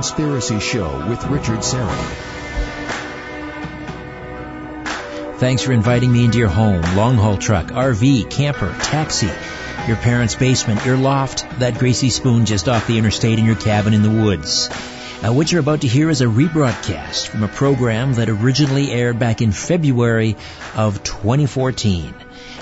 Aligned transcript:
Conspiracy 0.00 0.60
Show 0.60 1.10
with 1.10 1.22
Richard 1.26 1.58
Syrett. 1.58 2.14
Thanks 5.36 5.62
for 5.62 5.72
inviting 5.72 6.10
me 6.10 6.24
into 6.24 6.38
your 6.38 6.48
home, 6.48 6.80
long 6.96 7.16
haul 7.16 7.36
truck, 7.36 7.66
RV, 7.66 8.30
camper, 8.30 8.74
taxi, 8.80 9.28
your 9.86 9.98
parents' 9.98 10.36
basement, 10.36 10.86
your 10.86 10.96
loft, 10.96 11.44
that 11.58 11.78
greasy 11.78 12.08
spoon 12.08 12.46
just 12.46 12.66
off 12.66 12.86
the 12.86 12.96
interstate 12.96 13.38
in 13.38 13.44
your 13.44 13.56
cabin 13.56 13.92
in 13.92 14.02
the 14.02 14.24
woods. 14.24 14.70
Now, 15.22 15.34
what 15.34 15.52
you're 15.52 15.60
about 15.60 15.82
to 15.82 15.86
hear 15.86 16.08
is 16.08 16.22
a 16.22 16.24
rebroadcast 16.24 17.28
from 17.28 17.42
a 17.42 17.48
program 17.48 18.14
that 18.14 18.30
originally 18.30 18.90
aired 18.90 19.18
back 19.18 19.42
in 19.42 19.52
February 19.52 20.34
of 20.76 21.04
2014. 21.04 22.14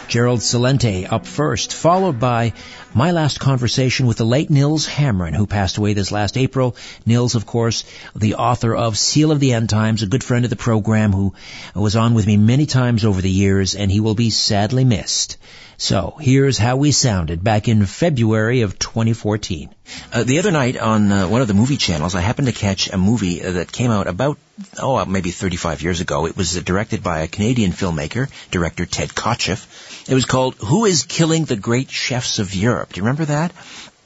Gerald 0.08 0.40
Celente 0.40 1.06
up 1.12 1.26
first, 1.26 1.74
followed 1.74 2.18
by 2.18 2.54
my 2.94 3.10
last 3.10 3.38
conversation 3.38 4.06
with 4.06 4.16
the 4.16 4.24
late 4.24 4.48
Nils 4.48 4.86
Hammaren, 4.88 5.34
who 5.34 5.46
passed 5.46 5.76
away 5.76 5.92
this 5.92 6.10
last 6.10 6.38
April. 6.38 6.76
Nils, 7.04 7.34
of 7.34 7.44
course, 7.44 7.84
the 8.16 8.36
author 8.36 8.74
of 8.74 8.96
Seal 8.96 9.30
of 9.30 9.38
the 9.38 9.52
End 9.52 9.68
Times, 9.68 10.02
a 10.02 10.06
good 10.06 10.24
friend 10.24 10.46
of 10.46 10.50
the 10.50 10.56
program 10.56 11.12
who 11.12 11.34
was 11.74 11.94
on 11.94 12.14
with 12.14 12.26
me 12.26 12.38
many 12.38 12.64
times 12.64 13.04
over 13.04 13.20
the 13.20 13.30
years, 13.30 13.74
and 13.74 13.92
he 13.92 14.00
will 14.00 14.14
be 14.14 14.30
sadly 14.30 14.84
missed. 14.84 15.36
So 15.80 16.16
here's 16.20 16.58
how 16.58 16.74
we 16.74 16.90
sounded 16.90 17.44
back 17.44 17.68
in 17.68 17.86
February 17.86 18.62
of 18.62 18.80
2014. 18.80 19.72
Uh, 20.12 20.24
the 20.24 20.40
other 20.40 20.50
night 20.50 20.76
on 20.76 21.12
uh, 21.12 21.28
one 21.28 21.40
of 21.40 21.46
the 21.46 21.54
movie 21.54 21.76
channels, 21.76 22.16
I 22.16 22.20
happened 22.20 22.48
to 22.48 22.52
catch 22.52 22.90
a 22.90 22.98
movie 22.98 23.44
uh, 23.44 23.52
that 23.52 23.70
came 23.70 23.92
out 23.92 24.08
about, 24.08 24.38
oh, 24.82 24.96
uh, 24.96 25.04
maybe 25.04 25.30
35 25.30 25.82
years 25.82 26.00
ago. 26.00 26.26
It 26.26 26.36
was 26.36 26.56
uh, 26.56 26.62
directed 26.64 27.04
by 27.04 27.20
a 27.20 27.28
Canadian 27.28 27.70
filmmaker, 27.70 28.28
director 28.50 28.86
Ted 28.86 29.10
Kotcheff. 29.10 30.10
It 30.10 30.14
was 30.14 30.24
called 30.24 30.56
Who 30.56 30.84
is 30.84 31.04
Killing 31.04 31.44
the 31.44 31.54
Great 31.54 31.92
Chefs 31.92 32.40
of 32.40 32.56
Europe? 32.56 32.92
Do 32.92 32.98
you 32.98 33.04
remember 33.04 33.26
that? 33.26 33.52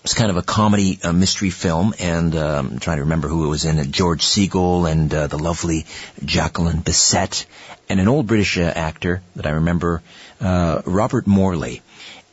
It's 0.05 0.15
kind 0.15 0.31
of 0.31 0.37
a 0.37 0.43
comedy 0.43 0.99
uh, 1.03 1.15
mystery 1.15 1.51
film, 1.51 1.95
and 1.99 2.37
um, 2.37 2.73
I'm 2.73 2.79
trying 2.81 2.99
to 2.99 3.05
remember 3.05 3.29
who 3.29 3.47
it 3.47 3.49
was 3.49 3.65
in. 3.65 3.93
George 3.93 4.27
Segal 4.27 4.91
and 4.91 5.09
the 5.09 5.39
lovely 5.39 5.87
Jacqueline 6.23 6.83
Bisset, 6.83 7.47
and 7.89 7.99
an 7.99 8.09
old 8.09 8.27
British 8.27 8.59
actor 8.59 9.23
that 9.37 9.47
I 9.47 9.51
remember 9.51 10.03
uh, 10.43 10.83
Robert 10.85 11.27
Morley. 11.27 11.83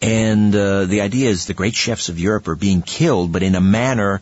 And 0.02 0.56
uh, 0.56 0.86
the 0.86 1.02
idea 1.02 1.30
is 1.30 1.46
the 1.46 1.54
great 1.54 1.76
chefs 1.76 2.10
of 2.10 2.20
Europe 2.20 2.48
are 2.48 2.56
being 2.56 2.82
killed, 2.82 3.32
but 3.32 3.44
in 3.44 3.56
a 3.56 3.62
manner 3.62 4.22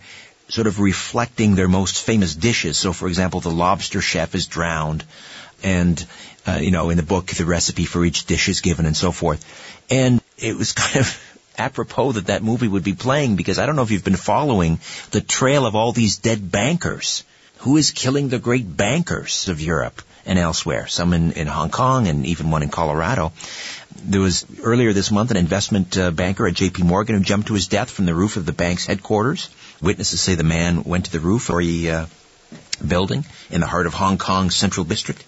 sort 0.50 0.68
of 0.68 0.80
reflecting 0.80 1.56
their 1.56 1.68
most 1.68 2.02
famous 2.02 2.34
dishes. 2.34 2.78
So, 2.78 2.94
for 2.94 3.08
example, 3.08 3.40
the 3.42 3.52
lobster 3.52 4.02
chef 4.02 4.34
is 4.34 4.48
drowned, 4.48 5.04
and 5.64 6.04
uh, 6.48 6.60
you 6.62 6.72
know, 6.72 6.90
in 6.90 6.98
the 6.98 7.04
book, 7.04 7.28
the 7.28 7.46
recipe 7.46 7.86
for 7.86 8.04
each 8.06 8.26
dish 8.26 8.48
is 8.48 8.62
given, 8.62 8.86
and 8.86 8.96
so 8.96 9.12
forth. 9.12 9.46
And 9.90 10.22
it 10.38 10.56
was 10.56 10.72
kind 10.84 10.98
of 10.98 11.24
apropos 11.58 12.14
that 12.14 12.28
that 12.28 12.44
movie 12.44 12.68
would 12.68 12.84
be 12.84 12.94
playing 12.94 13.36
because 13.36 13.60
I 13.60 13.66
don't 13.66 13.76
know 13.76 13.82
if 13.82 13.92
you've 13.92 14.04
been 14.04 14.16
following 14.16 14.80
the 15.12 15.22
trail 15.22 15.66
of 15.66 15.76
all 15.76 15.92
these 15.92 16.18
dead 16.18 16.52
bankers. 16.52 17.24
Who 17.62 17.78
is 17.78 17.90
killing 17.90 18.30
the 18.30 18.38
great 18.38 18.78
bankers 18.78 19.48
of 19.48 19.60
Europe 19.60 20.02
and 20.28 20.38
elsewhere? 20.38 20.88
Some 20.88 21.14
in, 21.14 21.32
in 21.32 21.48
Hong 21.48 21.70
Kong 21.70 22.08
and 22.08 22.26
even 22.26 22.52
one 22.52 22.64
in 22.64 22.70
Colorado. 22.70 23.32
There 23.96 24.22
was 24.22 24.46
earlier 24.62 24.94
this 24.94 25.10
month 25.10 25.32
an 25.32 25.38
investment 25.38 25.98
uh, 25.98 26.12
banker 26.12 26.48
at 26.48 26.54
J.P. 26.54 26.84
Morgan 26.84 27.16
who 27.16 27.24
jumped 27.24 27.48
to 27.48 27.56
his 27.56 27.68
death 27.68 27.90
from 27.90 28.06
the 28.06 28.14
roof 28.14 28.38
of 28.38 28.46
the 28.46 28.52
bank's 28.54 28.86
headquarters. 28.86 29.50
Witnesses 29.82 30.22
say 30.22 30.36
the 30.36 30.44
man 30.44 30.84
went 30.84 31.06
to 31.06 31.12
the 31.12 31.20
roof 31.20 31.50
of 31.50 31.60
a 31.62 31.90
uh, 31.90 32.06
building 32.86 33.26
in 33.50 33.62
the 33.62 33.68
heart 33.68 33.88
of 33.88 33.94
Hong 33.94 34.18
Kong's 34.18 34.56
Central 34.56 34.86
District, 34.86 35.24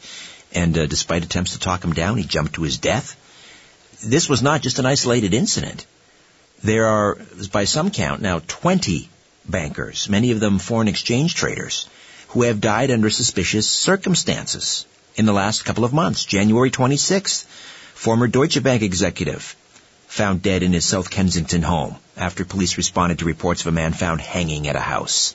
and 0.54 0.78
uh, 0.78 0.86
despite 0.86 1.24
attempts 1.24 1.54
to 1.54 1.60
talk 1.60 1.84
him 1.84 1.94
down, 1.94 2.18
he 2.18 2.24
jumped 2.24 2.54
to 2.54 2.64
his 2.64 2.78
death. 2.78 3.16
This 4.06 4.30
was 4.30 4.42
not 4.42 4.62
just 4.62 4.80
an 4.80 4.86
isolated 4.86 5.34
incident. 5.34 5.86
There 6.64 6.86
are, 6.86 7.18
by 7.52 7.66
some 7.66 7.92
count, 7.92 8.22
now 8.22 8.42
20 8.48 9.10
bankers, 9.48 10.10
many 10.10 10.32
of 10.32 10.40
them 10.40 10.60
foreign 10.60 10.88
exchange 10.88 11.36
traders, 11.36 11.88
who 12.30 12.44
have 12.44 12.62
died 12.62 12.92
under 12.92 13.10
suspicious 13.10 13.68
circumstances 13.68 14.86
in 15.16 15.26
the 15.26 15.34
last 15.34 15.66
couple 15.66 15.84
of 15.84 15.94
months. 15.94 16.26
January 16.26 16.72
26th, 16.72 17.44
former 17.94 18.28
Deutsche 18.28 18.62
Bank 18.62 18.84
executive, 18.84 19.56
found 20.08 20.42
dead 20.42 20.64
in 20.64 20.74
his 20.74 20.86
South 20.86 21.10
Kensington 21.10 21.62
home 21.62 21.96
after 22.16 22.46
police 22.46 22.78
responded 22.78 23.20
to 23.20 23.26
reports 23.26 23.62
of 23.62 23.68
a 23.68 23.72
man 23.72 23.94
found 23.94 24.22
hanging 24.22 24.68
at 24.68 24.76
a 24.76 24.80
house. 24.80 25.34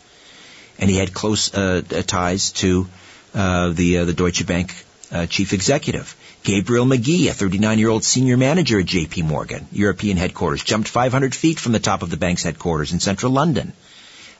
And 0.79 0.89
he 0.91 0.97
had 0.97 1.13
close 1.13 1.53
uh, 1.55 1.83
uh 1.91 2.03
ties 2.03 2.53
to 2.63 2.89
uh, 3.35 3.71
the 3.71 3.99
uh, 3.99 4.05
the 4.05 4.13
Deutsche 4.13 4.47
Bank 4.47 4.75
uh, 5.13 5.27
chief 5.27 5.53
executive. 5.53 6.17
Gabriel 6.45 6.85
Magee, 6.85 7.29
a 7.29 7.33
39-year-old 7.33 8.05
senior 8.05 8.37
manager 8.37 8.81
at 8.81 8.87
J.P. 8.87 9.23
Morgan, 9.23 9.67
European 9.73 10.17
headquarters, 10.17 10.63
jumped 10.63 10.89
500 10.89 11.35
feet 11.35 11.59
from 11.59 11.73
the 11.73 11.81
top 11.81 12.03
of 12.03 12.11
the 12.11 12.19
bank's 12.19 12.43
headquarters 12.43 12.93
in 12.93 13.01
central 13.01 13.33
London. 13.33 13.73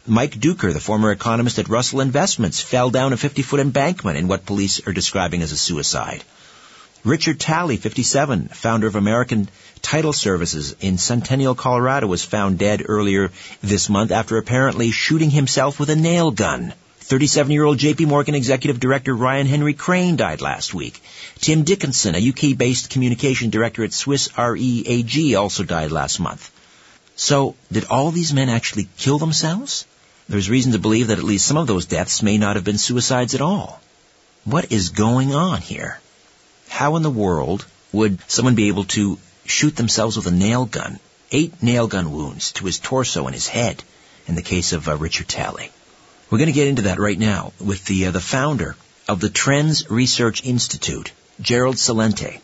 Mike 0.07 0.39
Dueker, 0.39 0.71
the 0.71 0.81
former 0.81 1.11
economist 1.13 1.59
at 1.59 1.71
Russell 1.71 2.03
Investments, 2.03 2.61
fell 2.61 2.91
down 2.91 3.15
a 3.15 3.17
50-foot 3.17 3.59
embankment 3.59 4.19
in 4.19 4.29
what 4.29 4.45
police 4.45 4.87
are 4.87 4.93
describing 4.93 5.41
as 5.41 5.51
a 5.51 5.57
suicide. 5.57 6.23
Richard 7.05 7.41
Talley, 7.41 7.79
57, 7.79 8.49
founder 8.49 8.87
of 8.87 8.97
American 8.97 9.49
Title 9.81 10.13
Services 10.13 10.77
in 10.81 10.99
Centennial, 10.99 11.55
Colorado, 11.55 12.07
was 12.07 12.23
found 12.23 12.59
dead 12.59 12.83
earlier 12.87 13.31
this 13.63 13.89
month 13.89 14.11
after 14.11 14.37
apparently 14.37 14.91
shooting 14.91 15.31
himself 15.31 15.81
with 15.81 15.89
a 15.89 15.97
nail 15.97 16.31
gun. 16.31 16.75
37-year-old 17.05 17.79
JP 17.79 18.07
Morgan 18.07 18.35
executive 18.35 18.81
director 18.81 19.17
Ryan 19.17 19.47
Henry 19.47 19.73
Crane 19.73 20.17
died 20.17 20.43
last 20.43 20.75
week. 20.75 21.03
Tim 21.39 21.63
Dickinson, 21.63 22.15
a 22.15 22.29
UK-based 22.29 22.91
communication 22.91 23.49
director 23.49 23.83
at 23.85 23.95
Swiss 23.95 24.29
Re 24.37 24.85
AG, 24.87 25.35
also 25.35 25.65
died 25.65 25.93
last 25.93 26.21
month. 26.21 26.51
So, 27.17 27.55
did 27.73 27.87
all 27.87 28.11
these 28.11 28.35
men 28.35 28.51
actually 28.51 28.89
kill 28.99 29.19
themselves? 29.19 29.87
There's 30.29 30.49
reason 30.49 30.73
to 30.73 30.79
believe 30.79 31.09
that 31.09 31.19
at 31.19 31.25
least 31.25 31.47
some 31.47 31.57
of 31.57 31.67
those 31.67 31.87
deaths 31.87 32.23
may 32.23 32.39
not 32.39 32.57
have 32.57 32.65
been 32.65 32.79
suicides 32.79 33.35
at 33.35 33.41
all. 33.41 33.81
What 34.45 34.73
is 34.73 34.89
going 34.91 35.35
on 35.35 35.61
here? 35.61 36.01
How 36.69 36.97
in 36.97 37.03
the 37.03 37.11
world 37.11 37.67
would 37.93 38.19
someone 38.29 38.55
be 38.55 38.69
able 38.69 38.85
to 38.85 39.19
shoot 39.45 39.77
themselves 39.77 40.17
with 40.17 40.27
a 40.27 40.31
nail 40.31 40.65
gun? 40.65 40.99
Eight 41.31 41.63
nail 41.63 41.87
gun 41.87 42.13
wounds 42.13 42.53
to 42.53 42.67
his 42.67 42.79
torso 42.79 43.27
and 43.27 43.35
his 43.35 43.49
head 43.49 43.83
in 44.27 44.35
the 44.35 44.43
case 44.43 44.73
of 44.73 44.89
uh, 44.89 44.97
Richard 44.97 45.29
Talley. 45.29 45.71
We're 46.31 46.39
going 46.39 46.47
to 46.47 46.53
get 46.53 46.69
into 46.69 46.83
that 46.83 46.99
right 46.99 47.19
now 47.19 47.53
with 47.61 47.85
the 47.85 48.07
uh, 48.07 48.11
the 48.11 48.21
founder 48.21 48.77
of 49.09 49.21
the 49.21 49.31
Trends 49.31 49.91
Research 49.91 50.45
Institute, 50.45 51.13
Gerald 51.41 51.77
Celente 51.77 52.41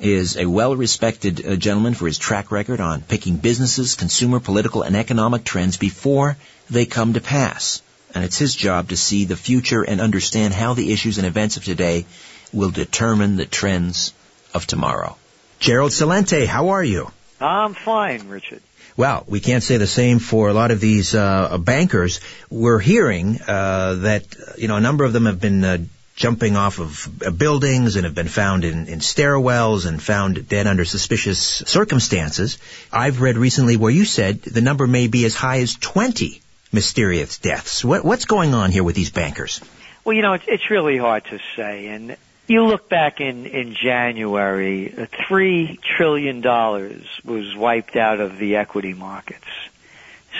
is 0.00 0.36
a 0.36 0.46
well-respected 0.46 1.46
uh, 1.46 1.56
gentleman 1.56 1.94
for 1.94 2.06
his 2.06 2.18
track 2.18 2.50
record 2.50 2.80
on 2.80 3.02
picking 3.02 3.36
businesses, 3.36 3.94
consumer, 3.94 4.40
political, 4.40 4.82
and 4.82 4.96
economic 4.96 5.44
trends 5.44 5.76
before 5.76 6.36
they 6.70 6.86
come 6.86 7.12
to 7.14 7.20
pass. 7.20 7.82
And 8.14 8.24
it's 8.24 8.38
his 8.38 8.54
job 8.54 8.88
to 8.88 8.96
see 8.96 9.24
the 9.24 9.36
future 9.36 9.82
and 9.82 10.00
understand 10.00 10.52
how 10.52 10.74
the 10.74 10.92
issues 10.92 11.18
and 11.18 11.26
events 11.26 11.56
of 11.56 11.64
today 11.64 12.04
will 12.52 12.70
determine 12.70 13.36
the 13.36 13.46
trends 13.46 14.12
of 14.52 14.66
tomorrow. 14.66 15.16
Gerald 15.60 15.92
Celente, 15.92 16.46
how 16.46 16.70
are 16.70 16.84
you? 16.84 17.10
I'm 17.40 17.74
fine, 17.74 18.28
Richard. 18.28 18.62
Well, 18.96 19.24
we 19.26 19.40
can't 19.40 19.62
say 19.62 19.78
the 19.78 19.86
same 19.86 20.18
for 20.18 20.48
a 20.48 20.52
lot 20.52 20.70
of 20.70 20.80
these 20.80 21.14
uh, 21.14 21.56
bankers. 21.58 22.20
We're 22.50 22.78
hearing 22.78 23.40
uh, 23.40 23.94
that 23.94 24.24
you 24.58 24.68
know 24.68 24.76
a 24.76 24.80
number 24.80 25.04
of 25.04 25.14
them 25.14 25.24
have 25.24 25.40
been 25.40 25.64
uh, 25.64 25.78
jumping 26.22 26.56
off 26.56 26.78
of 26.78 27.36
buildings 27.36 27.96
and 27.96 28.04
have 28.04 28.14
been 28.14 28.28
found 28.28 28.64
in, 28.64 28.86
in 28.86 29.00
stairwells 29.00 29.86
and 29.86 30.00
found 30.00 30.48
dead 30.48 30.68
under 30.68 30.84
suspicious 30.84 31.40
circumstances. 31.40 32.58
I've 32.92 33.20
read 33.20 33.36
recently 33.36 33.76
where 33.76 33.90
you 33.90 34.04
said 34.04 34.40
the 34.42 34.60
number 34.60 34.86
may 34.86 35.08
be 35.08 35.24
as 35.24 35.34
high 35.34 35.58
as 35.58 35.74
20 35.74 36.40
mysterious 36.70 37.38
deaths. 37.38 37.84
What, 37.84 38.04
what's 38.04 38.26
going 38.26 38.54
on 38.54 38.70
here 38.70 38.84
with 38.84 38.94
these 38.94 39.10
bankers? 39.10 39.60
Well, 40.04 40.14
you 40.14 40.22
know, 40.22 40.34
it's, 40.34 40.44
it's 40.46 40.70
really 40.70 40.96
hard 40.96 41.24
to 41.24 41.40
say, 41.56 41.88
and 41.88 42.16
you 42.46 42.66
look 42.66 42.88
back 42.88 43.20
in, 43.20 43.46
in 43.46 43.74
January, 43.74 44.94
uh, 44.96 45.06
$3 45.28 45.80
trillion 45.82 46.40
was 46.40 47.56
wiped 47.56 47.96
out 47.96 48.20
of 48.20 48.38
the 48.38 48.54
equity 48.56 48.94
markets. 48.94 49.48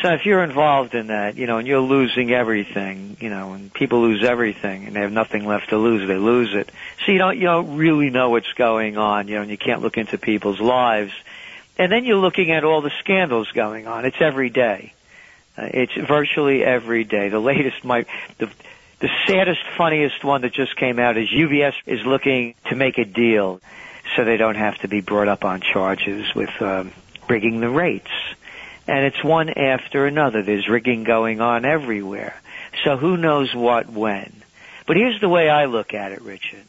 So 0.03 0.13
if 0.15 0.27
you're 0.27 0.43
involved 0.43 0.97
in 0.97 1.07
that, 1.07 1.37
you 1.37 1.47
know, 1.47 1.59
and 1.59 1.69
you're 1.69 1.79
losing 1.79 2.33
everything, 2.33 3.17
you 3.21 3.31
know, 3.31 3.53
and 3.53 3.73
people 3.73 4.03
lose 4.03 4.25
everything 4.25 4.87
and 4.87 4.97
they 4.97 5.01
have 5.01 5.13
nothing 5.13 5.47
left 5.47 5.69
to 5.69 5.79
lose, 5.79 6.09
they 6.09 6.17
lose 6.17 6.53
it. 6.55 6.73
So 7.07 7.13
you 7.13 7.19
don't, 7.19 7.37
you 7.37 7.45
don't 7.45 7.77
really 7.77 8.11
know 8.11 8.31
what's 8.31 8.53
going 8.55 8.99
on, 8.99 9.29
you 9.29 9.37
know, 9.37 9.43
and 9.43 9.51
you 9.51 9.57
can't 9.57 9.81
look 9.81 9.97
into 9.97 10.19
people's 10.19 10.61
lives. 10.61 11.13
And 11.79 11.93
then 11.93 12.05
you're 12.05 12.17
looking 12.17 12.51
at 12.51 12.65
all 12.65 12.81
the 12.81 12.91
scandals 12.99 13.53
going 13.53 13.87
on. 13.87 14.05
It's 14.05 14.21
every 14.21 14.51
day. 14.51 14.93
Uh, 15.57 15.69
it's 15.73 15.95
virtually 15.95 16.65
every 16.65 17.05
day. 17.05 17.29
The 17.29 17.39
latest, 17.39 17.85
my, 17.85 18.05
the, 18.39 18.51
the 18.99 19.11
saddest, 19.29 19.61
funniest 19.77 20.25
one 20.25 20.41
that 20.41 20.53
just 20.53 20.75
came 20.75 20.99
out 20.99 21.17
is 21.17 21.29
UBS 21.29 21.75
is 21.87 22.05
looking 22.05 22.57
to 22.69 22.75
make 22.75 22.99
a 22.99 23.05
deal 23.05 23.61
so 24.17 24.25
they 24.25 24.37
don't 24.37 24.57
have 24.57 24.79
to 24.79 24.89
be 24.89 25.01
brought 25.01 25.29
up 25.29 25.45
on 25.45 25.61
charges 25.61 26.35
with 26.35 26.51
um, 26.61 26.91
rigging 27.29 27.61
the 27.61 27.69
rates. 27.69 28.11
And 28.87 29.05
it's 29.05 29.23
one 29.23 29.49
after 29.50 30.06
another. 30.06 30.43
There's 30.43 30.69
rigging 30.69 31.05
going 31.05 31.40
on 31.40 31.64
everywhere. 31.64 32.34
So 32.84 32.96
who 32.96 33.17
knows 33.17 33.55
what 33.55 33.88
when. 33.88 34.32
But 34.87 34.96
here's 34.96 35.20
the 35.20 35.29
way 35.29 35.49
I 35.49 35.67
look 35.67 35.94
at 35.94 36.12
it, 36.12 36.23
Richard. 36.23 36.64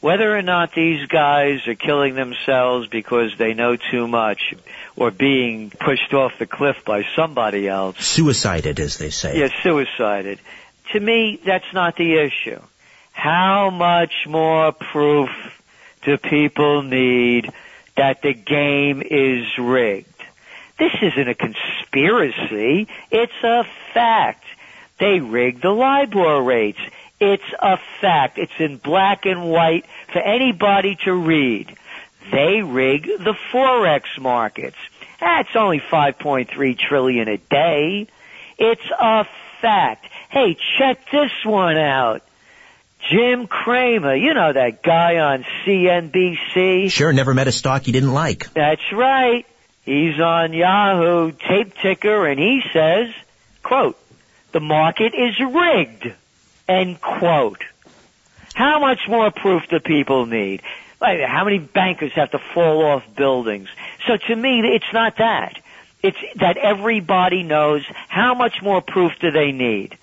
Whether 0.00 0.36
or 0.36 0.42
not 0.42 0.74
these 0.74 1.06
guys 1.08 1.66
are 1.66 1.74
killing 1.74 2.14
themselves 2.14 2.86
because 2.86 3.36
they 3.36 3.52
know 3.52 3.76
too 3.76 4.06
much 4.06 4.54
or 4.94 5.10
being 5.10 5.70
pushed 5.70 6.14
off 6.14 6.38
the 6.38 6.46
cliff 6.46 6.84
by 6.84 7.04
somebody 7.16 7.66
else. 7.66 7.98
Suicided, 7.98 8.78
as 8.78 8.96
they 8.98 9.10
say. 9.10 9.38
Yes, 9.38 9.50
suicided. 9.62 10.38
To 10.92 11.00
me, 11.00 11.40
that's 11.44 11.72
not 11.74 11.96
the 11.96 12.14
issue. 12.14 12.60
How 13.12 13.70
much 13.70 14.12
more 14.28 14.70
proof 14.70 15.30
do 16.02 16.16
people 16.16 16.82
need 16.82 17.52
that 17.96 18.22
the 18.22 18.34
game 18.34 19.02
is 19.02 19.46
rigged? 19.58 20.06
This 20.78 20.92
isn't 21.02 21.28
a 21.28 21.34
conspiracy. 21.34 22.88
It's 23.10 23.32
a 23.42 23.64
fact. 23.92 24.44
They 24.98 25.20
rigged 25.20 25.62
the 25.62 25.70
LIBOR 25.70 26.42
rates. 26.42 26.78
It's 27.20 27.44
a 27.58 27.78
fact. 28.00 28.38
It's 28.38 28.52
in 28.58 28.76
black 28.76 29.26
and 29.26 29.50
white 29.50 29.86
for 30.12 30.20
anybody 30.20 30.96
to 31.04 31.12
read. 31.12 31.76
They 32.30 32.62
rig 32.62 33.04
the 33.04 33.34
forex 33.52 34.02
markets. 34.20 34.76
That's 35.20 35.56
only 35.56 35.80
5.3 35.80 36.78
trillion 36.78 37.28
a 37.28 37.38
day. 37.38 38.06
It's 38.58 38.90
a 39.00 39.24
fact. 39.60 40.06
Hey, 40.30 40.56
check 40.78 41.10
this 41.10 41.32
one 41.44 41.76
out. 41.76 42.22
Jim 43.10 43.46
Cramer, 43.46 44.14
you 44.14 44.34
know 44.34 44.52
that 44.52 44.82
guy 44.82 45.18
on 45.18 45.44
CNBC? 45.64 46.90
Sure, 46.90 47.12
never 47.12 47.32
met 47.32 47.48
a 47.48 47.52
stock 47.52 47.84
he 47.84 47.92
didn't 47.92 48.12
like. 48.12 48.52
That's 48.52 48.92
right. 48.92 49.46
He's 49.88 50.20
on 50.20 50.52
Yahoo 50.52 51.32
Tape 51.32 51.74
Ticker 51.80 52.26
and 52.26 52.38
he 52.38 52.60
says, 52.74 53.08
quote, 53.62 53.98
the 54.52 54.60
market 54.60 55.14
is 55.14 55.40
rigged. 55.40 56.12
End 56.68 57.00
quote. 57.00 57.64
How 58.52 58.80
much 58.80 59.08
more 59.08 59.30
proof 59.30 59.62
do 59.70 59.80
people 59.80 60.26
need? 60.26 60.60
Like, 61.00 61.20
how 61.20 61.46
many 61.46 61.58
bankers 61.58 62.12
have 62.16 62.32
to 62.32 62.38
fall 62.38 62.84
off 62.84 63.02
buildings? 63.16 63.70
So 64.06 64.18
to 64.18 64.36
me, 64.36 64.60
it's 64.60 64.92
not 64.92 65.16
that. 65.16 65.58
It's 66.02 66.18
that 66.36 66.58
everybody 66.58 67.42
knows 67.42 67.82
how 68.08 68.34
much 68.34 68.60
more 68.60 68.82
proof 68.82 69.12
do 69.20 69.30
they 69.30 69.52
need. 69.52 69.96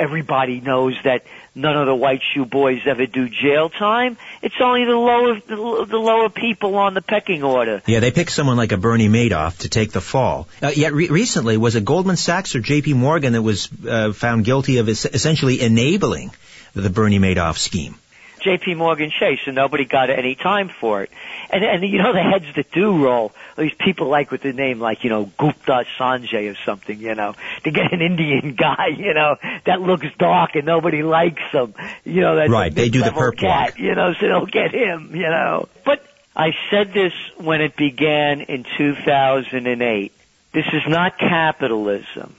Everybody 0.00 0.62
knows 0.62 0.96
that 1.04 1.24
none 1.54 1.76
of 1.76 1.86
the 1.86 1.94
white 1.94 2.22
shoe 2.32 2.46
boys 2.46 2.80
ever 2.86 3.04
do 3.04 3.28
jail 3.28 3.68
time. 3.68 4.16
It's 4.40 4.54
only 4.58 4.86
the 4.86 4.96
lower 4.96 5.40
the, 5.86 5.98
lower 5.98 6.30
people 6.30 6.76
on 6.76 6.94
the 6.94 7.02
pecking 7.02 7.42
order. 7.42 7.82
Yeah, 7.86 8.00
they 8.00 8.10
pick 8.10 8.30
someone 8.30 8.56
like 8.56 8.72
a 8.72 8.78
Bernie 8.78 9.10
Madoff 9.10 9.58
to 9.58 9.68
take 9.68 9.92
the 9.92 10.00
fall. 10.00 10.48
Uh, 10.62 10.68
yet 10.68 10.94
re- 10.94 11.08
recently, 11.08 11.58
was 11.58 11.76
it 11.76 11.84
Goldman 11.84 12.16
Sachs 12.16 12.56
or 12.56 12.60
J.P. 12.60 12.94
Morgan 12.94 13.34
that 13.34 13.42
was 13.42 13.68
uh, 13.86 14.14
found 14.14 14.46
guilty 14.46 14.78
of 14.78 14.88
es- 14.88 15.04
essentially 15.04 15.60
enabling 15.60 16.30
the 16.74 16.88
Bernie 16.88 17.18
Madoff 17.18 17.58
scheme? 17.58 17.96
J.P. 18.40 18.74
Morgan 18.74 19.10
Chase, 19.10 19.40
and 19.46 19.54
nobody 19.54 19.84
got 19.84 20.10
any 20.10 20.34
time 20.34 20.68
for 20.68 21.02
it. 21.02 21.10
And 21.50 21.64
and 21.64 21.82
you 21.82 21.98
know 21.98 22.12
the 22.12 22.22
heads 22.22 22.46
that 22.56 22.70
do 22.72 23.04
roll, 23.04 23.32
these 23.56 23.74
people 23.78 24.08
like 24.08 24.30
with 24.30 24.42
the 24.42 24.52
name 24.52 24.80
like 24.80 25.04
you 25.04 25.10
know 25.10 25.30
Gupta 25.38 25.84
Sanjay 25.98 26.50
or 26.50 26.56
something, 26.64 26.98
you 26.98 27.14
know, 27.14 27.34
to 27.64 27.70
get 27.70 27.92
an 27.92 28.00
Indian 28.00 28.54
guy, 28.58 28.88
you 28.96 29.14
know, 29.14 29.36
that 29.66 29.80
looks 29.80 30.06
dark 30.18 30.54
and 30.54 30.64
nobody 30.64 31.02
likes 31.02 31.42
him, 31.52 31.74
you 32.04 32.20
know, 32.20 32.36
that's 32.36 32.50
right. 32.50 32.74
They 32.74 32.88
do 32.88 33.02
the 33.02 33.10
perp 33.10 33.36
cat, 33.36 33.78
you 33.78 33.94
know, 33.94 34.12
so 34.14 34.26
they'll 34.26 34.46
get 34.46 34.72
him, 34.72 35.14
you 35.14 35.28
know. 35.28 35.68
But 35.84 36.04
I 36.34 36.50
said 36.70 36.92
this 36.92 37.12
when 37.38 37.60
it 37.60 37.76
began 37.76 38.40
in 38.42 38.64
2008. 38.78 40.12
This 40.52 40.66
is 40.72 40.82
not 40.88 41.18
capitalism. 41.18 42.34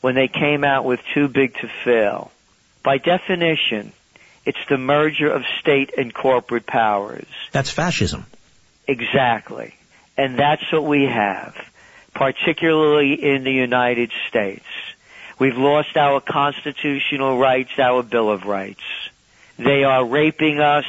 When 0.00 0.14
they 0.14 0.28
came 0.28 0.64
out 0.64 0.84
with 0.84 1.00
too 1.14 1.28
big 1.28 1.54
to 1.54 1.68
fail, 1.82 2.30
by 2.82 2.98
definition 2.98 3.92
it's 4.46 4.58
the 4.68 4.78
merger 4.78 5.30
of 5.30 5.42
state 5.60 5.92
and 5.96 6.12
corporate 6.12 6.66
powers. 6.66 7.26
That's 7.52 7.70
fascism. 7.70 8.26
Exactly. 8.86 9.74
And 10.16 10.38
that's 10.38 10.70
what 10.72 10.84
we 10.84 11.04
have, 11.04 11.56
particularly 12.14 13.14
in 13.14 13.44
the 13.44 13.52
United 13.52 14.12
States. 14.28 14.64
We've 15.38 15.56
lost 15.56 15.96
our 15.96 16.20
constitutional 16.20 17.38
rights, 17.38 17.72
our 17.78 18.02
Bill 18.02 18.30
of 18.30 18.44
Rights. 18.44 18.84
They 19.58 19.82
are 19.84 20.04
raping 20.04 20.60
us 20.60 20.86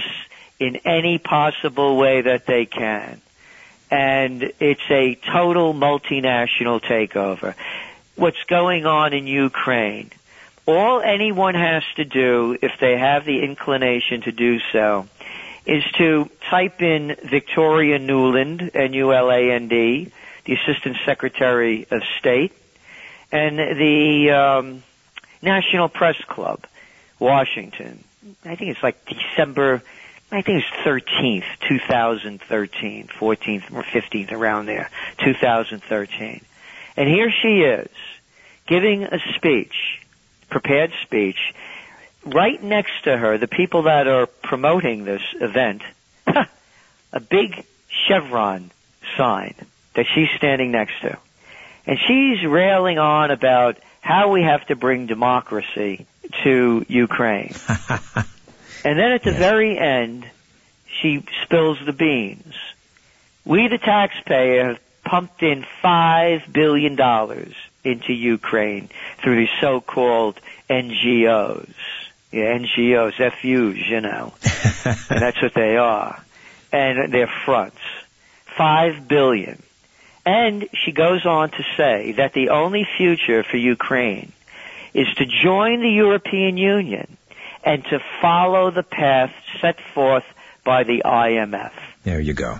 in 0.59 0.77
any 0.85 1.17
possible 1.17 1.97
way 1.97 2.21
that 2.21 2.45
they 2.45 2.65
can. 2.65 3.21
And 3.89 4.51
it's 4.59 4.89
a 4.89 5.15
total 5.15 5.73
multinational 5.73 6.81
takeover. 6.81 7.55
What's 8.15 8.43
going 8.47 8.85
on 8.85 9.13
in 9.13 9.27
Ukraine 9.27 10.11
all 10.65 11.01
anyone 11.01 11.55
has 11.55 11.83
to 11.95 12.05
do, 12.05 12.57
if 12.61 12.71
they 12.79 12.97
have 12.97 13.25
the 13.25 13.43
inclination 13.43 14.21
to 14.21 14.31
do 14.31 14.59
so, 14.71 15.07
is 15.65 15.83
to 15.97 16.29
type 16.49 16.81
in 16.81 17.15
Victoria 17.23 17.99
Nuland, 17.99 18.75
N-U-L-A-N-D, 18.75 20.11
the 20.45 20.53
Assistant 20.53 20.97
Secretary 21.05 21.87
of 21.89 22.01
State, 22.19 22.53
and 23.31 23.57
the 23.57 24.31
um, 24.31 24.83
National 25.41 25.89
Press 25.89 26.17
Club, 26.27 26.65
Washington. 27.19 28.03
I 28.43 28.55
think 28.55 28.71
it's 28.71 28.83
like 28.83 29.05
December, 29.05 29.81
I 30.31 30.41
think 30.41 30.63
it's 30.63 30.85
13th, 30.85 31.45
2013, 31.67 33.07
14th 33.07 33.73
or 33.73 33.83
15th, 33.83 34.31
around 34.31 34.67
there, 34.67 34.89
2013. 35.23 36.41
And 36.97 37.09
here 37.09 37.31
she 37.31 37.61
is, 37.61 37.89
giving 38.67 39.03
a 39.03 39.19
speech 39.35 39.94
prepared 40.49 40.91
speech. 41.03 41.53
Right 42.25 42.61
next 42.61 43.03
to 43.03 43.15
her, 43.15 43.37
the 43.37 43.47
people 43.47 43.83
that 43.83 44.07
are 44.07 44.25
promoting 44.25 45.05
this 45.05 45.21
event, 45.39 45.83
a 47.13 47.19
big 47.19 47.65
chevron 48.07 48.71
sign 49.17 49.55
that 49.93 50.05
she's 50.13 50.29
standing 50.37 50.71
next 50.71 50.99
to. 51.01 51.17
And 51.85 51.99
she's 51.99 52.43
railing 52.45 52.97
on 52.97 53.31
about 53.31 53.77
how 54.01 54.31
we 54.31 54.43
have 54.43 54.65
to 54.67 54.75
bring 54.75 55.05
democracy 55.05 56.05
to 56.43 56.85
Ukraine. 56.87 57.53
and 58.83 58.99
then 58.99 59.11
at 59.11 59.23
the 59.23 59.31
very 59.31 59.77
end, 59.77 60.29
she 61.01 61.23
spills 61.43 61.77
the 61.85 61.93
beans. 61.93 62.55
We, 63.45 63.67
the 63.67 63.77
taxpayer, 63.77 64.69
have 64.69 64.79
pumped 65.03 65.43
in 65.43 65.65
five 65.81 66.41
billion 66.51 66.95
dollars 66.95 67.53
into 67.85 68.13
Ukraine 68.13 68.89
through 69.21 69.37
these 69.37 69.55
so-called 69.61 70.39
NGOs. 70.69 71.73
Yeah, 72.31 72.57
NGOs, 72.57 73.15
FUs, 73.17 73.87
you 73.87 74.01
know. 74.01 74.33
and 75.09 75.21
that's 75.21 75.41
what 75.41 75.53
they 75.53 75.77
are. 75.77 76.21
And 76.71 77.13
they're 77.13 77.31
fronts. 77.45 77.77
Five 78.57 79.07
billion. 79.07 79.61
And 80.25 80.67
she 80.73 80.91
goes 80.91 81.25
on 81.25 81.51
to 81.51 81.63
say 81.77 82.13
that 82.13 82.33
the 82.33 82.49
only 82.49 82.85
future 82.97 83.43
for 83.43 83.57
Ukraine 83.57 84.31
is 84.93 85.07
to 85.17 85.25
join 85.25 85.81
the 85.81 85.89
European 85.89 86.57
Union 86.57 87.17
and 87.63 87.83
to 87.85 87.99
follow 88.21 88.71
the 88.71 88.83
path 88.83 89.31
set 89.61 89.79
forth 89.93 90.23
by 90.63 90.83
the 90.83 91.03
IMF. 91.05 91.71
There 92.03 92.19
you 92.19 92.33
go. 92.33 92.59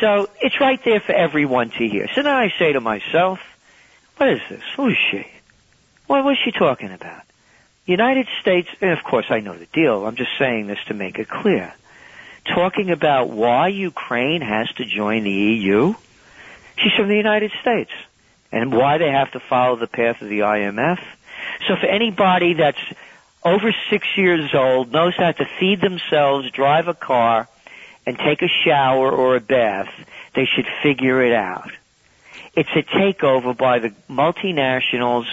So 0.00 0.28
it's 0.40 0.60
right 0.60 0.82
there 0.84 1.00
for 1.00 1.12
everyone 1.12 1.70
to 1.70 1.88
hear. 1.88 2.08
So 2.14 2.22
now 2.22 2.36
I 2.36 2.52
say 2.58 2.72
to 2.72 2.80
myself, 2.80 3.40
what 4.16 4.28
is 4.28 4.40
this? 4.48 4.62
Who 4.76 4.88
is 4.88 4.96
she? 5.10 5.26
What 6.06 6.24
was 6.24 6.36
she 6.44 6.52
talking 6.52 6.92
about? 6.92 7.22
United 7.86 8.28
States, 8.40 8.68
and 8.80 8.92
of 8.92 9.02
course 9.04 9.26
I 9.30 9.40
know 9.40 9.56
the 9.56 9.66
deal, 9.66 10.06
I'm 10.06 10.16
just 10.16 10.38
saying 10.38 10.66
this 10.68 10.78
to 10.86 10.94
make 10.94 11.18
it 11.18 11.28
clear. 11.28 11.74
Talking 12.44 12.90
about 12.90 13.30
why 13.30 13.68
Ukraine 13.68 14.40
has 14.40 14.68
to 14.74 14.84
join 14.84 15.24
the 15.24 15.30
EU? 15.30 15.94
She's 16.76 16.92
from 16.92 17.08
the 17.08 17.16
United 17.16 17.52
States. 17.60 17.90
And 18.50 18.72
why 18.72 18.98
they 18.98 19.10
have 19.10 19.30
to 19.32 19.40
follow 19.40 19.76
the 19.76 19.86
path 19.86 20.20
of 20.20 20.28
the 20.28 20.40
IMF? 20.40 20.98
So 21.66 21.76
for 21.76 21.86
anybody 21.86 22.54
that's 22.54 22.82
over 23.44 23.74
six 23.90 24.06
years 24.16 24.54
old, 24.54 24.92
knows 24.92 25.14
how 25.16 25.32
to 25.32 25.44
feed 25.58 25.80
themselves, 25.80 26.50
drive 26.50 26.88
a 26.88 26.94
car, 26.94 27.48
and 28.06 28.18
take 28.18 28.42
a 28.42 28.48
shower 28.48 29.10
or 29.10 29.36
a 29.36 29.40
bath, 29.40 29.88
they 30.34 30.44
should 30.44 30.66
figure 30.82 31.22
it 31.22 31.32
out. 31.32 31.70
It's 32.54 32.70
a 32.76 32.82
takeover 32.82 33.56
by 33.56 33.78
the 33.78 33.92
multinationals 34.10 35.26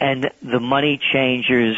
and 0.00 0.30
the 0.42 0.60
money 0.60 0.98
changers 1.12 1.76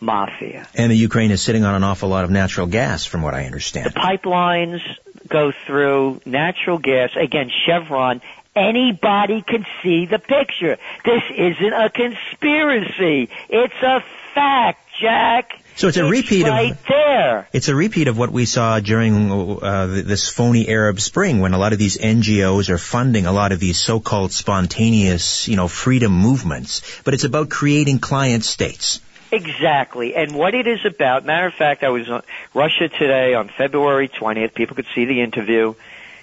mafia. 0.00 0.66
And 0.74 0.90
the 0.90 0.96
Ukraine 0.96 1.30
is 1.30 1.40
sitting 1.40 1.64
on 1.64 1.74
an 1.74 1.84
awful 1.84 2.08
lot 2.08 2.24
of 2.24 2.30
natural 2.30 2.66
gas, 2.66 3.04
from 3.04 3.22
what 3.22 3.34
I 3.34 3.44
understand. 3.44 3.86
The 3.86 3.90
pipelines 3.90 4.80
go 5.28 5.52
through 5.66 6.20
natural 6.26 6.78
gas. 6.78 7.10
Again, 7.16 7.50
Chevron. 7.64 8.20
Anybody 8.54 9.42
can 9.42 9.64
see 9.82 10.04
the 10.06 10.18
picture. 10.18 10.76
This 11.04 11.22
isn't 11.34 11.72
a 11.72 11.88
conspiracy. 11.88 13.30
It's 13.48 13.82
a 13.82 14.04
fact, 14.34 14.80
Jack. 15.00 15.61
So 15.76 15.88
it's 15.88 15.96
a 15.96 16.04
repeat 16.04 16.44
right 16.46 16.72
of 16.72 16.84
there. 16.86 17.48
It's 17.52 17.68
a 17.68 17.74
repeat 17.74 18.08
of 18.08 18.18
what 18.18 18.30
we 18.30 18.44
saw 18.44 18.80
during 18.80 19.30
uh, 19.62 19.86
this 19.86 20.28
phony 20.28 20.68
Arab 20.68 21.00
Spring, 21.00 21.40
when 21.40 21.54
a 21.54 21.58
lot 21.58 21.72
of 21.72 21.78
these 21.78 21.96
NGOs 21.98 22.68
are 22.68 22.78
funding 22.78 23.26
a 23.26 23.32
lot 23.32 23.52
of 23.52 23.60
these 23.60 23.78
so-called 23.78 24.32
spontaneous, 24.32 25.48
you 25.48 25.56
know, 25.56 25.68
freedom 25.68 26.12
movements. 26.12 27.00
But 27.04 27.14
it's 27.14 27.24
about 27.24 27.48
creating 27.48 28.00
client 28.00 28.44
states. 28.44 29.00
Exactly. 29.32 30.14
And 30.14 30.34
what 30.34 30.54
it 30.54 30.66
is 30.66 30.84
about, 30.84 31.24
matter 31.24 31.46
of 31.46 31.54
fact, 31.54 31.82
I 31.82 31.88
was 31.88 32.08
on 32.10 32.22
Russia 32.52 32.88
today 32.88 33.32
on 33.32 33.48
February 33.48 34.08
20th. 34.08 34.52
People 34.52 34.76
could 34.76 34.86
see 34.94 35.06
the 35.06 35.22
interview 35.22 35.74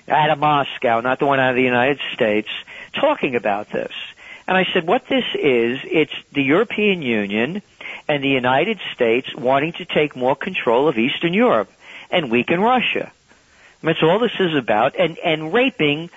out 0.07 0.29
of 0.29 0.37
Moscow, 0.37 1.01
not 1.01 1.17
the 1.17 1.25
one 1.25 1.39
out 1.39 1.49
of 1.49 1.55
the 1.55 1.63
United 1.63 1.99
States, 2.13 2.49
talking 2.93 3.35
about 3.35 3.71
this. 3.71 3.91
And 4.47 4.57
I 4.57 4.65
said, 4.73 4.87
what 4.87 5.07
this 5.07 5.25
is, 5.35 5.79
it's 5.83 6.13
the 6.31 6.43
European 6.43 7.01
Union 7.01 7.61
and 8.09 8.23
the 8.23 8.29
United 8.29 8.79
States 8.93 9.33
wanting 9.35 9.73
to 9.73 9.85
take 9.85 10.15
more 10.15 10.35
control 10.35 10.89
of 10.89 10.97
Eastern 10.97 11.33
Europe 11.33 11.71
and 12.11 12.29
weaken 12.29 12.59
Russia. 12.59 13.11
That's 13.81 14.03
all 14.03 14.19
this 14.19 14.37
is 14.39 14.55
about. 14.55 14.99
And, 14.99 15.17
and 15.19 15.53
raping 15.53 16.09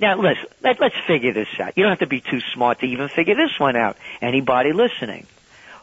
now 0.00 0.16
listen, 0.16 0.46
let, 0.62 0.80
let's 0.80 0.96
figure 1.06 1.32
this 1.32 1.48
out. 1.60 1.76
You 1.76 1.84
don't 1.84 1.90
have 1.90 2.00
to 2.00 2.06
be 2.06 2.20
too 2.20 2.40
smart 2.40 2.80
to 2.80 2.86
even 2.86 3.08
figure 3.08 3.34
this 3.34 3.58
one 3.58 3.76
out. 3.76 3.96
Anybody 4.20 4.72
listening? 4.72 5.26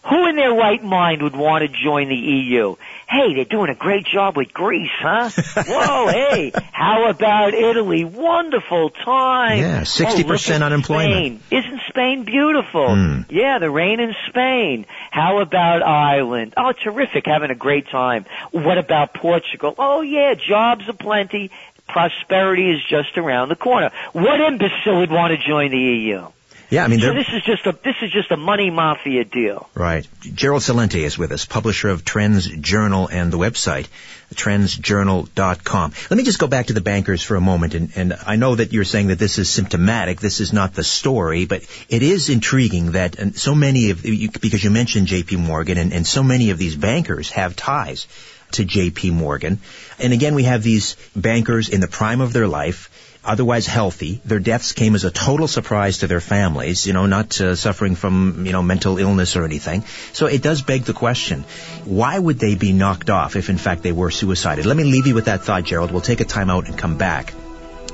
Who 0.10 0.28
in 0.28 0.36
their 0.36 0.54
right 0.54 0.84
mind 0.84 1.24
would 1.24 1.36
want 1.36 1.64
to 1.64 1.68
join 1.68 2.10
the 2.10 2.16
EU? 2.16 2.76
Hey, 3.10 3.34
they're 3.34 3.46
doing 3.46 3.70
a 3.70 3.76
great 3.76 4.06
job 4.06 4.38
with 4.38 4.54
Greece, 4.54 4.92
huh? 5.00 5.30
Whoa, 5.68 6.08
hey, 6.08 6.52
how 6.72 7.10
about 7.10 7.56
Italy? 7.56 8.04
Wonderful 8.06 8.92
time. 8.92 9.60
Yeah, 9.60 9.82
60% 9.82 10.62
oh, 10.62 10.66
unemployment. 10.66 11.42
Spain. 11.42 11.60
Isn't 11.60 11.82
Spain 11.90 12.24
beautiful? 12.24 12.88
Mm. 12.88 13.26
Yeah, 13.32 13.58
the 13.60 13.70
rain 13.72 14.00
in 14.00 14.14
Spain. 14.30 14.86
How 15.10 15.40
about 15.40 15.82
Ireland? 15.82 16.54
Oh, 16.56 16.72
terrific, 16.72 17.26
having 17.26 17.50
a 17.50 17.56
great 17.56 17.88
time. 17.88 18.26
What 18.52 18.78
about 18.78 19.14
Portugal? 19.14 19.74
Oh 19.78 20.02
yeah, 20.02 20.36
jobs 20.36 20.88
aplenty. 20.88 21.50
Prosperity 21.88 22.72
is 22.72 22.84
just 22.84 23.18
around 23.18 23.50
the 23.50 23.56
corner. 23.56 23.92
What 24.14 24.40
imbecile 24.40 25.00
would 25.00 25.12
want 25.12 25.32
to 25.32 25.48
join 25.48 25.72
the 25.72 25.78
EU? 25.78 26.28
Yeah, 26.70 26.84
I 26.84 26.88
mean, 26.88 27.00
so 27.00 27.14
this 27.14 27.28
is 27.32 27.44
just 27.44 27.66
a 27.66 27.78
this 27.84 27.96
is 28.02 28.12
just 28.12 28.32
a 28.32 28.38
money 28.38 28.70
mafia 28.70 29.24
deal. 29.24 29.70
Right. 29.76 30.08
Gerald 30.22 30.64
Celente 30.64 31.04
is 31.04 31.18
with 31.18 31.32
us, 31.32 31.46
publisher 31.46 31.90
of 31.90 32.04
Trends 32.04 32.48
Journal 32.48 33.08
and 33.08 33.32
the 33.32 33.38
website 33.38 33.88
trendsjournal.com. 34.34 35.94
Let 36.10 36.18
me 36.18 36.24
just 36.24 36.40
go 36.40 36.48
back 36.48 36.68
to 36.68 36.74
the 36.74 36.82
bankers 36.82 37.22
for 37.22 37.36
a 37.36 37.42
moment, 37.42 37.76
and, 37.76 37.92
and 37.96 38.14
I 38.26 38.36
know 38.36 38.56
that 38.56 38.74
you're 38.74 38.84
saying 38.84 39.08
that 39.08 39.20
this 39.20 39.38
is 39.38 39.50
symptomatic. 39.50 40.20
This 40.20 40.40
is 40.40 40.52
not 40.52 40.74
the 40.74 40.84
story, 40.84 41.46
but 41.46 41.64
it 41.90 42.02
is 42.02 42.30
intriguing 42.30 42.94
that 42.94 43.38
so 43.38 43.56
many 43.56 43.92
of 43.92 44.02
because 44.02 44.64
you 44.64 44.72
mentioned 44.72 45.08
J.P. 45.08 45.38
Morgan, 45.38 45.78
and, 45.78 45.94
and 45.94 46.08
so 46.08 46.24
many 46.24 46.50
of 46.50 46.58
these 46.58 46.76
bankers 46.76 47.30
have 47.32 47.56
ties 47.56 48.08
to 48.52 48.66
J.P. 48.66 49.12
Morgan. 49.12 49.60
And 50.00 50.14
again, 50.14 50.36
we 50.36 50.44
have 50.44 50.64
these 50.64 50.96
bankers 51.16 51.70
in 51.70 51.82
the 51.82 51.88
prime 51.88 52.22
of 52.22 52.34
their 52.34 52.48
life 52.48 52.90
otherwise 53.26 53.68
healthy. 53.68 54.22
Their 54.26 54.40
deaths 54.40 54.72
came 54.72 54.96
as 54.96 55.04
a 55.04 55.12
total 55.12 55.48
surprise 55.48 56.00
to 56.00 56.08
their 56.08 56.22
families, 56.22 56.86
you 56.86 56.94
know, 56.94 57.06
not 57.06 57.40
uh, 57.42 57.56
suffering 57.56 57.96
from, 57.96 58.46
you 58.46 58.52
know, 58.52 58.64
mental 58.64 58.98
illness 58.98 59.36
or 59.36 59.44
anything. 59.44 59.84
So 60.14 60.28
it 60.28 60.42
does 60.42 60.62
beg 60.62 60.84
the 60.84 60.94
question, 60.94 61.44
why 61.86 62.18
would 62.18 62.40
they 62.40 62.56
be 62.56 62.74
knocked 62.74 63.10
off 63.10 63.36
if 63.36 63.50
in 63.50 63.58
fact 63.58 63.84
they 63.84 63.92
were 63.92 64.12
suicided? 64.12 64.66
Let 64.66 64.78
me 64.78 64.84
leave 64.84 65.08
you 65.08 65.16
with 65.16 65.26
that 65.26 65.44
thought, 65.44 65.64
Gerald. 65.64 65.92
We'll 65.92 66.02
take 66.02 66.22
a 66.22 66.26
time 66.26 66.50
out 66.50 66.68
and 66.68 66.78
come 66.78 66.98
back 66.98 67.34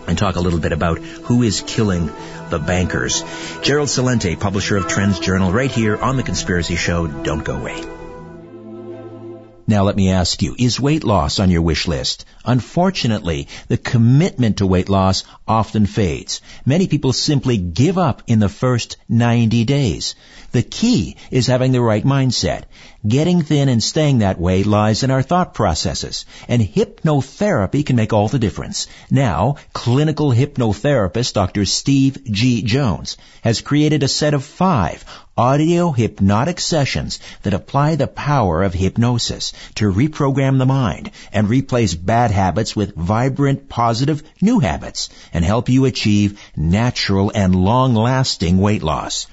and 0.07 0.17
talk 0.17 0.35
a 0.35 0.41
little 0.41 0.59
bit 0.59 0.71
about 0.71 1.00
who 1.00 1.43
is 1.43 1.63
killing 1.65 2.09
the 2.50 2.59
bankers. 2.59 3.23
Gerald 3.61 3.88
Celente, 3.88 4.39
publisher 4.39 4.77
of 4.77 4.88
Trends 4.88 5.19
Journal, 5.19 5.51
right 5.51 5.71
here 5.71 5.97
on 5.97 6.17
The 6.17 6.23
Conspiracy 6.23 6.75
Show. 6.75 7.07
Don't 7.07 7.43
go 7.43 7.57
away. 7.57 8.00
Now 9.72 9.84
let 9.84 9.96
me 9.96 10.12
ask 10.12 10.42
you, 10.42 10.54
is 10.60 10.82
weight 10.82 11.06
loss 11.06 11.40
on 11.40 11.50
your 11.50 11.62
wish 11.62 11.88
list? 11.88 12.25
Unfortunately, 12.44 13.48
the 13.70 13.78
commitment 13.78 14.58
to 14.58 14.68
weight 14.68 14.90
loss 14.90 15.24
often 15.48 15.86
fades. 15.86 16.42
Many 16.66 16.88
people 16.88 17.13
simply 17.13 17.58
give 17.58 17.98
up 17.98 18.22
in 18.28 18.40
the 18.40 18.50
first 18.50 18.98
90 19.08 19.63
days. 19.63 20.16
The 20.51 20.62
key 20.62 21.16
is 21.32 21.48
having 21.48 21.72
the 21.72 21.80
right 21.80 22.04
mindset. 22.04 22.63
Getting 23.08 23.44
thin 23.44 23.70
and 23.70 23.82
staying 23.82 24.18
that 24.18 24.42
way 24.42 24.63
lies 24.63 25.04
in 25.04 25.12
our 25.12 25.22
thought 25.22 25.54
processes, 25.54 26.25
and 26.50 26.62
hypnotherapy 26.62 27.86
can 27.86 27.96
make 27.96 28.12
all 28.12 28.28
the 28.28 28.40
difference. 28.40 28.88
Now, 29.10 29.56
clinical 29.72 30.32
hypnotherapist 30.32 31.32
Dr. 31.32 31.63
Steve 31.63 32.18
G. 32.25 32.62
Jones 32.62 33.16
has 33.42 33.62
created 33.62 34.04
a 34.04 34.10
set 34.10 34.34
of 34.34 34.44
five 34.44 35.06
audio 35.41 35.89
hypnotic 35.89 36.60
sessions 36.60 37.19
that 37.41 37.55
apply 37.55 37.95
the 37.95 38.05
power 38.05 38.62
of 38.62 38.75
hypnosis 38.75 39.53
to 39.74 39.91
reprogram 39.91 40.60
the 40.60 40.67
mind 40.67 41.10
and 41.33 41.50
replace 41.50 41.95
bad 41.95 42.29
habits 42.29 42.75
with 42.75 42.95
vibrant, 42.95 43.67
positive 43.67 44.21
new 44.39 44.60
habits 44.60 45.10
and 45.33 45.43
help 45.43 45.67
you 45.67 45.86
achieve 45.86 46.39
natural 46.55 47.31
and 47.33 47.55
long-lasting 47.55 48.60
weight 48.60 48.83
loss. 48.83 49.25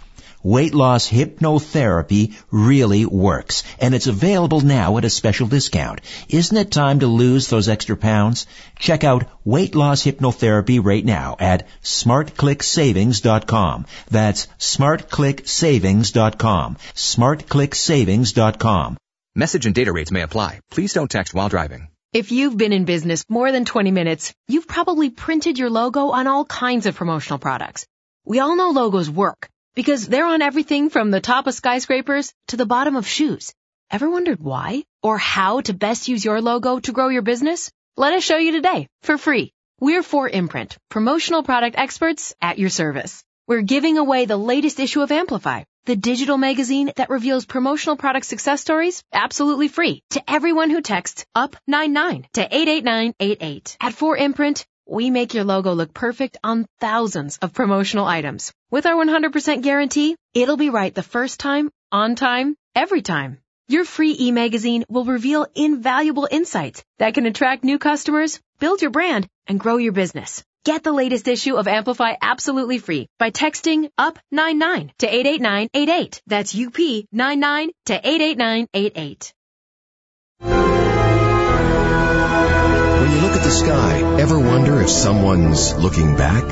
Weight 0.48 0.72
loss 0.72 1.04
hypnotherapy 1.06 2.34
really 2.50 3.04
works, 3.04 3.64
and 3.78 3.94
it's 3.94 4.06
available 4.06 4.62
now 4.62 4.96
at 4.96 5.04
a 5.04 5.10
special 5.10 5.46
discount. 5.46 6.00
Isn't 6.30 6.56
it 6.56 6.70
time 6.70 7.00
to 7.00 7.06
lose 7.06 7.48
those 7.48 7.68
extra 7.68 7.98
pounds? 7.98 8.46
Check 8.78 9.04
out 9.04 9.28
weight 9.44 9.74
loss 9.74 10.04
hypnotherapy 10.04 10.82
right 10.82 11.04
now 11.04 11.36
at 11.38 11.68
smartclicksavings.com. 11.82 13.84
That's 14.10 14.46
smartclicksavings.com. 14.58 16.76
smartclicksavings.com. 16.94 18.96
Message 19.34 19.66
and 19.66 19.74
data 19.74 19.92
rates 19.92 20.10
may 20.10 20.22
apply. 20.22 20.60
Please 20.70 20.94
don't 20.94 21.10
text 21.10 21.34
while 21.34 21.50
driving. 21.50 21.88
If 22.14 22.32
you've 22.32 22.56
been 22.56 22.72
in 22.72 22.86
business 22.86 23.22
more 23.28 23.52
than 23.52 23.66
20 23.66 23.90
minutes, 23.90 24.32
you've 24.46 24.66
probably 24.66 25.10
printed 25.10 25.58
your 25.58 25.68
logo 25.68 26.08
on 26.08 26.26
all 26.26 26.46
kinds 26.46 26.86
of 26.86 26.96
promotional 26.96 27.38
products. 27.38 27.86
We 28.24 28.38
all 28.38 28.56
know 28.56 28.70
logos 28.70 29.10
work 29.10 29.50
because 29.78 30.08
they're 30.08 30.26
on 30.26 30.42
everything 30.42 30.90
from 30.90 31.12
the 31.12 31.20
top 31.20 31.46
of 31.46 31.54
skyscrapers 31.54 32.34
to 32.48 32.56
the 32.56 32.66
bottom 32.66 32.96
of 32.96 33.06
shoes. 33.06 33.54
Ever 33.92 34.10
wondered 34.10 34.40
why 34.40 34.82
or 35.04 35.18
how 35.18 35.60
to 35.60 35.72
best 35.72 36.08
use 36.08 36.24
your 36.24 36.40
logo 36.40 36.80
to 36.80 36.90
grow 36.90 37.06
your 37.06 37.22
business? 37.22 37.70
Let 37.96 38.12
us 38.12 38.24
show 38.24 38.38
you 38.38 38.50
today 38.50 38.88
for 39.02 39.16
free. 39.16 39.52
We're 39.78 40.02
4imprint, 40.02 40.76
promotional 40.88 41.44
product 41.44 41.76
experts 41.78 42.34
at 42.42 42.58
your 42.58 42.70
service. 42.70 43.22
We're 43.46 43.62
giving 43.62 43.98
away 43.98 44.24
the 44.24 44.36
latest 44.36 44.80
issue 44.80 45.00
of 45.00 45.12
Amplify, 45.12 45.62
the 45.84 45.94
digital 45.94 46.38
magazine 46.38 46.90
that 46.96 47.08
reveals 47.08 47.46
promotional 47.46 47.96
product 47.96 48.26
success 48.26 48.60
stories 48.60 49.04
absolutely 49.12 49.68
free 49.68 50.02
to 50.10 50.22
everyone 50.28 50.70
who 50.70 50.80
texts 50.80 51.24
UP99 51.36 52.24
to 52.32 52.42
88988. 52.42 53.76
At 53.80 53.92
4imprint, 53.92 54.64
we 54.88 55.10
make 55.10 55.34
your 55.34 55.44
logo 55.44 55.74
look 55.74 55.92
perfect 55.92 56.38
on 56.42 56.66
thousands 56.80 57.38
of 57.38 57.52
promotional 57.52 58.06
items. 58.06 58.52
With 58.70 58.86
our 58.86 58.94
100% 58.94 59.62
guarantee, 59.62 60.16
it'll 60.34 60.56
be 60.56 60.70
right 60.70 60.94
the 60.94 61.02
first 61.02 61.38
time, 61.38 61.70
on 61.92 62.14
time, 62.14 62.56
every 62.74 63.02
time. 63.02 63.38
Your 63.68 63.84
free 63.84 64.16
e-magazine 64.18 64.84
will 64.88 65.04
reveal 65.04 65.46
invaluable 65.54 66.26
insights 66.30 66.82
that 66.98 67.12
can 67.12 67.26
attract 67.26 67.64
new 67.64 67.78
customers, 67.78 68.40
build 68.58 68.80
your 68.80 68.90
brand, 68.90 69.28
and 69.46 69.60
grow 69.60 69.76
your 69.76 69.92
business. 69.92 70.42
Get 70.64 70.82
the 70.82 70.92
latest 70.92 71.28
issue 71.28 71.56
of 71.56 71.68
Amplify 71.68 72.14
absolutely 72.20 72.78
free 72.78 73.08
by 73.18 73.30
texting 73.30 73.90
UP99 73.98 74.90
to 74.98 75.06
88988. 75.06 76.22
That's 76.26 76.54
UP99 76.54 77.68
to 77.86 77.94
88988. 77.94 79.34
The 83.48 83.54
sky, 83.54 84.20
ever 84.20 84.38
wonder 84.38 84.82
if 84.82 84.90
someone's 84.90 85.74
looking 85.74 86.14
back? 86.16 86.44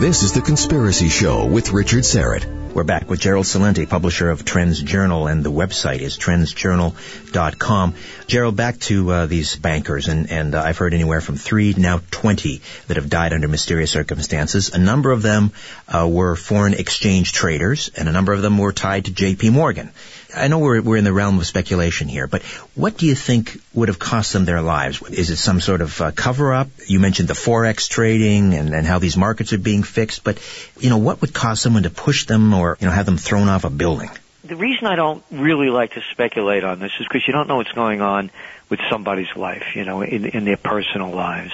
This 0.00 0.22
is 0.22 0.32
The 0.32 0.40
Conspiracy 0.40 1.10
Show 1.10 1.44
with 1.44 1.74
Richard 1.74 2.04
Syrett. 2.04 2.61
We're 2.74 2.84
back 2.84 3.10
with 3.10 3.20
Gerald 3.20 3.44
Celente, 3.44 3.86
publisher 3.86 4.30
of 4.30 4.46
Trends 4.46 4.80
Journal, 4.80 5.26
and 5.26 5.44
the 5.44 5.52
website 5.52 6.00
is 6.00 6.16
trendsjournal.com. 6.16 7.94
Gerald, 8.26 8.56
back 8.56 8.78
to 8.80 9.10
uh, 9.10 9.26
these 9.26 9.56
bankers, 9.56 10.08
and, 10.08 10.30
and 10.30 10.54
uh, 10.54 10.62
I've 10.62 10.78
heard 10.78 10.94
anywhere 10.94 11.20
from 11.20 11.36
three, 11.36 11.74
now 11.76 12.00
20, 12.10 12.62
that 12.88 12.96
have 12.96 13.10
died 13.10 13.34
under 13.34 13.46
mysterious 13.46 13.90
circumstances. 13.90 14.70
A 14.70 14.78
number 14.78 15.10
of 15.10 15.20
them 15.20 15.52
uh, 15.86 16.08
were 16.08 16.34
foreign 16.34 16.72
exchange 16.72 17.32
traders, 17.32 17.90
and 17.94 18.08
a 18.08 18.12
number 18.12 18.32
of 18.32 18.40
them 18.40 18.56
were 18.56 18.72
tied 18.72 19.04
to 19.04 19.12
J.P. 19.12 19.50
Morgan. 19.50 19.90
I 20.34 20.48
know 20.48 20.60
we're, 20.60 20.80
we're 20.80 20.96
in 20.96 21.04
the 21.04 21.12
realm 21.12 21.38
of 21.38 21.46
speculation 21.46 22.08
here, 22.08 22.26
but 22.26 22.42
what 22.74 22.96
do 22.96 23.06
you 23.06 23.14
think 23.14 23.60
would 23.74 23.88
have 23.88 23.98
cost 23.98 24.32
them 24.32 24.44
their 24.44 24.62
lives? 24.62 25.02
Is 25.02 25.30
it 25.30 25.36
some 25.36 25.60
sort 25.60 25.82
of 25.82 26.00
uh, 26.00 26.10
cover 26.12 26.52
up? 26.54 26.68
You 26.86 27.00
mentioned 27.00 27.28
the 27.28 27.34
forex 27.34 27.88
trading 27.88 28.54
and, 28.54 28.74
and 28.74 28.86
how 28.86 28.98
these 28.98 29.16
markets 29.16 29.52
are 29.52 29.58
being 29.58 29.82
fixed, 29.82 30.24
but 30.24 30.38
you 30.78 30.88
know 30.88 30.98
what 30.98 31.20
would 31.20 31.34
cause 31.34 31.60
someone 31.60 31.82
to 31.82 31.90
push 31.90 32.24
them 32.24 32.54
or 32.62 32.76
you 32.80 32.86
know 32.86 32.92
have 32.92 33.06
them 33.06 33.18
thrown 33.18 33.48
off 33.48 33.64
a 33.64 33.70
building? 33.70 34.10
The 34.44 34.56
reason 34.56 34.86
I 34.86 34.96
don't 34.96 35.24
really 35.30 35.68
like 35.68 35.92
to 35.92 36.02
speculate 36.10 36.64
on 36.64 36.80
this 36.80 36.90
is 36.98 37.06
because 37.06 37.26
you 37.26 37.32
don't 37.32 37.46
know 37.46 37.56
what's 37.56 37.72
going 37.72 38.00
on 38.00 38.30
with 38.68 38.80
somebody's 38.90 39.34
life, 39.36 39.76
you 39.76 39.84
know, 39.84 40.02
in, 40.02 40.24
in 40.24 40.44
their 40.44 40.56
personal 40.56 41.10
lives. 41.10 41.52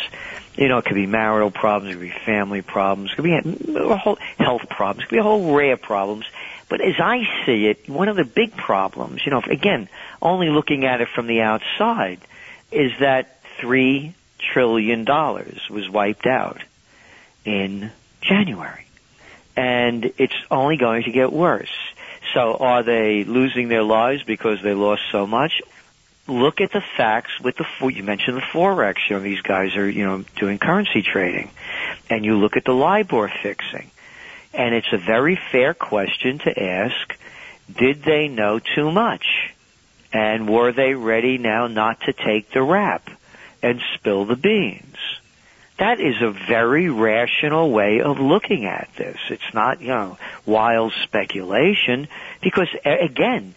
You 0.57 0.69
know, 0.69 0.79
it 0.79 0.87
could 0.87 0.95
be 0.95 1.07
marital 1.07 1.51
problems, 1.51 1.91
it 1.91 1.99
could 1.99 2.09
be 2.09 2.25
family 2.25 2.63
problems, 2.63 3.13
it 3.13 3.17
could 3.17 3.25
be 3.25 3.35
a 3.35 3.97
whole 3.97 4.19
health 4.39 4.69
problems, 4.71 5.05
it 5.05 5.09
could 5.09 5.17
be 5.17 5.21
a 5.21 5.23
whole 5.23 5.55
array 5.55 5.71
of 5.73 5.83
problems 5.83 6.25
but 6.69 6.81
as 6.83 6.95
I 6.99 7.21
see 7.47 7.67
it, 7.67 7.89
one 7.89 8.09
of 8.09 8.17
the 8.17 8.25
big 8.25 8.57
problems, 8.57 9.23
you 9.25 9.31
know, 9.31 9.41
again, 9.41 9.89
only 10.21 10.49
looking 10.51 10.85
at 10.85 11.01
it 11.01 11.09
from 11.15 11.27
the 11.27 11.41
outside, 11.41 12.21
is 12.71 12.93
that 13.01 13.43
three 13.61 14.15
trillion 14.39 15.05
dollars 15.05 15.59
was 15.71 15.89
wiped 15.89 16.27
out 16.27 16.63
in 17.45 17.91
January. 18.21 18.85
And 19.59 20.13
it's 20.19 20.37
only 20.53 20.77
going 20.77 21.03
to 21.03 21.11
get 21.11 21.33
worse. 21.33 21.73
So 22.33 22.55
are 22.55 22.85
they 22.85 23.25
losing 23.25 23.67
their 23.67 23.83
lives 23.83 24.23
because 24.23 24.63
they 24.63 24.73
lost 24.73 25.03
so 25.11 25.27
much? 25.27 25.61
Look 26.29 26.61
at 26.61 26.71
the 26.71 26.81
facts 26.97 27.41
with 27.41 27.57
the, 27.57 27.67
you 27.89 28.05
mentioned 28.05 28.37
the 28.37 28.43
Forex, 28.43 28.99
you 29.11 29.17
know, 29.17 29.23
these 29.23 29.41
guys 29.41 29.75
are, 29.75 29.91
you 29.91 30.05
know, 30.05 30.25
doing 30.37 30.61
currency 30.61 31.03
trading. 31.03 31.51
And 32.09 32.25
you 32.25 32.37
look 32.37 32.57
at 32.57 32.65
the 32.65 32.73
LIBOR 32.73 33.33
fixing. 33.43 33.91
And 34.55 34.77
it's 34.77 34.93
a 34.93 34.99
very 34.99 35.35
fair 35.51 35.75
question 35.75 36.39
to 36.39 36.63
ask, 36.63 37.19
did 37.77 38.05
they 38.05 38.29
know 38.29 38.61
too 38.61 38.93
much? 38.93 39.27
And 40.13 40.49
were 40.49 40.71
they 40.71 40.95
ready 40.95 41.37
now 41.37 41.67
not 41.67 42.03
to 42.03 42.13
take 42.13 42.53
the 42.53 42.63
rap 42.63 43.11
and 43.61 43.81
spill 43.97 44.25
the 44.25 44.37
beans? 44.37 44.88
That 45.79 46.01
is 46.01 46.21
a 46.21 46.31
very 46.31 46.91
rational 46.91 47.71
way 47.71 48.01
of 48.01 48.19
looking 48.19 48.65
at 48.67 48.89
this. 48.97 49.19
It's 49.31 49.55
not, 49.55 49.81
you 49.81 49.89
know, 49.89 50.19
wild 50.45 50.93
speculation 51.05 52.09
because 52.43 52.69
again, 52.85 53.55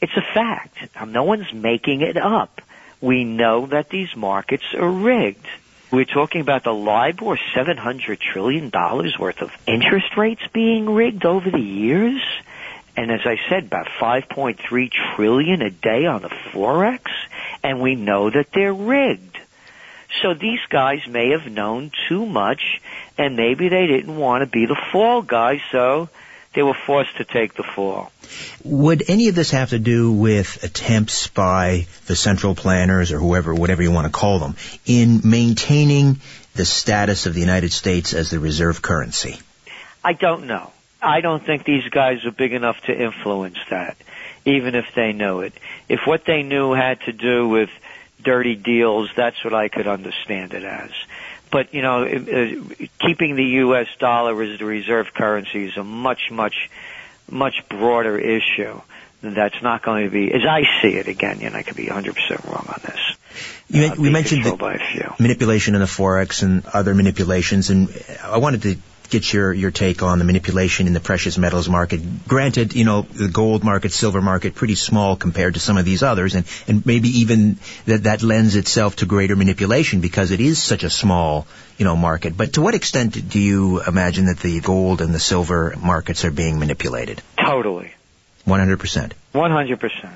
it's 0.00 0.16
a 0.16 0.34
fact. 0.34 0.78
Um, 0.94 1.12
no 1.12 1.24
one's 1.24 1.52
making 1.52 2.02
it 2.02 2.16
up. 2.16 2.60
We 3.00 3.24
know 3.24 3.66
that 3.66 3.88
these 3.90 4.14
markets 4.16 4.64
are 4.74 4.88
rigged. 4.88 5.46
We're 5.90 6.04
talking 6.04 6.40
about 6.40 6.64
the 6.64 6.74
LIBOR, 6.74 7.38
$700 7.54 8.18
trillion 8.18 8.70
worth 9.18 9.40
of 9.40 9.50
interest 9.66 10.16
rates 10.16 10.42
being 10.52 10.90
rigged 10.90 11.24
over 11.24 11.50
the 11.50 11.60
years. 11.60 12.20
And 12.96 13.10
as 13.10 13.20
I 13.24 13.36
said, 13.48 13.64
about 13.64 13.86
5.3 14.00 14.90
trillion 15.14 15.62
a 15.62 15.70
day 15.70 16.06
on 16.06 16.22
the 16.22 16.28
Forex. 16.28 17.02
And 17.62 17.80
we 17.80 17.94
know 17.94 18.30
that 18.30 18.52
they're 18.52 18.74
rigged. 18.74 19.35
So 20.22 20.34
these 20.34 20.60
guys 20.68 21.06
may 21.06 21.30
have 21.30 21.50
known 21.50 21.90
too 22.08 22.24
much 22.26 22.80
and 23.18 23.36
maybe 23.36 23.68
they 23.68 23.86
didn't 23.86 24.16
want 24.16 24.42
to 24.42 24.46
be 24.46 24.66
the 24.66 24.76
fall 24.92 25.22
guy, 25.22 25.62
so 25.70 26.08
they 26.54 26.62
were 26.62 26.74
forced 26.74 27.16
to 27.18 27.24
take 27.24 27.54
the 27.54 27.62
fall. 27.62 28.10
Would 28.64 29.04
any 29.08 29.28
of 29.28 29.34
this 29.34 29.50
have 29.50 29.70
to 29.70 29.78
do 29.78 30.12
with 30.12 30.64
attempts 30.64 31.28
by 31.28 31.86
the 32.06 32.16
central 32.16 32.54
planners 32.54 33.12
or 33.12 33.18
whoever, 33.18 33.54
whatever 33.54 33.82
you 33.82 33.92
want 33.92 34.06
to 34.06 34.12
call 34.12 34.38
them, 34.38 34.56
in 34.86 35.20
maintaining 35.24 36.20
the 36.54 36.64
status 36.64 37.26
of 37.26 37.34
the 37.34 37.40
United 37.40 37.72
States 37.72 38.14
as 38.14 38.30
the 38.30 38.40
reserve 38.40 38.80
currency? 38.82 39.38
I 40.02 40.14
don't 40.14 40.46
know. 40.46 40.72
I 41.02 41.20
don't 41.20 41.44
think 41.44 41.64
these 41.64 41.88
guys 41.90 42.24
are 42.24 42.30
big 42.30 42.52
enough 42.52 42.80
to 42.86 42.92
influence 42.92 43.58
that, 43.70 43.96
even 44.44 44.74
if 44.74 44.94
they 44.94 45.12
know 45.12 45.40
it. 45.40 45.52
If 45.88 46.06
what 46.06 46.24
they 46.24 46.42
knew 46.42 46.72
had 46.72 47.00
to 47.02 47.12
do 47.12 47.48
with 47.48 47.70
dirty 48.26 48.56
deals, 48.56 49.08
that's 49.16 49.42
what 49.44 49.54
I 49.54 49.68
could 49.68 49.86
understand 49.86 50.52
it 50.52 50.64
as. 50.64 50.90
But, 51.50 51.72
you 51.72 51.80
know, 51.80 52.04
keeping 52.98 53.36
the 53.36 53.44
U.S. 53.62 53.86
dollar 54.00 54.42
as 54.42 54.58
the 54.58 54.64
reserve 54.64 55.14
currency 55.14 55.64
is 55.66 55.76
a 55.76 55.84
much, 55.84 56.30
much, 56.32 56.68
much 57.30 57.62
broader 57.68 58.18
issue. 58.18 58.80
That's 59.22 59.62
not 59.62 59.82
going 59.82 60.04
to 60.04 60.10
be, 60.10 60.32
as 60.32 60.42
I 60.44 60.64
see 60.82 60.96
it 60.96 61.06
again, 61.06 61.40
and 61.40 61.56
I 61.56 61.62
could 61.62 61.76
be 61.76 61.86
100% 61.86 62.44
wrong 62.44 62.66
on 62.68 62.80
this. 62.82 63.00
You, 63.68 63.86
uh, 63.86 63.94
we 63.96 64.10
mentioned 64.10 64.44
the 64.44 65.14
manipulation 65.18 65.74
in 65.74 65.80
the 65.80 65.86
forex 65.86 66.42
and 66.42 66.66
other 66.66 66.94
manipulations, 66.94 67.70
and 67.70 67.88
I 68.22 68.38
wanted 68.38 68.62
to 68.62 68.76
get 69.06 69.32
your, 69.32 69.52
your 69.52 69.70
take 69.70 70.02
on 70.02 70.18
the 70.18 70.24
manipulation 70.24 70.86
in 70.86 70.92
the 70.92 71.00
precious 71.00 71.38
metals 71.38 71.68
market. 71.68 72.26
Granted, 72.28 72.74
you 72.74 72.84
know, 72.84 73.02
the 73.02 73.28
gold 73.28 73.64
market, 73.64 73.92
silver 73.92 74.20
market, 74.20 74.54
pretty 74.54 74.74
small 74.74 75.16
compared 75.16 75.54
to 75.54 75.60
some 75.60 75.76
of 75.76 75.84
these 75.84 76.02
others, 76.02 76.34
and, 76.34 76.46
and 76.66 76.84
maybe 76.84 77.20
even 77.20 77.58
that, 77.86 78.04
that 78.04 78.22
lends 78.22 78.56
itself 78.56 78.96
to 78.96 79.06
greater 79.06 79.36
manipulation 79.36 80.00
because 80.00 80.30
it 80.30 80.40
is 80.40 80.62
such 80.62 80.84
a 80.84 80.90
small, 80.90 81.46
you 81.78 81.84
know, 81.84 81.96
market. 81.96 82.36
But 82.36 82.54
to 82.54 82.62
what 82.62 82.74
extent 82.74 83.28
do 83.28 83.38
you 83.38 83.82
imagine 83.82 84.26
that 84.26 84.38
the 84.38 84.60
gold 84.60 85.00
and 85.00 85.14
the 85.14 85.20
silver 85.20 85.74
markets 85.80 86.24
are 86.24 86.30
being 86.30 86.58
manipulated? 86.58 87.22
Totally. 87.38 87.92
100%. 88.46 89.12
100%. 89.34 90.10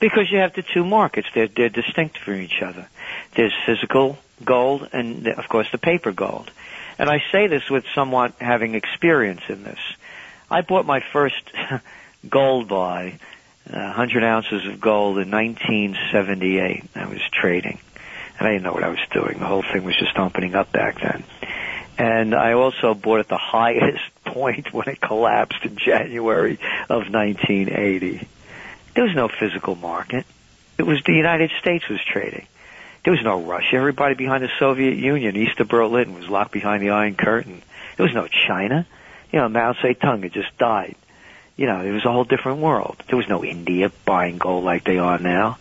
Because 0.00 0.30
you 0.30 0.38
have 0.38 0.54
the 0.54 0.62
two 0.62 0.84
markets. 0.84 1.28
They're, 1.34 1.48
they're 1.48 1.68
distinct 1.68 2.18
from 2.18 2.40
each 2.40 2.62
other. 2.62 2.88
There's 3.36 3.52
physical 3.64 4.18
gold 4.44 4.88
and, 4.92 5.26
of 5.28 5.48
course, 5.48 5.68
the 5.70 5.78
paper 5.78 6.12
gold. 6.12 6.50
And 6.98 7.10
I 7.10 7.22
say 7.32 7.46
this 7.46 7.68
with 7.68 7.84
somewhat 7.94 8.34
having 8.40 8.74
experience 8.74 9.42
in 9.48 9.64
this. 9.64 9.80
I 10.50 10.60
bought 10.60 10.86
my 10.86 11.00
first 11.12 11.42
gold 12.28 12.68
buy, 12.68 13.18
uh, 13.68 13.76
100 13.76 14.22
ounces 14.22 14.66
of 14.66 14.80
gold 14.80 15.18
in 15.18 15.30
1978. 15.30 16.84
I 16.94 17.06
was 17.06 17.20
trading. 17.32 17.80
And 18.38 18.48
I 18.48 18.52
didn't 18.52 18.64
know 18.64 18.72
what 18.72 18.84
I 18.84 18.88
was 18.88 19.04
doing. 19.12 19.38
The 19.38 19.46
whole 19.46 19.62
thing 19.62 19.84
was 19.84 19.96
just 19.96 20.18
opening 20.18 20.54
up 20.54 20.72
back 20.72 21.00
then. 21.00 21.24
And 21.96 22.34
I 22.34 22.52
also 22.54 22.94
bought 22.94 23.20
at 23.20 23.28
the 23.28 23.36
highest 23.40 24.02
point 24.24 24.72
when 24.72 24.88
it 24.88 25.00
collapsed 25.00 25.64
in 25.64 25.76
January 25.76 26.58
of 26.88 27.10
1980. 27.10 28.28
There 28.94 29.04
was 29.04 29.14
no 29.14 29.28
physical 29.28 29.74
market. 29.76 30.26
It 30.78 30.84
was 30.84 31.02
the 31.04 31.12
United 31.14 31.50
States 31.60 31.88
was 31.88 32.00
trading. 32.04 32.46
There 33.04 33.12
was 33.12 33.22
no 33.22 33.40
Russia. 33.40 33.76
Everybody 33.76 34.14
behind 34.14 34.42
the 34.42 34.50
Soviet 34.58 34.96
Union, 34.96 35.36
east 35.36 35.60
of 35.60 35.68
Berlin, 35.68 36.14
was 36.14 36.28
locked 36.28 36.52
behind 36.52 36.82
the 36.82 36.90
Iron 36.90 37.14
Curtain. 37.14 37.62
There 37.96 38.06
was 38.06 38.14
no 38.14 38.26
China. 38.26 38.86
You 39.30 39.40
know, 39.40 39.48
Mao 39.48 39.74
Zedong 39.74 40.22
had 40.22 40.32
just 40.32 40.56
died. 40.56 40.96
You 41.56 41.66
know, 41.66 41.82
it 41.82 41.92
was 41.92 42.04
a 42.04 42.10
whole 42.10 42.24
different 42.24 42.60
world. 42.60 43.02
There 43.06 43.18
was 43.18 43.28
no 43.28 43.44
India 43.44 43.92
buying 44.06 44.38
gold 44.38 44.64
like 44.64 44.84
they 44.84 44.98
are 44.98 45.18
now. 45.18 45.58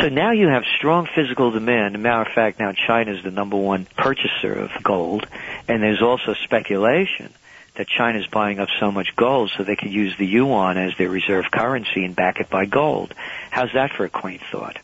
So 0.00 0.08
now 0.08 0.32
you 0.32 0.48
have 0.48 0.64
strong 0.76 1.06
physical 1.14 1.52
demand. 1.52 1.94
As 1.94 2.00
a 2.00 2.02
matter 2.02 2.22
of 2.22 2.34
fact, 2.34 2.58
now 2.58 2.72
China 2.72 3.12
is 3.12 3.22
the 3.22 3.30
number 3.30 3.56
one 3.56 3.86
purchaser 3.96 4.52
of 4.52 4.70
gold, 4.82 5.26
and 5.68 5.82
there's 5.82 6.02
also 6.02 6.34
speculation 6.34 7.32
that 7.76 7.86
China 7.86 8.18
is 8.18 8.26
buying 8.26 8.58
up 8.58 8.68
so 8.80 8.90
much 8.90 9.14
gold 9.14 9.52
so 9.56 9.62
they 9.62 9.76
could 9.76 9.92
use 9.92 10.16
the 10.18 10.26
yuan 10.26 10.76
as 10.76 10.96
their 10.96 11.08
reserve 11.08 11.50
currency 11.50 12.04
and 12.04 12.16
back 12.16 12.40
it 12.40 12.50
by 12.50 12.66
gold. 12.66 13.14
How's 13.50 13.72
that 13.74 13.92
for 13.92 14.04
a 14.04 14.10
quaint 14.10 14.42
thought? 14.50 14.78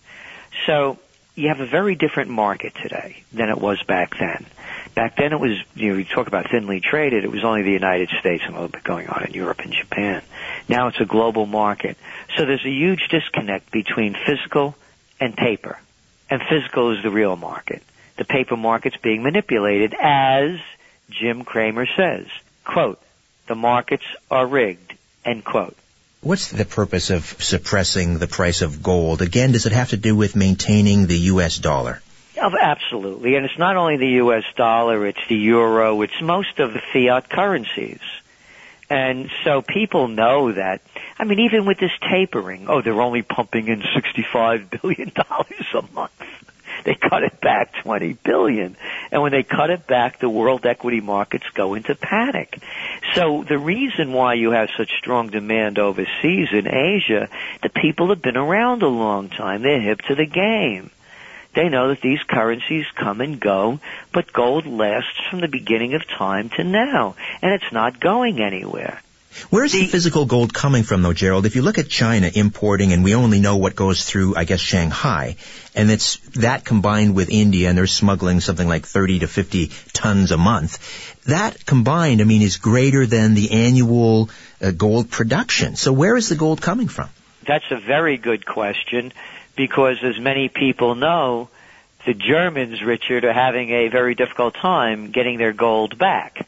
So 0.66 0.98
you 1.35 1.49
have 1.49 1.61
a 1.61 1.66
very 1.66 1.95
different 1.95 2.31
market 2.31 2.75
today 2.83 3.23
than 3.33 3.49
it 3.49 3.59
was 3.59 3.83
back 3.83 4.19
then. 4.19 4.47
Back 4.95 5.16
then 5.16 5.33
it 5.33 5.40
was, 5.40 5.59
you 5.75 5.90
know, 5.90 5.99
you 5.99 6.05
talk 6.05 6.27
about 6.27 6.51
thinly 6.51 6.81
traded, 6.81 7.25
it 7.25 7.31
was 7.31 7.45
only 7.45 7.62
the 7.62 7.71
United 7.71 8.11
States 8.21 8.43
and 8.45 8.55
a 8.55 8.59
little 8.61 8.69
bit 8.73 8.85
going 8.85 9.09
on 9.09 9.25
in 9.25 9.33
Europe 9.33 9.61
and 9.61 9.73
Japan. 9.73 10.23
Now 10.69 10.88
it's 10.88 11.01
a 11.01 11.05
global 11.05 11.47
market. 11.47 11.97
So 12.37 12.45
there's 12.45 12.64
a 12.64 12.71
huge 12.71 13.09
disconnect 13.09 13.71
between 13.71 14.16
physical 14.27 14.75
and 15.21 15.37
paper. 15.37 15.79
And 16.29 16.43
physical 16.49 16.97
is 16.97 17.03
the 17.03 17.11
real 17.11 17.37
market. 17.37 17.83
The 18.16 18.25
paper 18.25 18.57
market's 18.57 18.97
being 18.97 19.23
manipulated 19.23 19.95
as 19.95 20.59
Jim 21.09 21.45
Cramer 21.45 21.87
says. 21.97 22.27
Quote, 22.64 23.01
the 23.47 23.55
markets 23.55 24.05
are 24.31 24.47
rigged, 24.47 24.95
end 25.25 25.45
quote. 25.45 25.77
What's 26.22 26.50
the 26.50 26.66
purpose 26.66 27.09
of 27.09 27.24
suppressing 27.24 28.18
the 28.18 28.26
price 28.26 28.61
of 28.61 28.83
gold? 28.83 29.22
Again, 29.22 29.52
does 29.52 29.64
it 29.64 29.72
have 29.72 29.90
to 29.90 29.96
do 29.96 30.14
with 30.14 30.37
maintaining 30.37 31.06
the 31.06 31.18
U.S. 31.33 31.56
dollar? 31.56 32.02
Oh, 32.38 32.54
absolutely. 32.61 33.37
And 33.37 33.46
it's 33.46 33.59
not 33.59 33.76
only 33.76 33.96
the 33.96 34.16
U.S. 34.24 34.44
dollar, 34.54 35.06
it's 35.06 35.26
the 35.30 35.37
euro, 35.37 36.02
it's 36.02 36.20
most 36.20 36.59
of 36.59 36.74
the 36.74 36.80
fiat 36.92 37.30
currencies. 37.30 38.00
And 38.90 39.30
so 39.44 39.62
people 39.62 40.09
know 40.09 40.52
that. 40.52 40.83
I 41.18 41.24
mean, 41.24 41.40
even 41.40 41.64
with 41.64 41.78
this 41.78 41.92
tapering, 42.02 42.66
oh, 42.68 42.83
they're 42.83 43.00
only 43.00 43.22
pumping 43.22 43.68
in 43.68 43.80
$65 43.80 44.83
billion 44.83 45.12
a 45.16 45.94
month. 45.94 46.50
They 46.85 46.95
cut 46.95 47.23
it 47.23 47.40
back 47.40 47.75
20 47.83 48.14
billion. 48.25 48.77
And 49.12 49.23
when 49.23 49.33
they 49.33 49.43
cut 49.43 49.71
it 49.71 49.87
back, 49.87 50.19
the 50.19 50.31
world 50.31 50.64
equity 50.64 51.01
markets 51.01 51.45
go 51.55 51.75
into 51.75 51.95
panic. 51.95 52.62
So 53.14 53.45
the 53.47 53.59
reason 53.59 54.12
why 54.12 54.35
you 54.35 54.53
have 54.53 54.71
such 54.77 54.90
strong 54.99 55.29
demand 55.29 55.79
overseas 55.79 56.49
in 56.53 56.66
Asia, 56.66 57.29
the 57.62 57.69
people 57.69 58.09
have 58.09 58.23
been 58.23 58.37
around 58.37 58.83
a 58.83 58.88
long 58.88 59.29
time. 59.29 59.62
They're 59.62 59.81
hip 59.81 60.01
to 60.09 60.14
the 60.14 60.27
game. 60.27 60.90
They 61.55 61.69
know 61.69 61.88
that 61.88 62.01
these 62.01 62.23
currencies 62.23 62.87
come 62.95 63.21
and 63.21 63.40
go, 63.40 63.81
but 64.12 64.33
gold 64.33 64.66
lasts 64.66 65.21
from 65.29 65.40
the 65.40 65.49
beginning 65.49 65.95
of 65.95 66.07
time 66.07 66.49
to 66.51 66.64
now, 66.64 67.16
and 67.43 67.53
it's 67.53 67.73
not 67.73 67.99
going 67.99 68.40
anywhere. 68.40 69.03
Where's 69.49 69.73
the, 69.73 69.81
the, 69.81 69.87
physical 69.87 70.27
gold 70.27 70.53
coming 70.53 70.83
from 70.83 71.03
though, 71.03 71.12
Gerald? 71.12 71.47
If 71.47 71.55
you 71.55 71.62
look 71.62 71.79
at 71.79 71.88
China 71.88 72.31
importing 72.33 72.93
and 72.93 73.05
we 73.05 73.14
only 73.14 73.40
know 73.40 73.57
what 73.57 73.77
goes 73.77 74.05
through, 74.05 74.37
I 74.37 74.45
guess, 74.45 74.61
Shanghai, 74.61 75.37
and 75.75 75.90
it's 75.90 76.16
that 76.35 76.64
combined 76.64 77.14
with 77.14 77.31
India 77.31 77.69
and 77.69 77.79
they're 77.79 77.87
smuggling 77.87 78.40
something 78.40 78.66
like 78.66 78.87
30 78.87 79.21
to 79.21 79.29
50 79.29 79.71
tons 79.93 80.33
a 80.33 80.37
month, 80.37 80.79
that 81.25 81.64
combined, 81.64 82.21
I 82.21 82.25
mean, 82.25 82.43
is 82.43 82.57
greater 82.57 83.07
than 83.07 83.35
the 83.35 83.53
annual 83.53 84.31
uh, 84.61 84.73
gold 84.73 85.11
production. 85.11 85.77
So 85.77 85.93
where 85.93 86.16
is 86.16 86.29
the 86.29 86.37
gold 86.37 86.61
coming 86.61 86.88
from? 86.88 87.09
That's 87.47 87.71
a 87.71 87.79
very 87.79 88.16
good 88.16 88.45
question 88.45 89.12
because 89.57 89.99
as 90.03 90.19
many 90.19 90.49
people 90.49 90.95
know, 90.97 91.49
the 92.07 92.14
Germans, 92.14 92.83
Richard, 92.83 93.25
are 93.25 93.33
having 93.33 93.71
a 93.71 93.88
very 93.88 94.14
difficult 94.14 94.55
time 94.55 95.11
getting 95.11 95.38
their 95.38 95.53
gold 95.53 95.99
back 95.99 96.47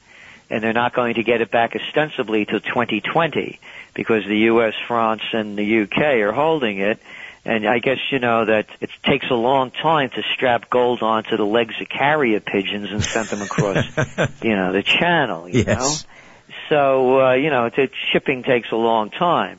and 0.52 0.62
they're 0.62 0.74
not 0.74 0.92
going 0.92 1.14
to 1.14 1.22
get 1.22 1.40
it 1.40 1.50
back 1.50 1.74
ostensibly 1.74 2.44
till 2.44 2.60
2020 2.60 3.58
because 3.94 4.26
the 4.26 4.36
U.S., 4.36 4.74
France, 4.86 5.22
and 5.32 5.56
the 5.56 5.64
U.K. 5.64 6.20
are 6.20 6.32
holding 6.32 6.76
it. 6.76 7.00
And 7.46 7.66
I 7.66 7.78
guess 7.78 7.96
you 8.10 8.18
know 8.18 8.44
that 8.44 8.66
it 8.82 8.90
takes 9.02 9.30
a 9.30 9.34
long 9.34 9.70
time 9.70 10.10
to 10.10 10.22
strap 10.34 10.68
gold 10.68 11.02
onto 11.02 11.38
the 11.38 11.46
legs 11.46 11.74
of 11.80 11.88
carrier 11.88 12.38
pigeons 12.38 12.92
and 12.92 13.02
send 13.02 13.28
them 13.28 13.40
across, 13.40 13.82
you 14.42 14.54
know, 14.54 14.72
the 14.72 14.82
channel. 14.82 15.48
You 15.48 15.64
yes. 15.66 16.06
know, 16.06 16.54
so 16.68 17.20
uh, 17.22 17.32
you 17.32 17.48
know, 17.48 17.70
the 17.70 17.88
shipping 18.12 18.42
takes 18.42 18.70
a 18.72 18.76
long 18.76 19.08
time. 19.08 19.58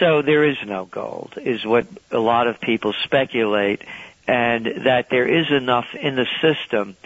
so 0.00 0.22
there 0.22 0.44
is 0.44 0.56
no 0.66 0.86
gold, 0.86 1.34
is 1.40 1.64
what 1.64 1.86
a 2.10 2.18
lot 2.18 2.48
of 2.48 2.60
people 2.60 2.94
speculate, 3.04 3.82
and 4.26 4.66
that 4.84 5.08
there 5.08 5.26
is 5.26 5.52
enough 5.52 5.86
in 5.94 6.16
the 6.16 6.26
system 6.42 6.96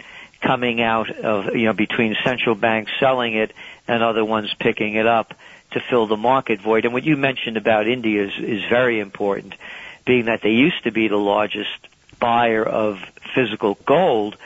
coming 0.45 0.81
out 0.81 1.09
of, 1.09 1.55
you 1.55 1.65
know, 1.65 1.73
between 1.73 2.15
central 2.23 2.55
banks 2.55 2.91
selling 2.99 3.33
it 3.33 3.51
and 3.87 4.03
other 4.03 4.23
ones 4.23 4.53
picking 4.59 4.95
it 4.95 5.07
up 5.07 5.33
to 5.71 5.79
fill 5.79 6.07
the 6.07 6.17
market 6.17 6.61
void. 6.61 6.85
And 6.85 6.93
what 6.93 7.03
you 7.03 7.17
mentioned 7.17 7.57
about 7.57 7.87
India 7.87 8.25
is, 8.25 8.33
is 8.37 8.61
very 8.69 8.99
important, 8.99 9.55
being 10.05 10.25
that 10.25 10.41
they 10.41 10.51
used 10.51 10.83
to 10.83 10.91
be 10.91 11.07
the 11.07 11.17
largest 11.17 11.69
buyer 12.19 12.63
of 12.63 12.99
physical 13.33 13.77
gold, 13.85 14.37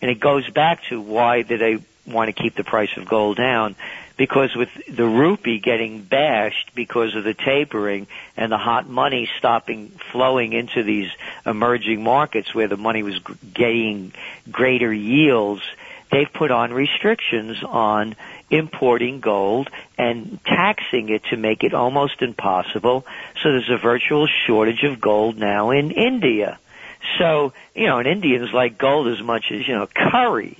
and 0.00 0.10
it 0.10 0.20
goes 0.20 0.48
back 0.50 0.84
to 0.84 1.00
why 1.00 1.42
did 1.42 1.60
they 1.60 1.78
want 2.06 2.34
to 2.34 2.42
keep 2.42 2.54
the 2.54 2.64
price 2.64 2.96
of 2.96 3.06
gold 3.06 3.36
down? 3.36 3.76
Because 4.16 4.54
with 4.54 4.68
the 4.88 5.06
rupee 5.06 5.58
getting 5.58 6.02
bashed 6.02 6.74
because 6.74 7.14
of 7.14 7.24
the 7.24 7.34
tapering 7.34 8.06
and 8.36 8.52
the 8.52 8.58
hot 8.58 8.88
money 8.88 9.28
stopping 9.38 9.88
flowing 10.12 10.52
into 10.52 10.82
these 10.82 11.10
emerging 11.46 12.02
markets 12.02 12.54
where 12.54 12.68
the 12.68 12.76
money 12.76 13.02
was 13.02 13.18
getting 13.54 14.12
greater 14.50 14.92
yields, 14.92 15.62
they've 16.10 16.32
put 16.32 16.50
on 16.50 16.72
restrictions 16.72 17.62
on 17.64 18.14
importing 18.50 19.20
gold 19.20 19.70
and 19.96 20.38
taxing 20.44 21.08
it 21.08 21.24
to 21.24 21.36
make 21.36 21.64
it 21.64 21.72
almost 21.72 22.20
impossible. 22.20 23.06
So 23.42 23.50
there's 23.50 23.70
a 23.70 23.78
virtual 23.78 24.28
shortage 24.46 24.84
of 24.84 25.00
gold 25.00 25.38
now 25.38 25.70
in 25.70 25.90
India. 25.90 26.58
So, 27.18 27.52
you 27.74 27.86
know, 27.86 27.98
and 27.98 28.06
Indians 28.06 28.52
like 28.52 28.78
gold 28.78 29.08
as 29.08 29.22
much 29.22 29.46
as, 29.50 29.66
you 29.66 29.74
know, 29.74 29.86
curry. 29.86 30.58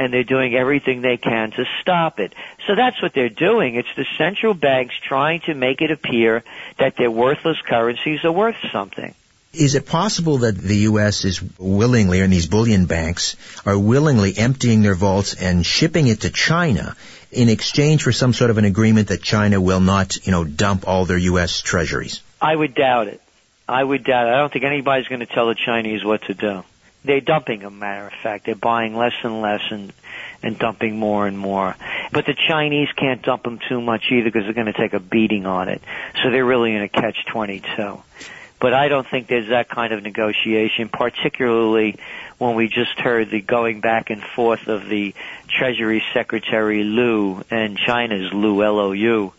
And 0.00 0.10
they're 0.14 0.24
doing 0.24 0.54
everything 0.54 1.02
they 1.02 1.18
can 1.18 1.50
to 1.50 1.66
stop 1.82 2.20
it. 2.20 2.34
So 2.66 2.74
that's 2.74 3.02
what 3.02 3.12
they're 3.12 3.28
doing. 3.28 3.74
It's 3.74 3.94
the 3.96 4.06
central 4.16 4.54
banks 4.54 4.94
trying 5.06 5.40
to 5.42 5.52
make 5.52 5.82
it 5.82 5.90
appear 5.90 6.42
that 6.78 6.96
their 6.96 7.10
worthless 7.10 7.58
currencies 7.60 8.24
are 8.24 8.32
worth 8.32 8.56
something. 8.72 9.14
Is 9.52 9.74
it 9.74 9.84
possible 9.84 10.38
that 10.38 10.56
the 10.56 10.76
U.S. 10.88 11.26
is 11.26 11.42
willingly, 11.58 12.20
and 12.20 12.32
these 12.32 12.46
bullion 12.46 12.86
banks, 12.86 13.36
are 13.66 13.78
willingly 13.78 14.38
emptying 14.38 14.80
their 14.80 14.94
vaults 14.94 15.34
and 15.34 15.66
shipping 15.66 16.06
it 16.06 16.22
to 16.22 16.30
China 16.30 16.96
in 17.30 17.50
exchange 17.50 18.02
for 18.02 18.12
some 18.12 18.32
sort 18.32 18.50
of 18.50 18.56
an 18.56 18.64
agreement 18.64 19.08
that 19.08 19.22
China 19.22 19.60
will 19.60 19.80
not, 19.80 20.24
you 20.24 20.32
know, 20.32 20.44
dump 20.44 20.88
all 20.88 21.04
their 21.04 21.18
U.S. 21.18 21.60
treasuries? 21.60 22.22
I 22.40 22.56
would 22.56 22.74
doubt 22.74 23.08
it. 23.08 23.20
I 23.68 23.84
would 23.84 24.04
doubt 24.04 24.28
it. 24.28 24.30
I 24.30 24.38
don't 24.38 24.52
think 24.52 24.64
anybody's 24.64 25.08
going 25.08 25.20
to 25.20 25.26
tell 25.26 25.48
the 25.48 25.54
Chinese 25.54 26.02
what 26.04 26.22
to 26.22 26.34
do. 26.34 26.64
They're 27.04 27.20
dumping, 27.20 27.64
a 27.64 27.70
matter 27.70 28.06
of 28.06 28.12
fact. 28.22 28.46
They're 28.46 28.54
buying 28.54 28.94
less 28.94 29.14
and 29.22 29.40
less 29.40 29.62
and 29.70 29.92
and 30.42 30.58
dumping 30.58 30.98
more 30.98 31.26
and 31.26 31.38
more. 31.38 31.76
But 32.12 32.26
the 32.26 32.34
Chinese 32.34 32.88
can't 32.96 33.22
dump 33.22 33.42
them 33.44 33.58
too 33.68 33.80
much 33.80 34.04
either 34.10 34.24
because 34.24 34.44
they're 34.44 34.54
going 34.54 34.72
to 34.72 34.72
take 34.72 34.94
a 34.94 35.00
beating 35.00 35.46
on 35.46 35.68
it. 35.68 35.82
So 36.22 36.30
they're 36.30 36.44
really 36.44 36.74
in 36.74 36.82
a 36.82 36.88
catch-22. 36.88 38.02
But 38.58 38.74
I 38.74 38.88
don't 38.88 39.06
think 39.08 39.26
there's 39.26 39.48
that 39.48 39.68
kind 39.68 39.92
of 39.92 40.02
negotiation, 40.02 40.90
particularly 40.90 41.96
when 42.38 42.56
we 42.56 42.68
just 42.68 42.98
heard 42.98 43.30
the 43.30 43.40
going 43.40 43.80
back 43.80 44.10
and 44.10 44.22
forth 44.22 44.68
of 44.68 44.86
the 44.88 45.14
Treasury 45.48 46.02
Secretary 46.12 46.84
Lew 46.84 47.42
and 47.50 47.78
China's 47.78 48.32
Lou, 48.32 48.62
L-O-U, 48.62 49.32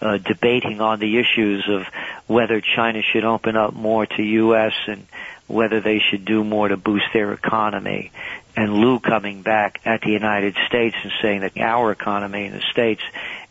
uh, 0.00 0.18
debating 0.18 0.82
on 0.82 1.00
the 1.00 1.18
issues 1.18 1.66
of 1.68 1.86
whether 2.26 2.60
China 2.60 3.00
should 3.00 3.24
open 3.24 3.56
up 3.56 3.72
more 3.72 4.04
to 4.04 4.22
U.S. 4.22 4.74
and 4.86 5.06
whether 5.46 5.80
they 5.80 5.98
should 5.98 6.24
do 6.24 6.42
more 6.42 6.68
to 6.68 6.76
boost 6.76 7.06
their 7.12 7.32
economy. 7.32 8.10
And 8.56 8.72
Lou 8.72 8.98
coming 9.00 9.42
back 9.42 9.80
at 9.84 10.00
the 10.00 10.10
United 10.10 10.56
States 10.66 10.96
and 11.02 11.12
saying 11.20 11.40
that 11.42 11.58
our 11.58 11.92
economy 11.92 12.46
in 12.46 12.52
the 12.52 12.62
States 12.72 13.02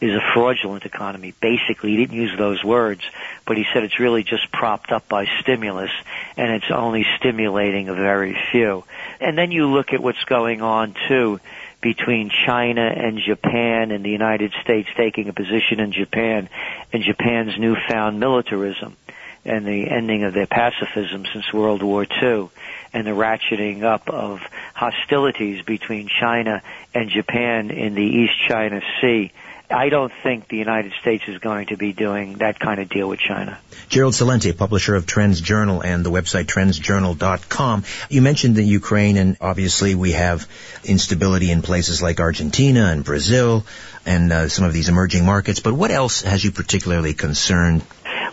is 0.02 0.12
a 0.16 0.34
fraudulent 0.34 0.84
economy. 0.84 1.34
Basically, 1.40 1.92
he 1.92 1.98
didn't 1.98 2.18
use 2.18 2.36
those 2.38 2.64
words, 2.64 3.02
but 3.46 3.56
he 3.56 3.66
said 3.72 3.84
it's 3.84 4.00
really 4.00 4.24
just 4.24 4.52
propped 4.52 4.92
up 4.92 5.08
by 5.08 5.26
stimulus 5.42 5.92
and 6.38 6.52
it's 6.52 6.72
only 6.72 7.06
stimulating 7.18 7.88
a 7.88 7.94
very 7.94 8.36
few. 8.52 8.84
And 9.22 9.38
then 9.38 9.52
you 9.52 9.68
look 9.68 9.94
at 9.94 10.02
what's 10.02 10.24
going 10.26 10.62
on 10.62 10.96
too 11.08 11.40
between 11.82 12.32
China 12.48 12.82
and 12.82 13.20
Japan 13.20 13.92
and 13.92 14.04
the 14.04 14.10
United 14.10 14.52
States 14.64 14.90
taking 14.98 15.30
a 15.30 15.34
position 15.34 15.80
in 15.80 15.92
Japan 15.92 16.50
and 16.92 17.04
Japan's 17.04 17.60
newfound 17.60 18.20
militarism 18.20 18.98
and 19.46 19.66
the 19.66 19.90
ending 19.90 20.24
of 20.24 20.34
their 20.34 20.48
pacifism 20.48 21.26
since 21.32 21.54
World 21.54 21.84
War 21.84 22.04
II 22.04 22.50
and 22.94 23.06
the 23.06 23.12
ratcheting 23.12 23.84
up 23.84 24.10
of 24.10 24.42
hostilities 24.74 25.62
between 25.64 26.08
China 26.08 26.62
and 26.94 27.10
Japan 27.10 27.72
in 27.72 27.96
the 27.96 28.04
East 28.04 28.34
China 28.48 28.82
Sea 29.02 29.32
I 29.70 29.90
don't 29.90 30.12
think 30.24 30.48
the 30.48 30.58
United 30.58 30.94
States 31.02 31.24
is 31.28 31.40
going 31.40 31.68
to 31.68 31.78
be 31.78 31.92
doing 31.92 32.36
that 32.36 32.60
kind 32.60 32.80
of 32.80 32.90
deal 32.90 33.10
with 33.10 33.20
China. 33.20 33.58
Gerald 33.90 34.14
Celente, 34.14 34.56
publisher 34.56 34.96
of 34.96 35.06
Trends 35.06 35.42
Journal 35.42 35.82
and 35.82 36.06
the 36.06 36.12
website 36.12 36.46
trendsjournal.com. 36.46 37.84
You 38.10 38.22
mentioned 38.22 38.56
the 38.56 38.64
Ukraine 38.64 39.18
and 39.18 39.38
obviously 39.42 39.96
we 39.96 40.12
have 40.12 40.48
instability 40.84 41.52
in 41.52 41.62
places 41.62 42.02
like 42.02 42.20
Argentina 42.20 42.86
and 42.86 43.04
Brazil 43.04 43.66
and 44.06 44.32
uh, 44.32 44.50
some 44.50 44.66
of 44.66 44.74
these 44.74 44.88
emerging 44.88 45.26
markets, 45.26 45.60
but 45.60 45.74
what 45.74 45.90
else 45.90 46.22
has 46.22 46.44
you 46.44 46.52
particularly 46.52 47.14
concerned? 47.14 47.84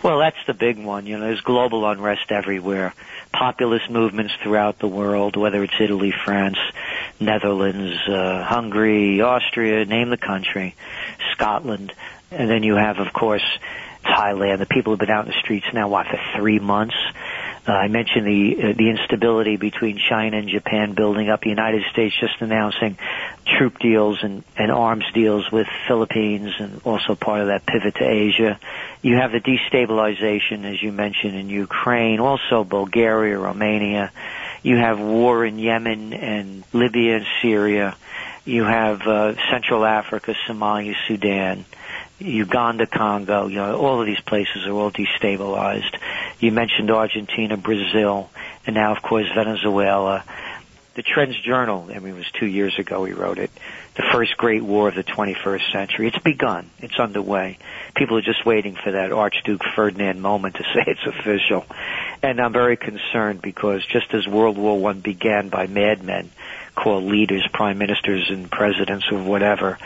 Well, 0.03 0.19
that's 0.19 0.37
the 0.45 0.53
big 0.53 0.83
one. 0.83 1.05
You 1.05 1.17
know, 1.17 1.23
there's 1.23 1.39
global 1.39 1.89
unrest 1.89 2.29
everywhere. 2.29 2.93
Populist 3.31 3.89
movements 3.89 4.33
throughout 4.43 4.77
the 4.79 4.87
world, 4.87 5.37
whether 5.37 5.63
it's 5.63 5.79
Italy, 5.79 6.13
France, 6.25 6.57
Netherlands, 7.21 7.95
uh, 8.09 8.43
Hungary, 8.43 9.21
Austria, 9.21 9.85
name 9.85 10.09
the 10.09 10.17
country, 10.17 10.75
Scotland, 11.31 11.93
and 12.31 12.49
then 12.49 12.63
you 12.63 12.75
have, 12.75 12.99
of 12.99 13.13
course, 13.13 13.45
Thailand. 14.03 14.59
The 14.59 14.65
people 14.65 14.91
have 14.91 14.99
been 14.99 15.09
out 15.09 15.25
in 15.25 15.31
the 15.31 15.39
streets 15.39 15.67
now, 15.73 15.87
what, 15.87 16.07
for 16.07 16.19
three 16.35 16.59
months? 16.59 16.95
Uh, 17.65 17.71
I 17.71 17.87
mentioned 17.87 18.27
the 18.27 18.55
uh, 18.57 18.73
the 18.73 18.89
instability 18.89 19.55
between 19.55 19.97
China 19.97 20.37
and 20.37 20.49
Japan 20.49 20.95
building 20.95 21.29
up. 21.29 21.41
The 21.41 21.49
United 21.49 21.83
States 21.93 22.13
just 22.19 22.41
announcing 22.41 22.97
troop 23.45 23.79
deals 23.79 24.19
and, 24.21 24.43
and 24.57 24.69
arms 24.69 25.05
deals 25.13 25.49
with 25.49 25.67
Philippines 25.87 26.51
and 26.59 26.81
also 26.83 27.15
part 27.15 27.39
of 27.39 27.47
that 27.47 27.65
pivot 27.65 27.95
to 27.95 28.05
Asia. 28.05 28.59
You 29.01 29.15
have 29.15 29.31
the 29.31 29.39
destabilization, 29.39 30.65
as 30.65 30.83
you 30.83 30.91
mentioned, 30.91 31.35
in 31.35 31.49
Ukraine, 31.49 32.19
also 32.19 32.65
Bulgaria, 32.65 33.37
Romania. 33.37 34.11
You 34.61 34.77
have 34.77 34.99
war 34.99 35.45
in 35.45 35.57
Yemen 35.57 36.13
and 36.13 36.63
Libya 36.73 37.17
and 37.17 37.25
Syria. 37.41 37.95
You 38.43 38.65
have 38.65 39.01
uh, 39.07 39.35
Central 39.49 39.85
Africa, 39.85 40.35
Somalia, 40.47 40.95
Sudan, 41.07 41.63
Uganda, 42.19 42.85
Congo. 42.85 43.47
You 43.47 43.57
know, 43.57 43.77
all 43.77 43.99
of 43.99 44.05
these 44.05 44.19
places 44.21 44.65
are 44.65 44.71
all 44.71 44.91
destabilized. 44.91 45.97
You 46.39 46.51
mentioned 46.51 46.91
Argentina, 46.91 47.57
Brazil, 47.57 48.29
and 48.65 48.75
now, 48.75 48.95
of 48.95 49.01
course, 49.01 49.27
Venezuela. 49.33 50.23
The 50.95 51.01
Trends 51.01 51.39
Journal, 51.41 51.89
I 51.89 51.97
mean, 51.97 52.13
it 52.13 52.17
was 52.17 52.31
two 52.39 52.45
years 52.45 52.77
ago 52.77 53.01
we 53.01 53.13
wrote 53.13 53.39
it. 53.39 53.49
The 53.95 54.03
first 54.11 54.37
great 54.37 54.63
war 54.63 54.89
of 54.89 54.95
the 54.95 55.03
21st 55.03 55.71
century. 55.71 56.07
It's 56.07 56.19
begun. 56.19 56.69
It's 56.79 56.99
underway. 56.99 57.57
People 57.95 58.17
are 58.17 58.21
just 58.21 58.45
waiting 58.45 58.75
for 58.75 58.91
that 58.91 59.11
Archduke 59.11 59.63
Ferdinand 59.75 60.21
moment 60.21 60.55
to 60.55 60.63
say 60.73 60.83
it's 60.85 61.05
official. 61.05 61.65
And 62.21 62.39
I'm 62.39 62.53
very 62.53 62.77
concerned 62.77 63.41
because 63.41 63.83
just 63.87 64.13
as 64.13 64.27
World 64.27 64.57
War 64.57 64.79
One 64.79 64.99
began 64.99 65.49
by 65.49 65.65
madmen 65.65 66.29
called 66.75 67.03
leaders, 67.03 67.45
prime 67.53 67.77
ministers, 67.77 68.29
and 68.29 68.49
presidents 68.49 69.05
or 69.11 69.21
whatever, 69.21 69.77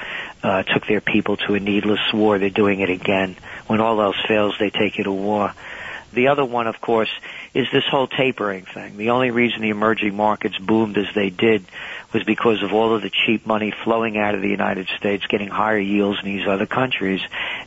uh, 0.43 0.63
took 0.63 0.85
their 0.87 1.01
people 1.01 1.37
to 1.37 1.55
a 1.55 1.59
needless 1.59 1.99
war, 2.13 2.39
they're 2.39 2.49
doing 2.49 2.79
it 2.79 2.89
again. 2.89 3.35
When 3.67 3.81
all 3.81 4.01
else 4.01 4.17
fails, 4.27 4.55
they 4.59 4.69
take 4.69 4.97
you 4.97 5.03
to 5.05 5.11
war. 5.11 5.53
The 6.13 6.29
other 6.29 6.45
one, 6.45 6.67
of 6.67 6.79
course, 6.79 7.09
is 7.53 7.67
this 7.71 7.83
whole 7.89 8.07
tapering 8.07 8.65
thing. 8.65 8.97
The 8.97 9.09
only 9.09 9.29
reason 9.29 9.61
the 9.61 9.69
emerging 9.69 10.15
markets 10.15 10.57
boomed 10.57 10.97
as 10.97 11.13
they 11.13 11.29
did 11.29 11.65
was 12.13 12.23
because 12.23 12.63
of 12.63 12.73
all 12.73 12.95
of 12.95 13.01
the 13.01 13.09
cheap 13.09 13.45
money 13.45 13.73
flowing 13.83 14.17
out 14.17 14.33
of 14.33 14.41
the 14.41 14.49
United 14.49 14.87
States, 14.97 15.25
getting 15.27 15.49
higher 15.49 15.77
yields 15.77 16.19
in 16.23 16.25
these 16.25 16.47
other 16.47 16.65
countries, 16.65 17.19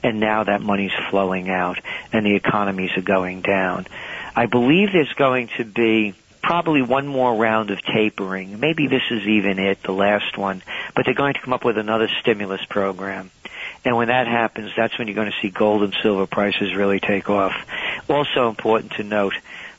and 0.02 0.20
now 0.20 0.44
that 0.44 0.62
money's 0.62 0.92
flowing 1.10 1.50
out 1.50 1.78
and 2.12 2.24
the 2.24 2.34
economies 2.34 2.90
are 2.96 3.02
going 3.02 3.42
down. 3.42 3.86
I 4.34 4.46
believe 4.46 4.88
there's 4.92 5.12
going 5.12 5.48
to 5.58 5.64
be 5.64 6.14
probably 6.50 6.82
one 6.82 7.06
more 7.06 7.36
round 7.36 7.70
of 7.70 7.80
tapering. 7.80 8.58
Maybe 8.58 8.88
this 8.88 9.04
is 9.08 9.22
even 9.22 9.60
it, 9.60 9.84
the 9.84 9.92
last 9.92 10.36
one, 10.36 10.64
but 10.96 11.04
they're 11.04 11.14
going 11.14 11.34
to 11.34 11.40
come 11.40 11.52
up 11.52 11.64
with 11.64 11.78
another 11.78 12.08
stimulus 12.20 12.60
program. 12.68 13.30
And 13.84 13.96
when 13.96 14.08
that 14.08 14.26
happens, 14.26 14.72
that's 14.76 14.98
when 14.98 15.06
you're 15.06 15.14
going 15.14 15.30
to 15.30 15.36
see 15.40 15.50
gold 15.50 15.84
and 15.84 15.94
silver 16.02 16.26
prices 16.26 16.74
really 16.74 16.98
take 16.98 17.30
off. 17.30 17.54
Also 18.08 18.48
important 18.48 18.94
to 18.94 19.04
note 19.04 19.34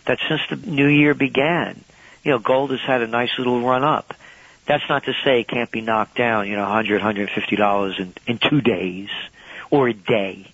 that 0.05 0.19
since 0.29 0.39
the 0.49 0.65
new 0.65 0.87
year 0.87 1.13
began, 1.13 1.83
you 2.23 2.31
know, 2.31 2.39
gold 2.39 2.71
has 2.71 2.79
had 2.79 3.01
a 3.01 3.07
nice 3.07 3.31
little 3.37 3.59
run 3.59 3.83
up. 3.83 4.13
That's 4.65 4.87
not 4.87 5.03
to 5.03 5.13
say 5.25 5.41
it 5.41 5.49
can't 5.49 5.71
be 5.71 5.81
knocked 5.81 6.15
down, 6.15 6.47
you 6.47 6.55
know, 6.55 6.63
100, 6.63 7.01
150 7.01 7.55
dollars 7.57 7.99
in 7.99 8.13
in 8.27 8.37
2 8.37 8.61
days 8.61 9.09
or 9.71 9.89
a 9.89 9.93
day 9.93 10.47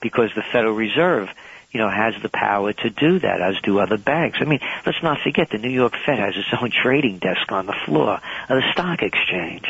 because 0.00 0.30
the 0.36 0.42
Federal 0.52 0.74
Reserve 0.74 1.30
you 1.74 1.80
know, 1.80 1.90
has 1.90 2.14
the 2.22 2.28
power 2.28 2.72
to 2.72 2.88
do 2.88 3.18
that, 3.18 3.42
as 3.42 3.60
do 3.62 3.80
other 3.80 3.98
banks. 3.98 4.38
I 4.40 4.44
mean, 4.44 4.60
let's 4.86 5.02
not 5.02 5.18
forget 5.22 5.50
the 5.50 5.58
New 5.58 5.70
York 5.70 5.94
Fed 6.06 6.20
has 6.20 6.34
its 6.36 6.48
own 6.58 6.70
trading 6.82 7.18
desk 7.18 7.50
on 7.50 7.66
the 7.66 7.74
floor 7.84 8.14
of 8.14 8.48
the 8.48 8.62
stock 8.72 9.02
exchange. 9.02 9.66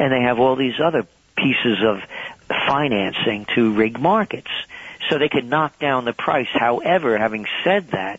And 0.00 0.12
they 0.12 0.22
have 0.22 0.40
all 0.40 0.56
these 0.56 0.80
other 0.84 1.06
pieces 1.36 1.78
of 1.84 2.00
financing 2.66 3.46
to 3.54 3.72
rig 3.72 3.98
markets. 3.98 4.50
so 5.08 5.18
they 5.18 5.28
could 5.28 5.48
knock 5.48 5.78
down 5.78 6.04
the 6.04 6.12
price. 6.12 6.48
However, 6.52 7.16
having 7.16 7.46
said 7.62 7.90
that, 7.92 8.18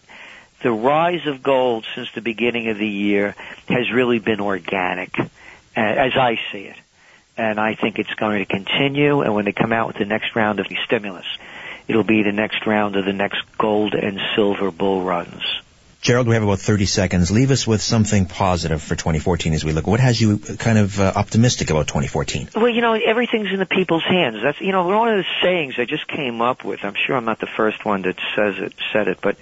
the 0.64 0.72
rise 0.72 1.28
of 1.28 1.44
gold 1.44 1.86
since 1.96 2.10
the 2.16 2.22
beginning 2.22 2.70
of 2.70 2.78
the 2.78 2.88
year 2.88 3.36
has 3.68 3.92
really 3.92 4.20
been 4.20 4.40
organic, 4.40 5.20
as 5.76 6.14
I 6.16 6.40
see 6.52 6.64
it. 6.64 6.78
And 7.36 7.60
I 7.60 7.76
think 7.76 8.00
it's 8.00 8.14
going 8.14 8.40
to 8.40 8.46
continue, 8.46 9.22
and 9.22 9.36
when 9.36 9.46
they 9.46 9.52
come 9.52 9.74
out 9.74 9.88
with 9.88 9.98
the 9.98 10.06
next 10.06 10.34
round 10.34 10.60
of 10.60 10.68
stimulus, 10.86 11.28
it'll 11.88 12.04
be 12.04 12.24
the 12.24 12.32
next 12.32 12.66
round 12.66 12.96
of 12.96 13.06
the 13.06 13.14
next 13.14 13.42
gold 13.58 13.94
and 13.94 14.20
silver 14.36 14.72
bull 14.72 15.04
runs. 15.04 15.44
Gerald, 16.02 16.28
we 16.28 16.36
have 16.36 16.44
about 16.44 16.60
30 16.60 16.86
seconds. 16.86 17.32
Leave 17.32 17.52
us 17.52 17.66
with 17.66 17.82
something 17.82 18.28
positive 18.28 18.82
for 18.82 18.96
2014 18.96 19.54
as 19.54 19.66
we 19.66 19.74
look. 19.74 19.88
What 19.88 20.00
has 20.00 20.22
you 20.22 20.38
kind 20.38 20.78
of 20.78 21.00
uh, 21.00 21.12
optimistic 21.16 21.70
about 21.70 21.88
2014? 21.88 22.50
Well, 22.56 22.70
you 22.70 22.82
know, 22.82 22.94
everything's 22.94 23.52
in 23.52 23.60
the 23.60 23.66
people's 23.66 24.04
hands. 24.04 24.38
That's, 24.42 24.62
you 24.62 24.72
know, 24.72 24.88
one 24.88 25.10
of 25.10 25.18
the 25.18 25.26
sayings 25.42 25.76
I 25.78 25.86
just 25.86 26.08
came 26.08 26.42
up 26.42 26.64
with. 26.64 26.84
I'm 26.84 26.94
sure 26.94 27.16
I'm 27.16 27.26
not 27.26 27.40
the 27.40 27.48
first 27.48 27.84
one 27.84 28.04
that 28.04 28.16
says 28.36 28.56
it, 28.60 28.74
said 28.94 29.08
it, 29.08 29.20
but 29.22 29.38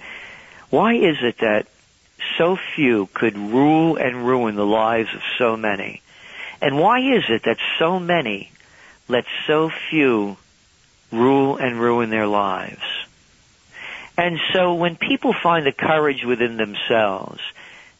why 0.70 0.94
is 0.94 1.18
it 1.22 1.38
that 1.38 1.66
so 2.38 2.58
few 2.74 3.06
could 3.12 3.36
rule 3.36 3.96
and 3.96 4.26
ruin 4.26 4.56
the 4.56 4.66
lives 4.66 5.10
of 5.14 5.20
so 5.38 5.56
many? 5.56 6.02
And 6.60 6.78
why 6.78 7.00
is 7.00 7.24
it 7.28 7.44
that 7.44 7.58
so 7.78 8.00
many 8.00 8.50
let 9.08 9.24
so 9.46 9.70
few 9.90 10.36
rule 11.12 11.56
and 11.56 11.80
ruin 11.80 12.10
their 12.10 12.26
lives? 12.26 12.82
And 14.18 14.38
so 14.52 14.74
when 14.74 14.96
people 14.96 15.34
find 15.42 15.66
the 15.66 15.72
courage 15.72 16.24
within 16.24 16.56
themselves, 16.56 17.40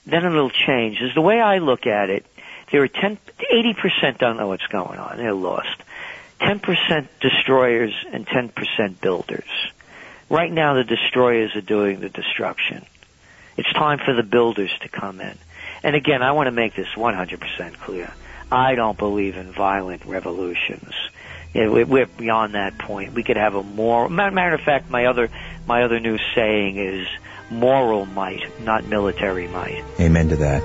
then 0.06 0.24
it'll 0.24 0.50
change. 0.50 1.00
Is 1.00 1.14
the 1.14 1.20
way 1.20 1.40
I 1.40 1.58
look 1.58 1.86
at 1.86 2.10
it, 2.10 2.24
there 2.72 2.82
are 2.82 2.88
10, 2.88 3.18
80% 3.52 4.18
don't 4.18 4.36
know 4.36 4.48
what's 4.48 4.66
going 4.66 4.98
on. 4.98 5.18
They're 5.18 5.34
lost. 5.34 5.82
10% 6.40 7.08
destroyers 7.20 7.94
and 8.12 8.26
10% 8.26 9.00
builders. 9.00 9.48
Right 10.28 10.50
now 10.50 10.74
the 10.74 10.84
destroyers 10.84 11.54
are 11.54 11.60
doing 11.60 12.00
the 12.00 12.08
destruction. 12.08 12.84
It's 13.56 13.72
time 13.72 13.98
for 14.04 14.12
the 14.12 14.22
builders 14.22 14.72
to 14.80 14.88
come 14.88 15.20
in. 15.20 15.38
And 15.82 15.94
again, 15.94 16.22
I 16.22 16.32
want 16.32 16.48
to 16.48 16.52
make 16.52 16.74
this 16.74 16.88
100% 16.94 17.78
clear. 17.78 18.12
I 18.50 18.74
don't 18.74 18.98
believe 18.98 19.36
in 19.36 19.52
violent 19.52 20.04
revolutions. 20.04 20.92
We're 21.56 22.06
beyond 22.06 22.54
that 22.54 22.78
point. 22.78 23.14
We 23.14 23.22
could 23.22 23.36
have 23.36 23.54
a 23.54 23.62
more, 23.62 24.08
matter 24.08 24.54
of 24.54 24.60
fact, 24.60 24.90
my 24.90 25.06
other, 25.06 25.30
my 25.66 25.84
other 25.84 26.00
new 26.00 26.18
saying 26.34 26.76
is 26.76 27.08
moral 27.50 28.06
might, 28.06 28.60
not 28.62 28.84
military 28.84 29.48
might. 29.48 29.82
Amen 30.00 30.28
to 30.30 30.36
that. 30.36 30.62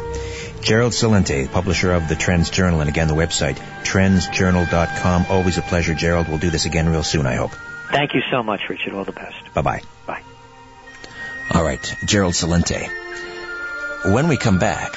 Gerald 0.62 0.94
Celente, 0.94 1.52
publisher 1.52 1.92
of 1.92 2.08
the 2.08 2.16
Trends 2.16 2.50
Journal, 2.50 2.82
and 2.82 2.90
again 2.90 3.08
the 3.08 3.16
website, 3.16 3.56
trendsjournal.com. 3.84 5.26
Always 5.30 5.58
a 5.58 5.62
pleasure, 5.64 5.96
Gerald. 5.96 6.28
We'll 6.28 6.38
do 6.38 6.50
this 6.50 6.66
again 6.66 6.90
real 6.90 7.04
soon, 7.04 7.26
I 7.26 7.36
hope. 7.36 7.52
Thank 7.90 8.14
you 8.14 8.22
so 8.30 8.44
much, 8.44 8.70
Richard. 8.70 8.94
All 8.94 9.04
the 9.04 9.12
best. 9.12 9.54
Bye-bye. 9.54 9.82
Bye. 10.06 10.22
All 11.54 11.64
right, 11.64 11.96
Gerald 12.06 12.34
Celente. 12.34 12.90
When 14.14 14.28
we 14.28 14.38
come 14.38 14.60
back, 14.60 14.96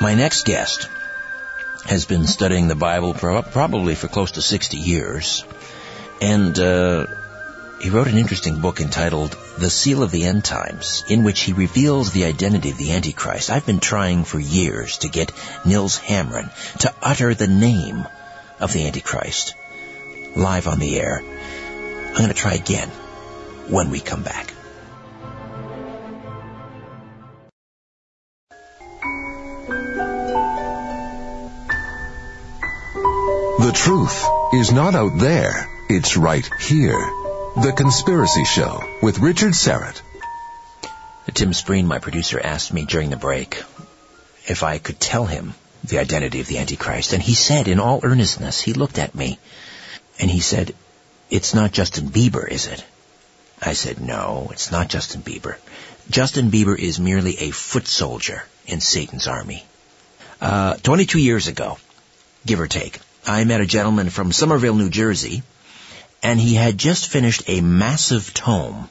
my 0.00 0.14
next 0.14 0.44
guest 0.44 0.88
has 1.90 2.04
been 2.04 2.24
studying 2.24 2.68
the 2.68 2.76
Bible 2.76 3.14
probably 3.14 3.96
for 3.96 4.06
close 4.06 4.30
to 4.32 4.40
60 4.40 4.76
years. 4.76 5.44
And 6.20 6.56
uh, 6.56 7.06
he 7.80 7.90
wrote 7.90 8.06
an 8.06 8.16
interesting 8.16 8.60
book 8.60 8.80
entitled 8.80 9.36
The 9.58 9.70
Seal 9.70 10.04
of 10.04 10.12
the 10.12 10.22
End 10.22 10.44
Times, 10.44 11.02
in 11.08 11.24
which 11.24 11.40
he 11.40 11.52
reveals 11.52 12.12
the 12.12 12.26
identity 12.26 12.70
of 12.70 12.78
the 12.78 12.92
Antichrist. 12.92 13.50
I've 13.50 13.66
been 13.66 13.80
trying 13.80 14.22
for 14.22 14.38
years 14.38 14.98
to 14.98 15.08
get 15.08 15.32
Nils 15.64 15.98
Hammaren 15.98 16.50
to 16.78 16.94
utter 17.02 17.34
the 17.34 17.48
name 17.48 18.06
of 18.60 18.72
the 18.72 18.86
Antichrist 18.86 19.56
live 20.36 20.68
on 20.68 20.78
the 20.78 21.00
air. 21.00 21.20
I'm 21.20 22.14
going 22.14 22.28
to 22.28 22.34
try 22.34 22.54
again 22.54 22.88
when 23.68 23.90
we 23.90 23.98
come 23.98 24.22
back. 24.22 24.54
The 33.70 33.76
truth 33.76 34.26
is 34.52 34.72
not 34.72 34.96
out 34.96 35.16
there, 35.18 35.70
it's 35.88 36.16
right 36.16 36.44
here. 36.60 36.98
The 37.62 37.72
Conspiracy 37.72 38.44
Show 38.44 38.82
with 39.00 39.20
Richard 39.20 39.52
Syrett. 39.52 40.02
Tim 41.34 41.52
Spreen, 41.52 41.84
my 41.84 42.00
producer, 42.00 42.40
asked 42.42 42.72
me 42.72 42.84
during 42.84 43.10
the 43.10 43.16
break 43.16 43.62
if 44.48 44.64
I 44.64 44.78
could 44.78 44.98
tell 44.98 45.24
him 45.24 45.54
the 45.84 46.00
identity 46.00 46.40
of 46.40 46.48
the 46.48 46.58
Antichrist. 46.58 47.12
And 47.12 47.22
he 47.22 47.34
said 47.34 47.68
in 47.68 47.78
all 47.78 48.00
earnestness, 48.02 48.60
he 48.60 48.72
looked 48.72 48.98
at 48.98 49.14
me 49.14 49.38
and 50.18 50.28
he 50.28 50.40
said, 50.40 50.74
it's 51.30 51.54
not 51.54 51.70
Justin 51.70 52.08
Bieber, 52.08 52.48
is 52.48 52.66
it? 52.66 52.84
I 53.62 53.74
said, 53.74 54.00
no, 54.00 54.48
it's 54.52 54.72
not 54.72 54.88
Justin 54.88 55.22
Bieber. 55.22 55.54
Justin 56.10 56.50
Bieber 56.50 56.76
is 56.76 56.98
merely 56.98 57.38
a 57.38 57.52
foot 57.52 57.86
soldier 57.86 58.42
in 58.66 58.80
Satan's 58.80 59.28
army. 59.28 59.64
Uh, 60.40 60.74
22 60.74 61.20
years 61.20 61.46
ago, 61.46 61.78
give 62.44 62.58
or 62.58 62.66
take, 62.66 62.98
I 63.26 63.44
met 63.44 63.60
a 63.60 63.66
gentleman 63.66 64.10
from 64.10 64.32
Somerville, 64.32 64.74
New 64.74 64.90
Jersey, 64.90 65.42
and 66.22 66.40
he 66.40 66.54
had 66.54 66.78
just 66.78 67.08
finished 67.08 67.42
a 67.46 67.60
massive 67.60 68.32
tome. 68.34 68.88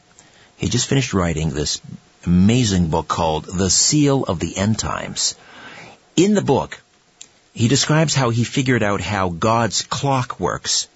He 0.57 0.69
just 0.69 0.87
finished 0.87 1.13
writing 1.13 1.49
this 1.49 1.81
amazing 2.25 2.89
book 2.89 3.07
called 3.07 3.45
The 3.45 3.69
Seal 3.69 4.23
of 4.23 4.39
the 4.39 4.55
End 4.55 4.77
Times. 4.77 5.35
In 6.15 6.33
the 6.33 6.41
book, 6.41 6.81
he 7.53 7.67
describes 7.67 8.13
how 8.13 8.29
he 8.29 8.43
figured 8.43 8.83
out 8.83 9.01
how 9.01 9.29
God's 9.29 9.81
clock 9.83 10.39
works 10.39 10.87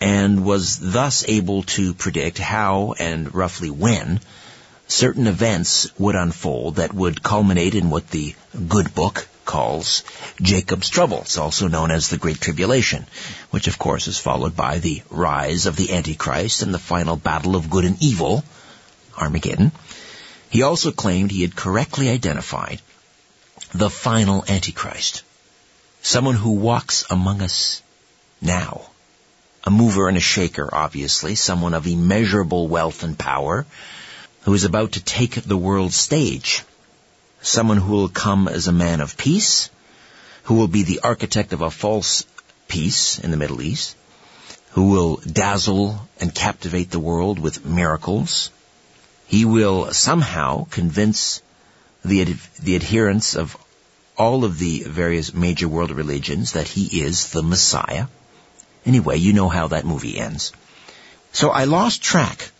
and 0.00 0.44
was 0.44 0.78
thus 0.78 1.24
able 1.28 1.62
to 1.64 1.92
predict 1.94 2.38
how 2.38 2.94
and 2.98 3.34
roughly 3.34 3.70
when 3.70 4.20
certain 4.86 5.26
events 5.26 5.90
would 5.98 6.14
unfold 6.14 6.76
that 6.76 6.92
would 6.92 7.22
culminate 7.22 7.74
in 7.74 7.90
what 7.90 8.08
the 8.10 8.34
good 8.68 8.94
book 8.94 9.28
calls 9.50 10.04
Jacob's 10.40 10.88
troubles, 10.88 11.36
also 11.36 11.66
known 11.66 11.90
as 11.90 12.08
the 12.08 12.16
Great 12.16 12.40
Tribulation, 12.40 13.04
which 13.50 13.66
of 13.66 13.80
course 13.80 14.06
is 14.06 14.16
followed 14.16 14.54
by 14.54 14.78
the 14.78 15.02
rise 15.10 15.66
of 15.66 15.74
the 15.74 15.92
Antichrist 15.92 16.62
and 16.62 16.72
the 16.72 16.78
final 16.78 17.16
battle 17.16 17.56
of 17.56 17.68
good 17.68 17.84
and 17.84 18.00
evil, 18.00 18.44
Armageddon. 19.18 19.72
He 20.50 20.62
also 20.62 20.92
claimed 20.92 21.32
he 21.32 21.42
had 21.42 21.56
correctly 21.56 22.08
identified 22.08 22.80
the 23.74 23.90
final 23.90 24.44
Antichrist, 24.46 25.24
someone 26.00 26.36
who 26.36 26.52
walks 26.52 27.04
among 27.10 27.42
us 27.42 27.82
now. 28.40 28.82
A 29.64 29.70
mover 29.70 30.06
and 30.06 30.16
a 30.16 30.20
shaker, 30.20 30.72
obviously, 30.72 31.34
someone 31.34 31.74
of 31.74 31.88
immeasurable 31.88 32.68
wealth 32.68 33.02
and 33.02 33.18
power, 33.18 33.66
who 34.42 34.54
is 34.54 34.62
about 34.62 34.92
to 34.92 35.02
take 35.02 35.34
the 35.42 35.58
world 35.58 35.92
stage 35.92 36.62
someone 37.42 37.78
who 37.78 37.92
will 37.92 38.08
come 38.08 38.48
as 38.48 38.68
a 38.68 38.72
man 38.72 39.00
of 39.00 39.16
peace, 39.16 39.70
who 40.44 40.54
will 40.54 40.68
be 40.68 40.82
the 40.82 41.00
architect 41.02 41.52
of 41.52 41.62
a 41.62 41.70
false 41.70 42.24
peace 42.68 43.18
in 43.18 43.30
the 43.30 43.36
Middle 43.36 43.62
East, 43.62 43.96
who 44.70 44.90
will 44.90 45.16
dazzle 45.16 46.08
and 46.20 46.34
captivate 46.34 46.90
the 46.90 47.00
world 47.00 47.38
with 47.38 47.64
miracles. 47.64 48.50
He 49.26 49.44
will 49.44 49.92
somehow 49.92 50.66
convince 50.70 51.42
the, 52.04 52.22
ad- 52.22 52.38
the 52.62 52.76
adherents 52.76 53.34
of 53.36 53.56
all 54.16 54.44
of 54.44 54.58
the 54.58 54.82
various 54.82 55.32
major 55.32 55.68
world 55.68 55.90
religions 55.90 56.52
that 56.52 56.68
he 56.68 57.02
is 57.02 57.30
the 57.30 57.42
Messiah. 57.42 58.06
Anyway, 58.84 59.16
you 59.18 59.32
know 59.32 59.48
how 59.48 59.68
that 59.68 59.84
movie 59.84 60.18
ends. 60.18 60.52
So 61.32 61.50
I 61.50 61.64
lost 61.64 62.02
track 62.02 62.50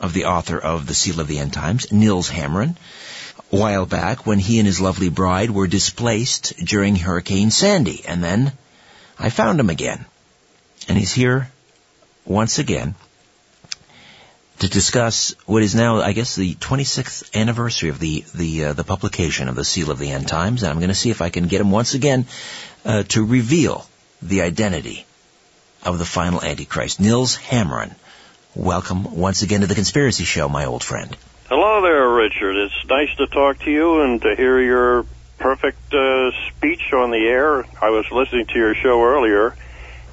of 0.00 0.12
the 0.12 0.24
author 0.24 0.58
of 0.58 0.86
The 0.86 0.94
Seal 0.94 1.20
of 1.20 1.28
the 1.28 1.38
End 1.38 1.52
Times, 1.52 1.92
Nils 1.92 2.28
Hammaren, 2.28 2.76
a 2.76 2.76
while 3.52 3.84
back 3.84 4.24
when 4.24 4.38
he 4.38 4.58
and 4.58 4.66
his 4.66 4.80
lovely 4.80 5.10
bride 5.10 5.50
were 5.50 5.66
displaced 5.66 6.56
during 6.56 6.96
Hurricane 6.96 7.50
Sandy. 7.50 8.02
And 8.08 8.24
then 8.24 8.50
I 9.18 9.28
found 9.28 9.60
him 9.60 9.68
again. 9.68 10.06
And 10.88 10.96
he's 10.96 11.12
here 11.12 11.50
once 12.24 12.58
again 12.58 12.94
to 14.60 14.68
discuss 14.68 15.34
what 15.44 15.62
is 15.62 15.74
now, 15.74 16.00
I 16.00 16.12
guess, 16.12 16.34
the 16.34 16.54
26th 16.54 17.38
anniversary 17.38 17.90
of 17.90 17.98
the 17.98 18.24
the 18.34 18.64
uh, 18.64 18.72
the 18.72 18.84
publication 18.84 19.50
of 19.50 19.54
the 19.54 19.66
Seal 19.66 19.90
of 19.90 19.98
the 19.98 20.10
End 20.10 20.26
Times. 20.26 20.62
And 20.62 20.72
I'm 20.72 20.78
going 20.78 20.88
to 20.88 20.94
see 20.94 21.10
if 21.10 21.20
I 21.20 21.28
can 21.28 21.46
get 21.46 21.60
him 21.60 21.70
once 21.70 21.92
again 21.92 22.24
uh, 22.86 23.02
to 23.08 23.22
reveal 23.22 23.86
the 24.22 24.40
identity 24.40 25.04
of 25.82 25.98
the 25.98 26.06
final 26.06 26.42
Antichrist. 26.42 27.00
Nils 27.00 27.36
Hammaren, 27.36 27.94
welcome 28.54 29.14
once 29.14 29.42
again 29.42 29.60
to 29.60 29.66
the 29.66 29.74
Conspiracy 29.74 30.24
Show, 30.24 30.48
my 30.48 30.64
old 30.64 30.82
friend. 30.82 31.14
Hello 31.54 31.82
there, 31.82 32.08
Richard. 32.08 32.56
It's 32.56 32.88
nice 32.88 33.14
to 33.18 33.26
talk 33.26 33.58
to 33.66 33.70
you 33.70 34.00
and 34.00 34.22
to 34.22 34.34
hear 34.38 34.58
your 34.58 35.04
perfect 35.38 35.92
uh, 35.92 36.30
speech 36.48 36.80
on 36.94 37.10
the 37.10 37.28
air. 37.28 37.60
I 37.60 37.90
was 37.90 38.06
listening 38.10 38.46
to 38.46 38.58
your 38.58 38.74
show 38.74 39.04
earlier, 39.04 39.54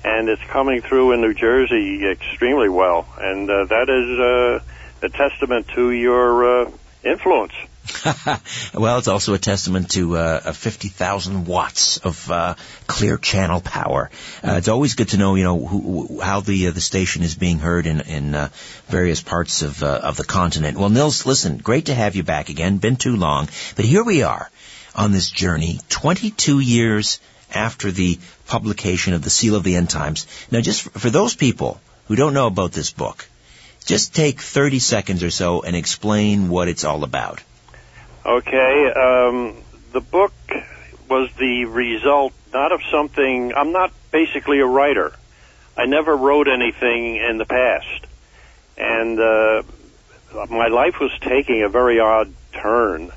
and 0.04 0.28
it's 0.28 0.42
coming 0.52 0.82
through 0.82 1.14
in 1.14 1.22
New 1.22 1.34
Jersey 1.34 2.02
extremely 2.12 2.68
well, 2.68 3.08
and 3.18 3.50
uh, 3.50 3.64
that 3.70 3.88
is 3.88 4.20
uh, 4.20 5.08
a 5.08 5.10
testament 5.16 5.68
to 5.76 5.92
your 5.92 6.66
uh, 6.68 6.72
influence. 7.06 7.54
well, 8.74 8.98
it's 8.98 9.08
also 9.08 9.34
a 9.34 9.40
testament 9.40 9.92
to 9.92 10.16
uh, 10.16 10.52
50,000 10.54 11.46
watts 11.46 11.98
of 11.98 12.30
uh, 12.30 12.56
clear 12.88 13.18
channel 13.18 13.62
power. 13.62 14.10
Uh, 14.44 14.54
it's 14.54 14.68
always 14.68 14.96
good 14.96 15.10
to 15.10 15.18
know, 15.18 15.36
you 15.36 15.44
know, 15.44 15.66
who, 15.66 16.22
how 16.22 16.40
the 16.40 16.68
uh, 16.68 16.72
the 16.72 16.82
station 16.82 17.24
is 17.24 17.36
being 17.36 17.60
heard 17.60 17.88
in 17.88 18.02
in 18.02 18.36
uh, 18.36 18.50
various 18.88 19.22
parts 19.22 19.62
of 19.62 19.84
uh, 19.84 20.00
of 20.04 20.18
the 20.18 20.24
continent. 20.24 20.78
Well, 20.78 20.90
Nils, 20.90 21.26
listen, 21.26 21.58
great 21.58 21.86
to 21.86 21.96
have 21.96 22.16
you 22.16 22.24
back 22.24 22.50
again. 22.50 22.78
Been 22.78 22.96
too 22.96 23.16
long, 23.16 23.50
but 23.76 23.86
here 23.86 24.04
we 24.04 24.24
are 24.24 24.50
on 24.96 25.12
this 25.12 25.30
journey, 25.30 25.80
22 25.90 26.60
years 26.60 27.20
after 27.54 27.92
the 27.92 28.20
publication 28.48 29.14
of 29.14 29.22
the 29.22 29.30
Seal 29.30 29.56
of 29.56 29.64
the 29.64 29.76
End 29.76 29.90
Times. 29.90 30.28
Now, 30.52 30.62
just 30.62 30.82
for 30.82 31.10
those 31.10 31.36
people 31.36 31.82
who 32.08 32.16
don't 32.16 32.34
know 32.34 32.48
about 32.48 32.72
this 32.72 32.92
book, 32.92 33.28
just 33.86 34.14
take 34.14 34.42
30 34.42 34.80
seconds 34.80 35.24
or 35.24 35.32
so 35.32 35.62
and 35.62 35.76
explain 35.76 36.50
what 36.50 36.68
it's 36.68 36.84
all 36.84 37.04
about. 37.04 37.42
Okay, 38.26 38.92
um, 38.96 39.56
the 39.94 40.02
book 40.02 40.34
was 41.10 41.30
the 41.40 41.66
result 41.66 42.34
not 42.54 42.74
of 42.74 42.82
something. 42.92 43.54
I'm 43.56 43.72
not 43.72 43.94
basically 44.12 44.60
a 44.60 44.66
writer. 44.66 45.14
I 45.78 45.86
never 45.86 46.16
wrote 46.18 46.50
anything 46.50 47.16
in 47.16 47.38
the 47.38 47.46
past, 47.46 48.06
and 48.78 49.20
uh, 49.20 49.64
my 50.50 50.68
life 50.68 51.00
was 51.00 51.12
taking 51.22 51.64
a 51.64 51.70
very 51.70 52.02
odd 52.02 52.34
turn, 52.62 53.10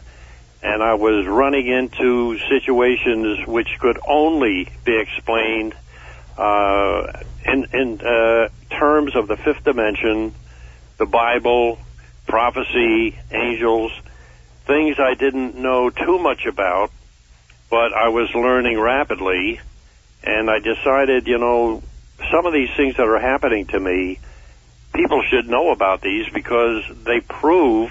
and 0.63 0.83
I 0.83 0.95
was 0.95 1.27
running 1.27 1.67
into 1.67 2.39
situations 2.49 3.45
which 3.49 3.69
could 3.81 3.99
only 4.09 4.69
be 4.85 5.01
explained 5.01 5.75
uh, 6.39 7.03
in, 7.45 7.67
in 7.73 8.01
uh, 8.01 8.49
terms 8.71 9.17
of 9.17 9.27
the 9.27 9.37
fifth 9.37 9.65
dimension, 9.65 10.33
the 10.99 11.07
Bible, 11.07 11.79
prophecy, 12.29 13.19
angels 13.33 13.91
things 14.67 14.97
I 14.99 15.15
didn't 15.15 15.57
know 15.57 15.91
too 15.91 16.19
much 16.19 16.47
about, 16.47 16.91
but 17.71 17.93
I 17.93 18.09
was 18.09 18.35
learning 18.35 18.79
rapidly, 18.79 19.61
and 20.23 20.51
I 20.51 20.59
decided, 20.59 21.27
you 21.27 21.39
know, 21.39 21.83
some 22.31 22.47
of 22.47 22.53
these 22.53 22.71
things 22.77 22.97
that 22.97 23.07
are 23.07 23.19
happening 23.19 23.67
to 23.67 23.81
me, 23.81 24.19
people 24.95 25.23
should 25.23 25.49
know 25.49 25.73
about 25.73 26.01
these 26.01 26.29
because 26.33 26.85
they 27.05 27.21
prove 27.21 27.91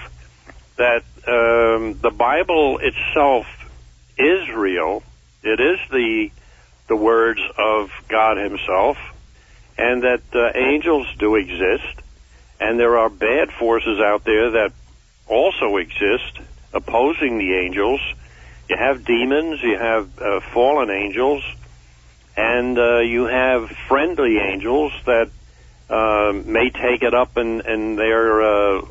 that 0.78 1.04
um, 1.28 2.00
the 2.02 2.12
Bible 2.12 2.80
itself 2.82 3.46
is 4.18 4.50
real. 4.50 5.04
It 5.44 5.60
is 5.60 5.80
the 5.90 6.32
the 6.88 6.96
words 6.96 7.40
of 7.58 7.90
God 8.10 8.38
Himself, 8.38 8.98
and 9.78 10.04
that 10.04 10.22
uh, 10.34 10.52
angels 10.58 11.08
do 11.18 11.36
exist, 11.36 12.02
and 12.60 12.78
there 12.80 12.98
are 12.98 13.10
bad 13.10 13.52
forces 13.52 14.00
out 14.00 14.26
there 14.26 14.52
that 14.52 14.74
also 15.28 15.78
exist, 15.78 16.40
opposing 16.74 17.38
the 17.38 17.54
angels. 17.56 18.02
You 18.70 18.78
have 18.78 19.04
demons, 19.04 19.62
you 19.62 19.78
have 19.78 20.08
uh, 20.20 20.40
fallen 20.54 20.90
angels, 20.90 21.44
and 22.38 22.78
uh, 22.78 23.00
you 23.00 23.26
have 23.26 23.70
friendly 23.88 24.38
angels 24.38 24.94
that 25.06 25.30
uh, 25.90 26.32
may 26.34 26.70
take 26.70 27.04
it 27.04 27.14
up 27.14 27.38
in, 27.38 27.62
in 27.62 27.96
their 27.98 28.42
uh, 28.42 28.82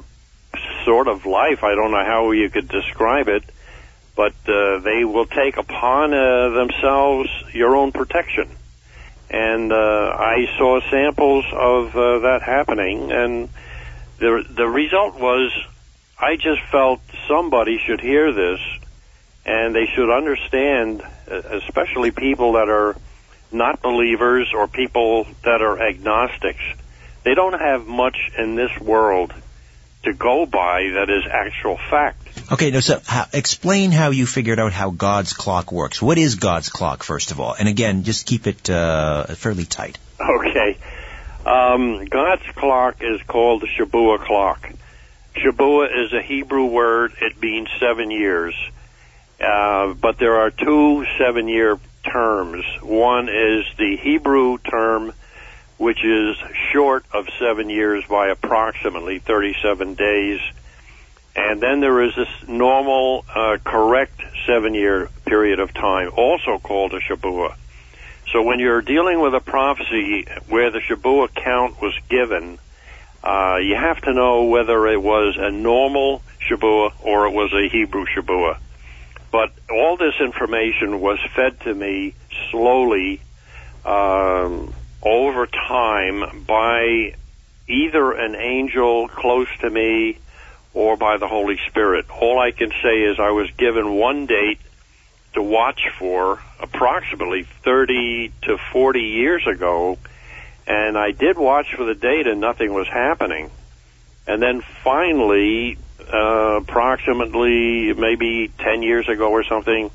sort 0.84 1.08
of 1.08 1.24
life. 1.24 1.64
I 1.64 1.74
don't 1.74 1.90
know 1.90 2.04
how 2.04 2.32
you 2.32 2.50
could 2.50 2.68
describe 2.68 3.28
it, 3.28 3.44
but 4.14 4.34
uh, 4.46 4.80
they 4.80 5.04
will 5.04 5.26
take 5.26 5.56
upon 5.56 6.12
uh, 6.12 6.50
themselves 6.50 7.30
your 7.52 7.76
own 7.76 7.92
protection. 7.92 8.50
And 9.30 9.72
uh, 9.72 9.76
I 9.76 10.46
saw 10.58 10.80
samples 10.90 11.44
of 11.52 11.96
uh, 11.96 12.18
that 12.18 12.42
happening, 12.42 13.12
and 13.12 13.48
the 14.18 14.44
the 14.50 14.66
result 14.66 15.20
was 15.20 15.52
I 16.20 16.36
just 16.36 16.60
felt 16.70 17.00
somebody 17.26 17.78
should 17.78 18.00
hear 18.00 18.32
this 18.32 18.60
and 19.46 19.74
they 19.74 19.86
should 19.86 20.14
understand, 20.14 21.02
especially 21.26 22.10
people 22.10 22.52
that 22.52 22.68
are 22.68 22.94
not 23.50 23.80
believers 23.80 24.52
or 24.54 24.68
people 24.68 25.26
that 25.44 25.62
are 25.62 25.80
agnostics. 25.80 26.62
They 27.24 27.34
don't 27.34 27.58
have 27.58 27.86
much 27.86 28.16
in 28.36 28.54
this 28.54 28.70
world 28.78 29.32
to 30.02 30.12
go 30.12 30.46
by 30.46 30.90
that 30.94 31.10
is 31.10 31.24
actual 31.30 31.76
fact. 31.76 32.52
Okay, 32.52 32.70
now 32.70 32.80
so 32.80 33.00
how, 33.06 33.26
explain 33.32 33.90
how 33.90 34.10
you 34.10 34.26
figured 34.26 34.58
out 34.58 34.72
how 34.72 34.90
God's 34.90 35.32
clock 35.32 35.72
works. 35.72 36.00
What 36.00 36.18
is 36.18 36.36
God's 36.36 36.68
clock, 36.68 37.02
first 37.02 37.30
of 37.32 37.40
all? 37.40 37.54
And 37.58 37.68
again, 37.68 38.04
just 38.04 38.26
keep 38.26 38.46
it 38.46 38.68
uh, 38.68 39.26
fairly 39.34 39.64
tight. 39.64 39.98
Okay. 40.20 40.78
Um, 41.44 42.04
God's 42.04 42.42
clock 42.54 42.96
is 43.00 43.22
called 43.22 43.62
the 43.62 43.66
Shabua 43.66 44.20
clock. 44.20 44.70
Shabua 45.34 46.04
is 46.04 46.12
a 46.12 46.22
Hebrew 46.22 46.66
word. 46.66 47.12
It 47.20 47.40
means 47.40 47.68
seven 47.78 48.10
years. 48.10 48.54
Uh, 49.40 49.94
but 49.94 50.18
there 50.18 50.36
are 50.36 50.50
two 50.50 51.06
seven 51.18 51.48
year 51.48 51.78
terms. 52.04 52.64
One 52.82 53.28
is 53.28 53.64
the 53.78 53.96
Hebrew 53.96 54.58
term, 54.58 55.12
which 55.78 56.04
is 56.04 56.36
short 56.72 57.04
of 57.12 57.26
seven 57.38 57.70
years 57.70 58.04
by 58.08 58.28
approximately 58.28 59.18
37 59.18 59.94
days. 59.94 60.40
And 61.36 61.60
then 61.60 61.80
there 61.80 62.02
is 62.02 62.14
this 62.16 62.48
normal, 62.48 63.24
uh, 63.34 63.58
correct 63.64 64.20
seven 64.46 64.74
year 64.74 65.08
period 65.24 65.60
of 65.60 65.72
time, 65.72 66.10
also 66.16 66.58
called 66.58 66.92
a 66.92 67.00
Shabua. 67.00 67.54
So 68.32 68.42
when 68.42 68.58
you're 68.60 68.82
dealing 68.82 69.20
with 69.20 69.34
a 69.34 69.40
prophecy 69.40 70.26
where 70.48 70.70
the 70.70 70.80
Shabua 70.80 71.34
count 71.34 71.80
was 71.80 71.94
given, 72.08 72.58
uh, 73.22 73.56
you 73.56 73.74
have 73.74 74.00
to 74.02 74.14
know 74.14 74.44
whether 74.44 74.86
it 74.86 75.00
was 75.00 75.36
a 75.38 75.50
normal 75.50 76.22
Shabua 76.48 76.92
or 77.00 77.26
it 77.26 77.32
was 77.32 77.52
a 77.52 77.68
Hebrew 77.68 78.06
Shabua. 78.06 78.58
But 79.30 79.52
all 79.70 79.96
this 79.96 80.14
information 80.20 81.00
was 81.00 81.18
fed 81.36 81.60
to 81.60 81.74
me 81.74 82.14
slowly 82.50 83.20
um, 83.84 84.72
over 85.02 85.46
time 85.46 86.44
by 86.46 87.14
either 87.68 88.12
an 88.12 88.34
angel 88.34 89.08
close 89.08 89.48
to 89.60 89.70
me 89.70 90.18
or 90.74 90.96
by 90.96 91.18
the 91.18 91.28
Holy 91.28 91.58
Spirit. 91.68 92.06
All 92.10 92.38
I 92.38 92.50
can 92.50 92.70
say 92.82 93.02
is 93.02 93.18
I 93.20 93.30
was 93.30 93.50
given 93.56 93.94
one 93.94 94.26
date 94.26 94.58
to 95.34 95.42
watch 95.42 95.80
for 95.98 96.40
approximately 96.58 97.44
30 97.64 98.32
to 98.42 98.58
40 98.72 99.00
years 99.00 99.46
ago 99.46 99.98
and 100.70 100.96
I 100.96 101.10
did 101.10 101.36
watch 101.36 101.74
for 101.74 101.84
the 101.84 101.96
data, 101.96 102.30
and 102.30 102.40
nothing 102.40 102.72
was 102.72 102.86
happening. 102.86 103.50
And 104.28 104.40
then 104.40 104.62
finally, 104.84 105.78
uh, 106.00 106.60
approximately 106.62 107.92
maybe 107.92 108.52
10 108.56 108.84
years 108.84 109.08
ago 109.08 109.32
or 109.32 109.42
something, 109.42 109.90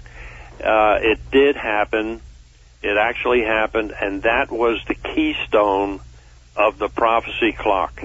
uh, 0.61 0.97
it 0.99 1.31
did 1.31 1.55
happen. 1.55 2.19
It 2.81 2.97
actually 2.97 3.43
happened, 3.43 3.93
and 4.01 4.23
that 4.23 4.51
was 4.51 4.83
the 4.85 4.95
keystone 4.95 6.01
of 6.57 6.77
the 6.77 6.89
prophecy 6.89 7.53
clock. 7.53 8.03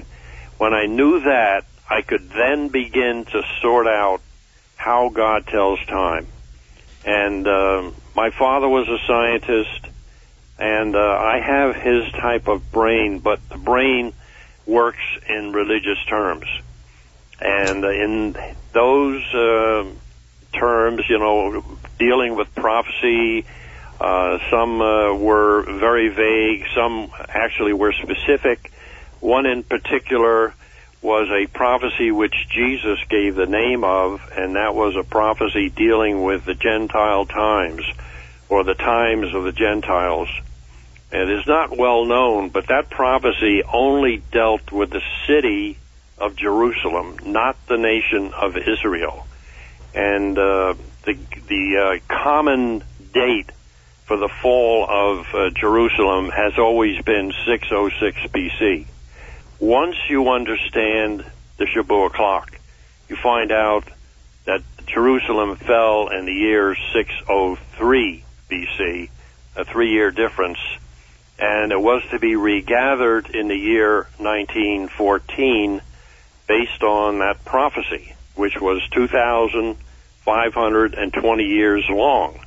When 0.57 0.73
I 0.73 0.85
knew 0.85 1.19
that, 1.19 1.65
I 1.89 2.01
could 2.03 2.29
then 2.29 2.69
begin 2.69 3.25
to 3.25 3.43
sort 3.61 3.87
out 3.87 4.21
how 4.77 5.09
God 5.09 5.45
tells 5.45 5.79
time. 5.87 6.25
And 7.03 7.45
um, 7.49 7.95
my 8.15 8.29
father 8.29 8.69
was 8.69 8.87
a 8.87 8.97
scientist 9.05 9.90
and 10.61 10.95
uh, 10.95 10.99
I 10.99 11.39
have 11.39 11.75
his 11.75 12.11
type 12.11 12.47
of 12.47 12.71
brain, 12.71 13.17
but 13.17 13.39
the 13.49 13.57
brain 13.57 14.13
works 14.67 15.01
in 15.27 15.51
religious 15.53 15.97
terms, 16.07 16.45
and 17.39 17.83
in 17.83 18.35
those 18.71 19.23
uh, 19.33 19.89
terms, 20.53 21.01
you 21.09 21.17
know, 21.17 21.65
dealing 21.97 22.35
with 22.35 22.53
prophecy. 22.53 23.45
Uh, 23.99 24.39
some 24.49 24.81
uh, 24.81 25.13
were 25.13 25.63
very 25.63 26.09
vague. 26.09 26.65
Some 26.73 27.11
actually 27.29 27.73
were 27.73 27.93
specific. 27.93 28.71
One 29.19 29.45
in 29.45 29.61
particular 29.63 30.53
was 31.01 31.27
a 31.29 31.47
prophecy 31.47 32.11
which 32.11 32.33
Jesus 32.49 32.99
gave 33.09 33.35
the 33.35 33.47
name 33.47 33.83
of, 33.83 34.21
and 34.35 34.55
that 34.55 34.75
was 34.75 34.95
a 34.95 35.03
prophecy 35.03 35.69
dealing 35.69 36.23
with 36.23 36.45
the 36.45 36.53
Gentile 36.53 37.25
times, 37.25 37.83
or 38.49 38.63
the 38.63 38.75
times 38.75 39.33
of 39.33 39.43
the 39.43 39.51
Gentiles. 39.51 40.29
It 41.11 41.29
is 41.29 41.45
not 41.45 41.77
well 41.77 42.05
known, 42.05 42.49
but 42.49 42.67
that 42.67 42.89
prophecy 42.89 43.63
only 43.63 44.23
dealt 44.31 44.71
with 44.71 44.91
the 44.91 45.01
city 45.27 45.77
of 46.17 46.37
Jerusalem, 46.37 47.17
not 47.25 47.57
the 47.67 47.77
nation 47.77 48.33
of 48.33 48.55
Israel. 48.55 49.27
And 49.93 50.37
uh, 50.37 50.75
the 51.03 51.17
the 51.47 51.77
uh, 51.77 52.13
common 52.23 52.83
date 53.13 53.51
for 54.05 54.15
the 54.15 54.29
fall 54.41 54.85
of 54.89 55.25
uh, 55.33 55.49
Jerusalem 55.49 56.29
has 56.29 56.57
always 56.57 57.01
been 57.03 57.33
606 57.45 58.17
BC. 58.31 58.85
Once 59.59 59.95
you 60.09 60.29
understand 60.29 61.25
the 61.57 61.65
Shabbat 61.65 62.13
clock, 62.13 62.57
you 63.09 63.17
find 63.17 63.51
out 63.51 63.83
that 64.45 64.61
Jerusalem 64.85 65.57
fell 65.57 66.07
in 66.07 66.25
the 66.25 66.33
year 66.33 66.75
603 66.93 68.23
BC, 68.49 69.09
a 69.57 69.65
three-year 69.65 70.11
difference 70.11 70.57
and 71.41 71.71
it 71.71 71.81
was 71.81 72.03
to 72.11 72.19
be 72.19 72.35
regathered 72.35 73.31
in 73.31 73.47
the 73.47 73.55
year 73.55 74.07
1914 74.19 75.81
based 76.47 76.83
on 76.83 77.17
that 77.19 77.43
prophecy. 77.43 78.13
which 78.33 78.61
was 78.61 78.81
2,520 78.91 81.43
years 81.43 81.83
long. 81.89 82.39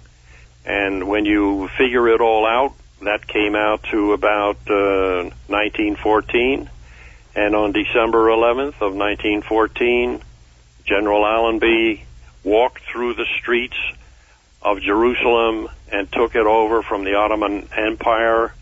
And 0.64 1.06
when 1.06 1.26
you 1.26 1.68
figure 1.76 2.08
it 2.08 2.22
all 2.22 2.46
out, 2.46 2.72
that 3.02 3.28
came 3.28 3.54
out 3.54 3.82
to 3.90 4.14
about 4.14 4.56
uh, 4.66 5.28
1914. 5.48 6.70
And 7.36 7.54
on 7.54 7.72
December 7.72 8.28
11th 8.28 8.80
of 8.80 8.94
1914, 8.94 10.22
General 10.86 11.26
Allenby 11.26 12.06
walked 12.42 12.80
through 12.90 13.12
the 13.14 13.26
streets 13.38 13.76
of 14.62 14.80
Jerusalem 14.80 15.68
and 15.92 16.10
took 16.10 16.34
it 16.34 16.46
over 16.46 16.82
from 16.82 17.04
the 17.04 17.16
Ottoman 17.16 17.68
Empire 17.76 18.54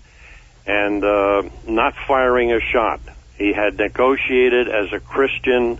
and 0.66 1.04
uh, 1.04 1.42
not 1.66 1.94
firing 2.06 2.52
a 2.52 2.60
shot. 2.60 3.00
He 3.36 3.52
had 3.52 3.78
negotiated 3.78 4.68
as 4.68 4.92
a 4.92 5.00
Christian 5.00 5.78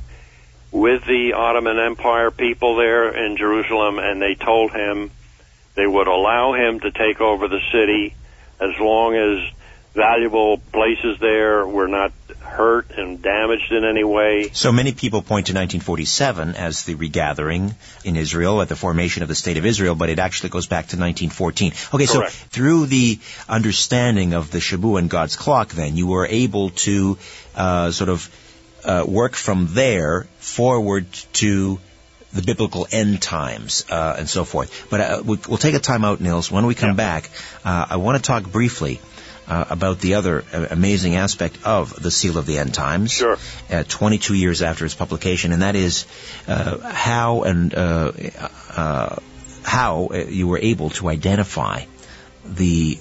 with 0.71 1.05
the 1.05 1.35
Ottoman 1.35 1.79
Empire 1.79 2.31
people 2.31 2.77
there 2.77 3.11
in 3.11 3.37
Jerusalem, 3.37 3.99
and 3.99 4.21
they 4.21 4.35
told 4.35 4.73
him 4.73 5.11
they 5.75 5.87
would 5.87 6.09
allow 6.09 6.55
him 6.55 6.81
to 6.81 6.91
take 6.91 7.21
over 7.21 7.49
the 7.49 7.61
city 7.71 8.15
as 8.59 8.79
long 8.79 9.15
as 9.15 9.53
valuable 9.95 10.59
places 10.59 11.19
there 11.21 11.67
were 11.67 11.89
not 11.89 12.13
hurt 12.41 12.91
and 12.97 13.23
damaged 13.23 13.73
in 13.73 13.85
any 13.85 14.05
way. 14.05 14.49
So 14.53 14.73
many 14.73 14.93
people 14.93 15.21
point 15.23 15.47
to 15.47 15.53
1947 15.53 16.55
as 16.55 16.85
the 16.85 16.95
regathering 16.95 17.75
in 18.05 18.17
Israel 18.17 18.61
at 18.63 18.69
the 18.69 18.77
formation 18.77 19.23
of 19.23 19.29
the 19.29 19.35
State 19.35 19.57
of 19.57 19.67
Israel, 19.67 19.95
but 19.95 20.09
it 20.11 20.19
actually 20.19 20.51
goes 20.51 20.67
back 20.67 20.89
to 20.89 20.97
1914. 20.97 21.73
Okay, 21.95 22.07
Correct. 22.07 22.33
so 22.33 22.47
through 22.51 22.87
the 22.87 23.19
understanding 23.49 24.33
of 24.35 24.51
the 24.51 24.59
Shabu 24.59 24.99
and 24.99 25.09
God's 25.11 25.37
clock, 25.37 25.71
then 25.71 25.97
you 25.97 26.07
were 26.07 26.27
able 26.27 26.71
to 26.71 27.19
uh, 27.55 27.91
sort 27.91 28.11
of 28.11 28.29
uh, 28.85 29.05
work 29.07 29.35
from 29.35 29.69
there 29.71 30.27
forward 30.39 31.07
to 31.35 31.79
the 32.33 32.43
biblical 32.43 32.87
end 32.91 33.21
times 33.21 33.85
uh, 33.91 34.17
and 34.19 34.29
so 34.29 34.45
forth. 34.45 34.87
But 34.91 35.01
uh, 35.01 35.23
we'll, 35.25 35.39
we'll 35.49 35.59
take 35.59 35.75
a 35.75 35.79
time 35.79 36.03
out, 36.05 36.21
Nils. 36.21 36.51
When 36.51 36.65
we 36.67 36.75
come 36.75 36.91
Yeah. 36.91 36.97
back, 36.97 37.31
uh, 37.65 37.87
I 37.91 37.97
want 37.97 38.17
to 38.17 38.23
talk 38.23 38.51
briefly 38.51 39.01
uh, 39.49 39.65
about 39.71 40.01
the 40.01 40.15
other 40.15 40.45
uh, 40.53 40.67
amazing 40.71 41.17
aspect 41.17 41.59
of 41.65 42.01
the 42.01 42.11
Seal 42.11 42.39
of 42.39 42.47
the 42.47 42.59
End 42.59 42.75
Times. 42.75 43.13
Sure. 43.13 43.37
Uh, 43.71 43.85
22 43.87 44.35
years 44.35 44.63
after 44.63 44.85
its 44.85 44.95
publication, 44.95 45.53
and 45.53 45.63
that 45.63 45.77
is 45.77 46.07
uh, 46.49 46.79
how 46.79 47.43
and 47.43 47.75
uh, 47.75 48.13
uh, 48.77 49.17
how 49.63 50.11
you 50.13 50.49
were 50.49 50.59
able 50.59 50.91
to 50.91 51.09
identify 51.09 51.85
the 52.45 52.99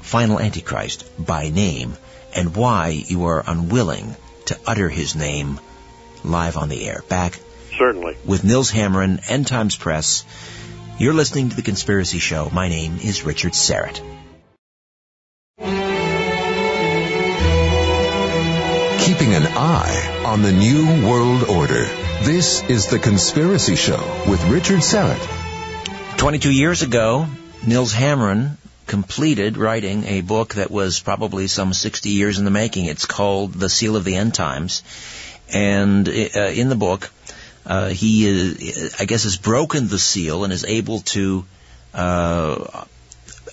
final 0.00 0.40
Antichrist 0.40 1.04
by 1.18 1.50
name, 1.50 1.96
and 2.34 2.56
why 2.56 2.88
you 2.88 3.26
are 3.26 3.42
unwilling 3.46 4.16
to 4.46 4.58
utter 4.66 4.88
his 4.88 5.14
name 5.14 5.60
live 6.24 6.56
on 6.56 6.68
the 6.68 6.88
air. 6.88 7.02
Back 7.08 7.38
Certainly. 7.76 8.16
with 8.24 8.44
Nils 8.44 8.70
Hammaren, 8.70 9.20
End 9.28 9.46
Times 9.46 9.76
Press. 9.76 10.24
You're 10.98 11.14
listening 11.14 11.50
to 11.50 11.56
The 11.56 11.62
Conspiracy 11.62 12.18
Show. 12.18 12.50
My 12.52 12.68
name 12.68 12.98
is 13.02 13.24
Richard 13.24 13.52
Syrett. 13.52 14.02
Keeping 19.28 19.44
an 19.44 19.52
eye 19.58 20.22
on 20.24 20.40
the 20.40 20.52
New 20.52 21.06
World 21.06 21.44
Order. 21.50 21.84
This 22.22 22.62
is 22.62 22.86
The 22.86 22.98
Conspiracy 22.98 23.76
Show 23.76 24.02
with 24.26 24.42
Richard 24.46 24.78
Syrett. 24.78 26.16
22 26.16 26.50
years 26.50 26.80
ago, 26.80 27.26
Nils 27.66 27.92
Hammaren 27.92 28.56
completed 28.86 29.58
writing 29.58 30.04
a 30.04 30.22
book 30.22 30.54
that 30.54 30.70
was 30.70 31.00
probably 31.00 31.46
some 31.46 31.74
60 31.74 32.08
years 32.08 32.38
in 32.38 32.46
the 32.46 32.50
making. 32.50 32.86
It's 32.86 33.04
called 33.04 33.52
The 33.52 33.68
Seal 33.68 33.96
of 33.96 34.04
the 34.04 34.14
End 34.14 34.32
Times. 34.32 34.82
And 35.52 36.08
uh, 36.08 36.12
in 36.12 36.70
the 36.70 36.76
book, 36.76 37.10
uh, 37.66 37.88
he, 37.88 38.26
is, 38.26 38.96
I 38.98 39.04
guess, 39.04 39.24
has 39.24 39.36
broken 39.36 39.88
the 39.88 39.98
seal 39.98 40.44
and 40.44 40.54
is 40.54 40.64
able 40.64 41.00
to 41.00 41.44
uh, 41.92 42.84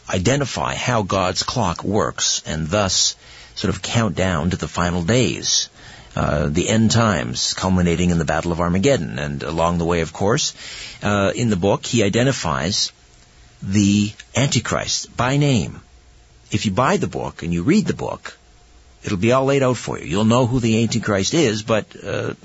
identify 0.10 0.74
how 0.74 1.04
God's 1.04 1.44
clock 1.44 1.84
works 1.84 2.44
and 2.46 2.68
thus 2.68 3.18
sort 3.56 3.74
of 3.74 3.82
countdown 3.82 4.52
to 4.52 4.58
the 4.58 4.68
final 4.68 5.04
days. 5.04 5.70
Uh, 6.16 6.48
the 6.48 6.70
end 6.70 6.92
times, 6.92 7.54
culminating 7.56 8.10
in 8.10 8.18
the 8.18 8.24
Battle 8.24 8.54
of 8.54 8.62
Armageddon. 8.62 9.20
And 9.20 9.44
along 9.44 9.80
the 9.80 9.86
way, 9.86 10.00
of 10.00 10.14
course, 10.14 10.54
uh, 11.04 11.34
in 11.36 11.50
the 11.50 11.58
book, 11.58 11.86
he 11.86 12.04
identifies 12.04 12.94
the 13.62 14.14
Antichrist 14.34 15.16
by 15.18 15.36
name. 15.36 15.82
If 16.52 16.66
you 16.66 16.72
buy 16.72 16.96
the 16.96 17.08
book 17.08 17.44
and 17.44 17.54
you 17.54 17.64
read 17.64 17.86
the 17.86 17.94
book, 17.94 18.38
it'll 19.04 19.18
be 19.18 19.34
all 19.34 19.44
laid 19.44 19.62
out 19.62 19.76
for 19.76 20.00
you. 20.00 20.06
You'll 20.06 20.26
know 20.26 20.48
who 20.48 20.62
the 20.62 20.84
Antichrist 20.84 21.34
is, 21.34 21.64
but 21.64 21.86
uh, 22.02 22.36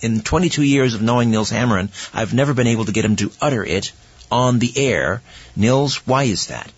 in 0.00 0.20
22 0.20 0.62
years 0.62 0.94
of 0.94 1.02
knowing 1.02 1.30
Nils 1.30 1.50
Hammaren, 1.50 1.90
I've 2.14 2.32
never 2.32 2.54
been 2.54 2.66
able 2.66 2.86
to 2.86 2.92
get 2.92 3.04
him 3.04 3.16
to 3.16 3.30
utter 3.42 3.64
it 3.64 3.92
on 4.30 4.58
the 4.58 4.72
air. 4.76 5.22
Nils, 5.54 6.06
why 6.06 6.24
is 6.24 6.46
that? 6.46 6.72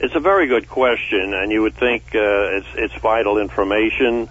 It's 0.00 0.14
a 0.16 0.20
very 0.20 0.48
good 0.48 0.68
question, 0.68 1.34
and 1.34 1.52
you 1.52 1.62
would 1.62 1.76
think 1.76 2.02
uh, 2.14 2.58
it's 2.58 2.66
it's 2.74 2.94
vital 2.94 3.38
information. 3.38 4.28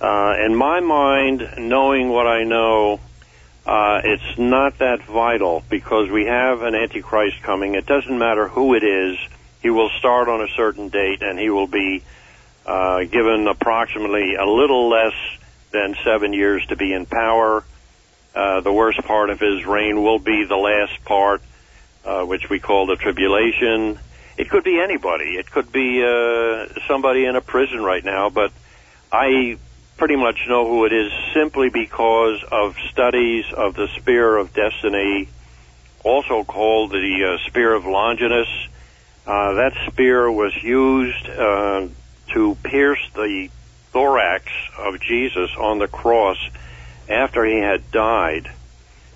Uh, 0.00 0.34
in 0.44 0.54
my 0.54 0.80
mind, 0.80 1.46
knowing 1.58 2.08
what 2.08 2.26
I 2.26 2.44
know, 2.44 3.00
uh, 3.66 4.00
it's 4.04 4.38
not 4.38 4.78
that 4.78 5.02
vital 5.04 5.62
because 5.68 6.08
we 6.08 6.24
have 6.24 6.62
an 6.62 6.74
antichrist 6.74 7.42
coming. 7.42 7.74
It 7.74 7.84
doesn't 7.84 8.18
matter 8.18 8.48
who 8.48 8.74
it 8.74 8.82
is. 8.82 9.18
He 9.62 9.68
will 9.68 9.90
start 9.98 10.28
on 10.28 10.40
a 10.40 10.48
certain 10.56 10.88
date, 10.88 11.20
and 11.20 11.38
he 11.38 11.50
will 11.50 11.66
be 11.66 12.02
uh, 12.64 13.04
given 13.04 13.46
approximately 13.48 14.34
a 14.34 14.46
little 14.46 14.88
less 14.88 15.14
than 15.72 15.94
seven 16.04 16.32
years 16.32 16.64
to 16.66 16.76
be 16.76 16.94
in 16.94 17.04
power. 17.04 17.64
Uh, 18.34 18.60
the 18.60 18.72
worst 18.72 18.98
part 19.00 19.28
of 19.28 19.40
his 19.40 19.66
reign 19.66 20.02
will 20.02 20.18
be 20.18 20.44
the 20.44 20.56
last 20.56 21.04
part, 21.04 21.42
uh, 22.04 22.24
which 22.24 22.48
we 22.48 22.60
call 22.60 22.86
the 22.86 22.96
tribulation. 22.96 23.98
It 24.38 24.50
could 24.50 24.64
be 24.64 24.78
anybody. 24.78 25.36
It 25.36 25.50
could 25.50 25.72
be 25.72 26.02
uh, 26.02 26.66
somebody 26.86 27.24
in 27.24 27.36
a 27.36 27.40
prison 27.40 27.82
right 27.82 28.04
now, 28.04 28.28
but 28.28 28.52
I 29.10 29.56
pretty 29.96 30.16
much 30.16 30.38
know 30.46 30.68
who 30.68 30.84
it 30.84 30.92
is 30.92 31.10
simply 31.32 31.70
because 31.70 32.44
of 32.52 32.76
studies 32.90 33.46
of 33.52 33.74
the 33.74 33.88
spear 33.96 34.36
of 34.36 34.52
destiny, 34.52 35.28
also 36.04 36.44
called 36.44 36.90
the 36.90 37.38
uh, 37.38 37.48
spear 37.48 37.72
of 37.72 37.86
Longinus. 37.86 38.48
Uh, 39.26 39.54
that 39.54 39.72
spear 39.90 40.30
was 40.30 40.54
used 40.62 41.28
uh, 41.30 41.88
to 42.34 42.54
pierce 42.62 43.00
the 43.14 43.48
thorax 43.92 44.44
of 44.78 45.00
Jesus 45.00 45.50
on 45.58 45.78
the 45.78 45.88
cross 45.88 46.38
after 47.08 47.44
he 47.44 47.58
had 47.58 47.90
died. 47.90 48.50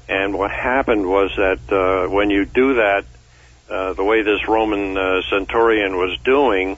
And 0.09 0.37
what 0.37 0.51
happened 0.51 1.07
was 1.07 1.31
that 1.37 1.61
uh, 1.71 2.11
when 2.11 2.31
you 2.31 2.47
do 2.47 2.75
that, 2.75 3.05
uh, 3.71 3.93
the 3.95 4.05
way 4.05 4.23
this 4.23 4.49
Roman 4.49 4.97
uh, 4.97 5.23
centurion 5.31 5.97
was 5.97 6.19
doing, 6.25 6.77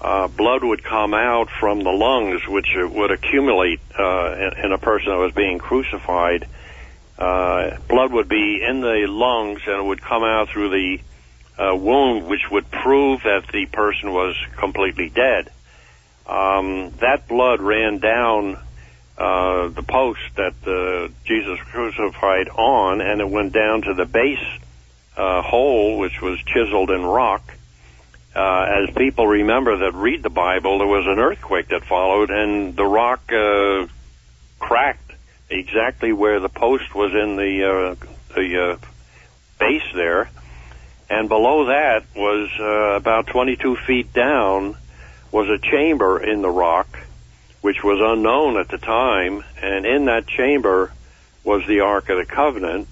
uh, 0.00 0.28
blood 0.28 0.62
would 0.62 0.82
come 0.82 1.14
out 1.14 1.48
from 1.50 1.82
the 1.82 1.90
lungs, 1.90 2.46
which 2.46 2.68
would 2.76 3.10
accumulate 3.10 3.80
uh, 3.98 4.32
in, 4.32 4.64
in 4.66 4.72
a 4.72 4.78
person 4.78 5.10
that 5.10 5.18
was 5.18 5.32
being 5.32 5.58
crucified. 5.58 6.46
Uh, 7.18 7.76
blood 7.88 8.12
would 8.12 8.28
be 8.28 8.62
in 8.66 8.80
the 8.80 9.06
lungs 9.08 9.60
and 9.66 9.76
it 9.76 9.84
would 9.84 10.00
come 10.00 10.24
out 10.24 10.48
through 10.48 10.70
the 10.70 11.00
uh, 11.58 11.76
wound, 11.76 12.26
which 12.26 12.50
would 12.50 12.70
prove 12.70 13.22
that 13.22 13.46
the 13.52 13.66
person 13.66 14.12
was 14.12 14.34
completely 14.56 15.08
dead. 15.08 15.50
Um, 16.26 16.90
that 17.00 17.28
blood 17.28 17.60
ran 17.60 17.98
down 17.98 18.58
uh, 19.18 19.68
the 19.68 19.82
post 19.82 20.20
that 20.36 20.54
uh, 20.66 21.12
Jesus 21.24 21.60
crucified 21.70 22.48
on, 22.48 23.00
and 23.00 23.20
it 23.20 23.28
went 23.28 23.52
down 23.52 23.82
to 23.82 23.94
the 23.94 24.06
base 24.06 24.44
uh, 25.16 25.42
hole, 25.42 25.98
which 25.98 26.20
was 26.20 26.38
chiseled 26.40 26.90
in 26.90 27.04
rock. 27.04 27.42
Uh, 28.34 28.86
as 28.88 28.94
people 28.94 29.26
remember 29.26 29.76
that 29.78 29.92
read 29.94 30.22
the 30.22 30.30
Bible, 30.30 30.78
there 30.78 30.86
was 30.86 31.06
an 31.06 31.18
earthquake 31.18 31.68
that 31.68 31.84
followed, 31.84 32.30
and 32.30 32.74
the 32.74 32.84
rock 32.84 33.30
uh, 33.30 33.86
cracked 34.58 35.12
exactly 35.50 36.12
where 36.12 36.40
the 36.40 36.48
post 36.48 36.94
was 36.94 37.12
in 37.12 37.36
the 37.36 37.64
uh, 37.64 37.94
the 38.34 38.62
uh, 38.62 38.76
base 39.58 39.92
there, 39.94 40.30
and 41.10 41.28
below 41.28 41.66
that 41.66 42.04
was 42.16 42.48
uh, 42.58 42.96
about 42.96 43.26
22 43.26 43.76
feet 43.86 44.12
down 44.14 44.76
was 45.30 45.48
a 45.48 45.58
chamber 45.58 46.22
in 46.22 46.40
the 46.40 46.50
rock, 46.50 47.00
which 47.60 47.84
was 47.84 47.98
unknown 48.00 48.58
at 48.58 48.68
the 48.68 48.78
time, 48.78 49.44
and 49.60 49.84
in 49.84 50.06
that 50.06 50.26
chamber 50.26 50.92
was 51.44 51.66
the 51.66 51.80
Ark 51.80 52.08
of 52.08 52.18
the 52.18 52.24
Covenant. 52.24 52.88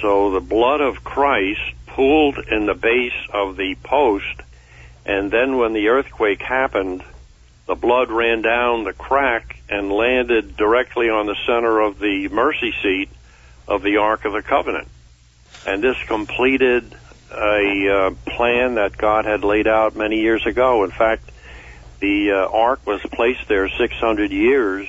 So 0.00 0.30
the 0.30 0.40
blood 0.40 0.80
of 0.80 1.04
Christ 1.04 1.60
pooled 1.86 2.38
in 2.38 2.66
the 2.66 2.74
base 2.74 3.12
of 3.32 3.56
the 3.56 3.76
post, 3.82 4.40
and 5.04 5.30
then 5.30 5.58
when 5.58 5.72
the 5.72 5.88
earthquake 5.88 6.40
happened, 6.40 7.02
the 7.66 7.74
blood 7.74 8.10
ran 8.10 8.42
down 8.42 8.84
the 8.84 8.92
crack 8.92 9.60
and 9.68 9.92
landed 9.92 10.56
directly 10.56 11.08
on 11.08 11.26
the 11.26 11.36
center 11.46 11.80
of 11.80 11.98
the 11.98 12.28
mercy 12.28 12.74
seat 12.82 13.08
of 13.68 13.82
the 13.82 13.98
Ark 13.98 14.24
of 14.24 14.32
the 14.32 14.42
Covenant. 14.42 14.88
And 15.66 15.82
this 15.82 15.96
completed 16.06 16.94
a 17.30 17.88
uh, 17.88 18.30
plan 18.30 18.74
that 18.74 18.96
God 18.96 19.24
had 19.24 19.44
laid 19.44 19.66
out 19.66 19.96
many 19.96 20.20
years 20.20 20.44
ago. 20.44 20.84
In 20.84 20.90
fact, 20.90 21.30
the 22.00 22.32
uh, 22.32 22.48
ark 22.48 22.84
was 22.86 23.00
placed 23.00 23.46
there 23.48 23.68
600 23.68 24.32
years 24.32 24.88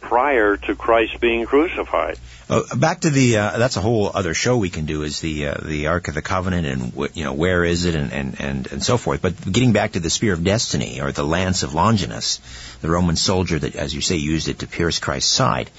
prior 0.00 0.56
to 0.56 0.74
Christ 0.74 1.20
being 1.20 1.44
crucified. 1.46 2.18
Uh, 2.48 2.62
back 2.76 3.00
to 3.00 3.10
the 3.10 3.36
uh, 3.36 3.58
that's 3.58 3.76
a 3.76 3.80
whole 3.80 4.10
other 4.14 4.32
show 4.32 4.56
we 4.56 4.70
can 4.70 4.86
do 4.86 5.02
is 5.02 5.20
the 5.20 5.48
uh, 5.48 5.54
the 5.62 5.88
Ark 5.88 6.08
of 6.08 6.14
the 6.14 6.22
Covenant 6.22 6.66
and 6.66 6.94
what 6.94 7.16
you 7.16 7.24
know 7.24 7.34
where 7.34 7.62
is 7.62 7.84
it 7.84 7.94
and, 7.94 8.12
and 8.12 8.40
and 8.40 8.72
and 8.72 8.82
so 8.82 8.96
forth. 8.96 9.20
But 9.20 9.34
getting 9.52 9.72
back 9.72 9.92
to 9.92 10.00
the 10.00 10.08
Spear 10.08 10.32
of 10.32 10.42
Destiny 10.42 11.02
or 11.02 11.12
the 11.12 11.24
Lance 11.24 11.62
of 11.62 11.74
Longinus, 11.74 12.40
the 12.80 12.88
Roman 12.88 13.16
soldier 13.16 13.58
that, 13.58 13.76
as 13.76 13.94
you 13.94 14.00
say, 14.00 14.16
used 14.16 14.48
it 14.48 14.60
to 14.60 14.66
pierce 14.66 14.98
Christ's 14.98 15.30
side. 15.30 15.70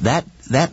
That 0.00 0.26
that 0.50 0.70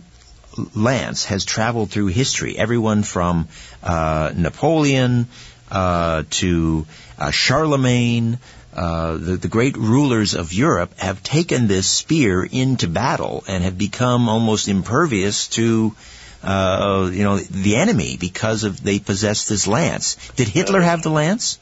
lance 0.73 1.25
has 1.25 1.45
traveled 1.45 1.91
through 1.91 2.07
history. 2.07 2.57
Everyone 2.57 3.03
from 3.03 3.47
uh, 3.83 4.31
Napoleon 4.35 5.27
uh, 5.71 6.23
to 6.29 6.85
uh, 7.17 7.31
Charlemagne 7.31 8.39
uh, 8.75 9.13
the, 9.13 9.37
the 9.37 9.47
great 9.47 9.77
rulers 9.77 10.33
of 10.33 10.51
Europe 10.51 10.99
have 10.99 11.23
taken 11.23 11.67
this 11.67 11.87
spear 11.87 12.43
into 12.43 12.87
battle 12.87 13.43
and 13.47 13.63
have 13.63 13.77
become 13.77 14.27
almost 14.27 14.67
impervious 14.67 15.47
to, 15.47 15.95
uh, 16.43 17.09
you 17.11 17.23
know, 17.23 17.37
the 17.37 17.77
enemy 17.77 18.17
because 18.17 18.65
of 18.65 18.83
they 18.83 18.99
possess 18.99 19.47
this 19.47 19.65
lance. 19.65 20.17
Did 20.35 20.49
Hitler 20.49 20.81
have 20.81 21.03
the 21.03 21.09
lance? 21.09 21.57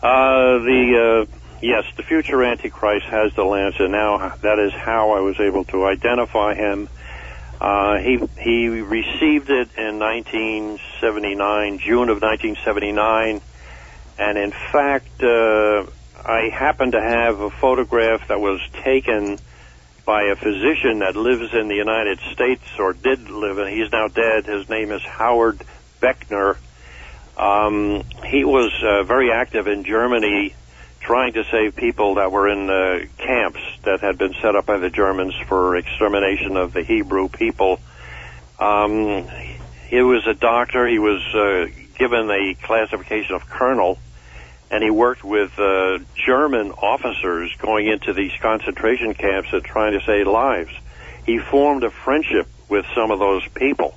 Uh, 0.00 0.58
the 0.58 1.26
uh, 1.26 1.38
yes, 1.60 1.84
the 1.96 2.04
future 2.04 2.42
Antichrist 2.44 3.06
has 3.06 3.34
the 3.34 3.44
lance, 3.44 3.74
and 3.80 3.90
now 3.90 4.34
that 4.42 4.60
is 4.60 4.72
how 4.72 5.10
I 5.10 5.20
was 5.20 5.40
able 5.40 5.64
to 5.64 5.86
identify 5.86 6.54
him. 6.54 6.88
Uh, 7.60 7.98
he 7.98 8.20
he 8.38 8.68
received 8.68 9.50
it 9.50 9.70
in 9.76 9.98
1979, 9.98 11.78
June 11.80 12.08
of 12.08 12.22
1979, 12.22 13.40
and 14.18 14.38
in 14.38 14.52
fact, 14.52 15.20
uh, 15.20 15.84
I 16.28 16.50
happen 16.50 16.92
to 16.92 17.00
have 17.00 17.40
a 17.40 17.48
photograph 17.48 18.28
that 18.28 18.38
was 18.38 18.60
taken 18.84 19.38
by 20.04 20.24
a 20.24 20.36
physician 20.36 20.98
that 20.98 21.16
lives 21.16 21.54
in 21.54 21.68
the 21.68 21.74
United 21.74 22.20
States 22.32 22.64
or 22.78 22.92
did 22.92 23.30
live 23.30 23.58
in. 23.58 23.68
He's 23.68 23.90
now 23.90 24.08
dead. 24.08 24.44
His 24.44 24.68
name 24.68 24.92
is 24.92 25.00
Howard 25.02 25.62
Beckner. 26.02 26.58
Um, 27.38 28.04
he 28.26 28.44
was 28.44 28.70
uh, 28.82 29.04
very 29.04 29.32
active 29.32 29.68
in 29.68 29.84
Germany, 29.84 30.54
trying 31.00 31.32
to 31.32 31.44
save 31.44 31.74
people 31.74 32.16
that 32.16 32.30
were 32.30 32.46
in 32.46 32.68
uh, 32.68 33.06
camps 33.16 33.60
that 33.84 34.00
had 34.00 34.18
been 34.18 34.34
set 34.42 34.54
up 34.54 34.66
by 34.66 34.76
the 34.76 34.90
Germans 34.90 35.34
for 35.46 35.76
extermination 35.76 36.58
of 36.58 36.74
the 36.74 36.82
Hebrew 36.82 37.30
people. 37.30 37.80
Um, 38.58 39.26
he 39.88 40.02
was 40.02 40.26
a 40.26 40.34
doctor. 40.34 40.86
He 40.86 40.98
was 40.98 41.22
uh, 41.34 41.68
given 41.96 42.26
the 42.26 42.54
classification 42.62 43.34
of 43.34 43.48
colonel 43.48 43.98
and 44.70 44.82
he 44.82 44.90
worked 44.90 45.24
with 45.24 45.58
uh, 45.58 45.98
German 46.14 46.72
officers 46.72 47.54
going 47.58 47.86
into 47.86 48.12
these 48.12 48.32
concentration 48.40 49.14
camps 49.14 49.48
and 49.52 49.64
trying 49.64 49.98
to 49.98 50.04
save 50.04 50.26
lives. 50.26 50.72
He 51.24 51.38
formed 51.38 51.84
a 51.84 51.90
friendship 51.90 52.46
with 52.68 52.84
some 52.94 53.10
of 53.10 53.18
those 53.18 53.46
people. 53.54 53.94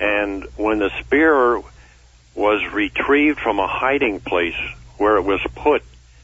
And 0.00 0.44
when 0.56 0.78
the 0.78 0.90
spear 1.00 1.60
was 2.34 2.72
retrieved 2.72 3.38
from 3.38 3.60
a 3.60 3.68
hiding 3.68 4.20
place 4.20 4.58
where 4.98 5.16
it 5.16 5.22
was 5.22 5.40
put 5.54 5.82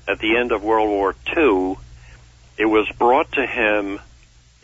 at 0.08 0.18
the 0.18 0.36
end 0.36 0.50
of 0.50 0.64
World 0.64 0.88
War 0.88 1.14
II, 1.36 1.76
it 2.58 2.66
was 2.66 2.88
brought 2.98 3.30
to 3.32 3.46
him 3.46 4.00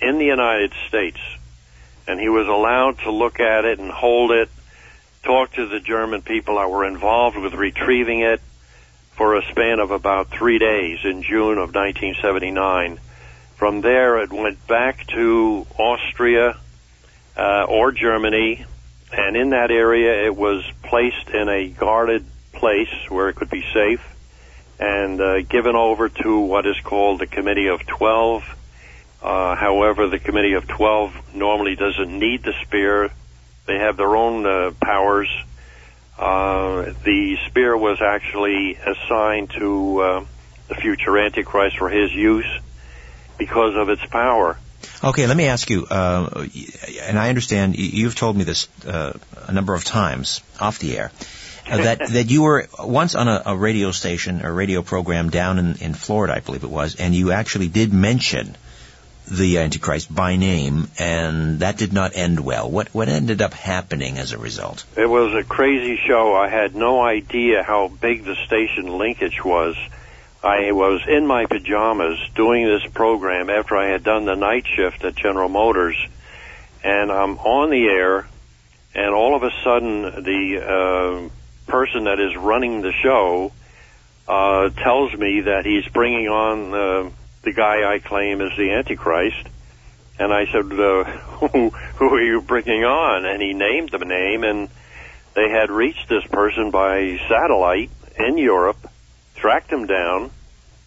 in 0.00 0.18
the 0.18 0.24
United 0.24 0.72
States. 0.88 1.20
And 2.09 2.20
he 2.20 2.28
was 2.28 2.48
allowed 2.48 2.98
to 3.00 3.11
look 3.12 3.38
at 3.38 3.64
it 3.64 3.78
and 3.78 3.90
hold 3.90 4.32
it, 4.32 4.48
talk 5.22 5.52
to 5.52 5.66
the 5.66 5.80
German 5.80 6.22
people 6.22 6.57
that 6.57 6.70
were 6.70 6.84
involved 6.84 7.36
with 7.36 7.54
retrieving 7.54 8.20
it, 8.20 8.40
for 9.17 9.35
a 9.35 9.43
span 9.51 9.81
of 9.81 9.91
about 9.91 10.29
three 10.29 10.59
days 10.59 10.99
in 11.05 11.23
June 11.23 11.59
of 11.59 11.75
1979. 11.75 13.01
From 13.57 13.81
there, 13.81 14.19
it 14.19 14.31
went 14.31 14.67
back 14.67 15.07
to 15.09 15.67
Austria 15.79 16.59
uh, 17.37 17.64
or 17.64 17.93
Germany, 17.93 18.64
and 19.11 19.37
in 19.37 19.51
that 19.51 19.71
area, 19.71 20.27
it 20.27 20.37
was 20.37 20.62
placed 20.83 21.31
in 21.31 21.49
a 21.49 21.69
guarded 21.69 22.27
place 22.53 22.93
where 23.09 23.29
it 23.31 23.37
could 23.37 23.51
be 23.51 23.64
safe 23.73 24.03
and 24.79 25.21
uh, 25.21 25.41
given 25.43 25.75
over 25.75 26.11
to 26.11 26.39
what 26.41 26.67
is 26.67 26.77
called 26.81 27.21
the 27.21 27.27
Committee 27.27 27.69
of 27.69 27.87
Twelve. 27.87 28.43
Uh, 29.23 29.55
however, 29.55 30.09
the 30.09 30.19
Committee 30.19 30.53
of 30.53 30.69
Twelve 30.69 31.14
normally 31.35 31.75
doesn't 31.75 32.19
need 32.19 32.43
the 32.43 32.53
spear. 32.62 33.11
They 33.64 33.79
have 33.79 33.97
their 33.97 34.14
own 34.14 34.45
uh, 34.45 34.73
powers 34.81 35.31
uh, 36.19 36.93
the 37.05 37.37
spear 37.47 37.77
was 37.77 38.01
actually 38.01 38.75
assigned 38.75 39.51
to 39.51 40.01
uh, 40.01 40.25
the 40.69 40.75
future 40.75 41.19
Antichrist 41.19 41.79
for 41.79 41.89
his 41.89 42.12
use 42.12 42.47
because 43.39 43.77
of 43.77 43.89
its 43.89 44.05
power. 44.07 44.57
Okay, 45.05 45.27
let 45.27 45.37
me 45.37 45.47
ask 45.47 45.69
you, 45.69 45.87
uh, 45.87 46.47
and 47.03 47.19
I 47.19 47.29
understand 47.29 47.77
you've 47.77 48.14
told 48.14 48.37
me 48.37 48.45
this 48.45 48.69
uh, 48.87 49.12
a 49.47 49.53
number 49.53 49.75
of 49.75 49.85
times 49.85 50.43
off 50.59 50.79
the 50.79 50.97
air. 50.97 51.12
Uh, 51.69 51.77
that 51.83 52.09
that 52.09 52.31
you 52.31 52.43
were 52.43 52.69
once 52.79 53.14
on 53.14 53.29
a, 53.29 53.43
a 53.47 53.57
radio 53.57 53.91
station, 53.91 54.41
a 54.43 54.51
radio 54.51 54.83
program 54.83 55.31
down 55.31 55.59
in, 55.59 55.77
in 55.77 55.95
Florida, 55.95 56.35
I 56.35 56.41
believe 56.41 56.64
it 56.64 56.71
was, 56.71 56.97
and 56.97 57.14
you 57.14 57.33
actually 57.33 57.69
did 57.69 57.93
mention 57.93 58.57
the 59.29 59.59
Antichrist 59.59 60.14
by 60.14 60.37
name, 60.37 60.89
and 60.99 61.61
that 61.61 61.77
did 61.77 61.93
not 61.93 62.16
end 62.16 62.41
well. 62.41 62.70
What 62.70 62.89
what 62.95 63.09
ended 63.09 63.43
up 63.43 63.55
happening 63.55 64.18
as 64.18 64.33
a 64.33 64.39
result? 64.39 64.85
It 64.97 65.09
was 65.09 65.35
a 65.35 65.43
crazy 65.43 65.99
show. 66.07 66.35
I 66.35 66.49
had 66.49 66.74
no 66.74 67.01
idea 67.03 67.62
how 67.62 67.89
big 67.89 68.24
the 68.24 68.37
station 68.47 68.87
linkage 68.87 69.45
was. 69.45 69.77
I 70.43 70.70
was 70.72 71.03
in 71.09 71.27
my 71.27 71.47
pajamas 71.47 72.18
doing 72.35 72.66
this 72.66 72.87
program 72.93 73.51
after 73.51 73.77
I 73.77 73.89
had 73.91 74.05
done 74.05 74.27
the 74.27 74.37
night 74.37 74.66
shift 74.66 75.05
at 75.05 75.16
General 75.16 75.49
Motors, 75.49 75.97
and 76.85 77.11
I'm 77.11 77.39
on 77.39 77.70
the 77.70 77.85
air, 77.87 78.29
and 78.95 79.14
all 79.14 79.35
of 79.35 79.43
a 79.43 79.51
sudden 79.64 80.03
the 80.22 80.62
uh, 80.62 81.70
person 81.70 82.05
that 82.05 82.20
is 82.20 82.37
running 82.37 82.81
the 82.81 82.93
show 82.93 83.51
uh, 84.29 84.70
tells 84.70 85.12
me 85.14 85.43
that 85.43 85.66
he's 85.66 85.87
bringing 85.89 86.29
on. 86.29 86.74
Uh, 86.74 87.11
the 87.47 87.53
guy 87.53 87.94
I 87.94 88.01
claim 88.01 88.40
is 88.40 88.51
the 88.59 88.72
Antichrist. 88.72 89.49
And 90.18 90.32
I 90.32 90.47
said, 90.47 90.72
uh, 90.72 91.05
who, 91.49 91.70
who 91.70 92.14
are 92.14 92.22
you 92.22 92.40
bringing 92.40 92.84
on? 92.84 93.24
And 93.24 93.40
he 93.40 93.55
named 93.55 93.90
the 93.92 93.99
name, 93.99 94.42
and 94.42 94.68
they 95.34 95.49
had 95.49 95.70
reached 95.70 96.09
this 96.09 96.24
person 96.24 96.70
by 96.70 97.18
satellite 97.28 97.90
in 98.18 98.36
Europe, 98.36 98.90
tracked 99.36 99.70
him 99.70 99.86
down, 99.86 100.30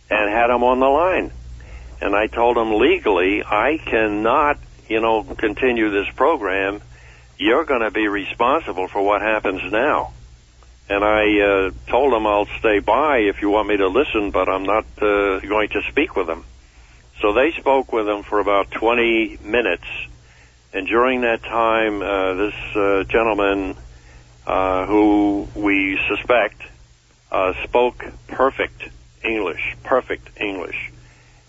and 0.09 0.29
had 0.29 0.49
him 0.49 0.63
on 0.63 0.79
the 0.79 0.87
line. 0.87 1.31
And 2.01 2.13
I 2.13 2.27
told 2.27 2.57
him 2.57 2.73
legally, 2.73 3.41
I 3.43 3.77
cannot, 3.77 4.57
you 4.89 4.99
know, 4.99 5.23
continue 5.23 5.89
this 5.91 6.09
program. 6.15 6.81
You're 7.37 7.63
going 7.63 7.81
to 7.81 7.91
be 7.91 8.07
responsible 8.07 8.89
for 8.89 9.01
what 9.01 9.21
happens 9.21 9.61
now. 9.71 10.11
And 10.89 11.05
I 11.05 11.39
uh, 11.39 11.71
told 11.87 12.13
him 12.13 12.25
I'll 12.25 12.47
stay 12.57 12.79
by 12.79 13.19
if 13.19 13.41
you 13.41 13.49
want 13.49 13.69
me 13.69 13.77
to 13.77 13.87
listen, 13.87 14.31
but 14.31 14.49
I'm 14.49 14.63
not 14.63 14.85
uh, 14.99 15.39
going 15.39 15.69
to 15.69 15.83
speak 15.89 16.15
with 16.15 16.27
him. 16.27 16.43
So 17.21 17.33
they 17.33 17.51
spoke 17.51 17.91
with 17.91 18.07
him 18.07 18.23
for 18.23 18.39
about 18.39 18.71
20 18.71 19.39
minutes. 19.43 19.85
And 20.73 20.87
during 20.87 21.21
that 21.21 21.43
time, 21.43 22.01
uh, 22.01 22.33
this 22.35 22.53
uh, 22.75 23.03
gentleman, 23.03 23.75
uh, 24.47 24.85
who 24.85 25.47
we 25.55 25.99
suspect, 26.07 26.61
uh, 27.31 27.53
spoke 27.63 28.05
perfect 28.27 28.83
English, 29.23 29.75
perfect 29.83 30.39
English, 30.39 30.91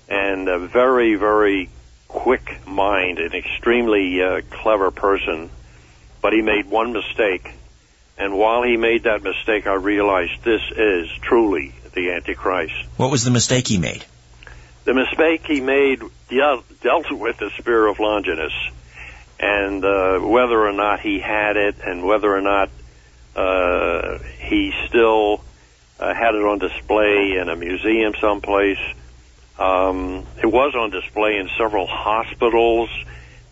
and 0.08 0.48
a 0.48 0.58
very, 0.58 1.14
very 1.14 1.68
quick 2.08 2.66
mind, 2.66 3.18
an 3.18 3.32
extremely 3.32 4.22
uh, 4.22 4.40
clever 4.50 4.90
person. 4.90 5.50
But 6.20 6.32
he 6.32 6.42
made 6.42 6.66
one 6.66 6.92
mistake. 6.92 7.54
And 8.18 8.36
while 8.36 8.62
he 8.62 8.76
made 8.76 9.04
that 9.04 9.22
mistake, 9.22 9.66
I 9.66 9.74
realized 9.74 10.42
this 10.42 10.62
is 10.76 11.08
truly 11.22 11.72
the 11.94 12.10
Antichrist. 12.10 12.74
What 12.96 13.10
was 13.10 13.24
the 13.24 13.30
mistake 13.30 13.68
he 13.68 13.78
made? 13.78 14.04
The 14.84 14.94
mistake 14.94 15.44
he 15.46 15.60
made 15.60 16.02
dealt 16.28 17.10
with 17.10 17.38
the 17.38 17.50
spear 17.58 17.86
of 17.86 17.98
Longinus, 17.98 18.52
and 19.38 19.84
uh, 19.84 20.18
whether 20.18 20.66
or 20.66 20.72
not 20.72 21.00
he 21.00 21.20
had 21.20 21.56
it, 21.56 21.76
and 21.84 22.04
whether 22.04 22.34
or 22.34 22.40
not 22.40 22.70
uh, 23.36 24.18
he 24.38 24.72
still 24.88 25.42
uh, 25.98 26.14
had 26.14 26.34
it 26.34 26.44
on 26.44 26.58
display 26.58 27.36
in 27.40 27.48
a 27.48 27.56
museum 27.56 28.14
someplace. 28.20 28.78
Um, 29.58 30.26
it 30.42 30.46
was 30.46 30.74
on 30.74 30.90
display 30.90 31.36
in 31.36 31.50
several 31.58 31.86
hospitals, 31.86 32.88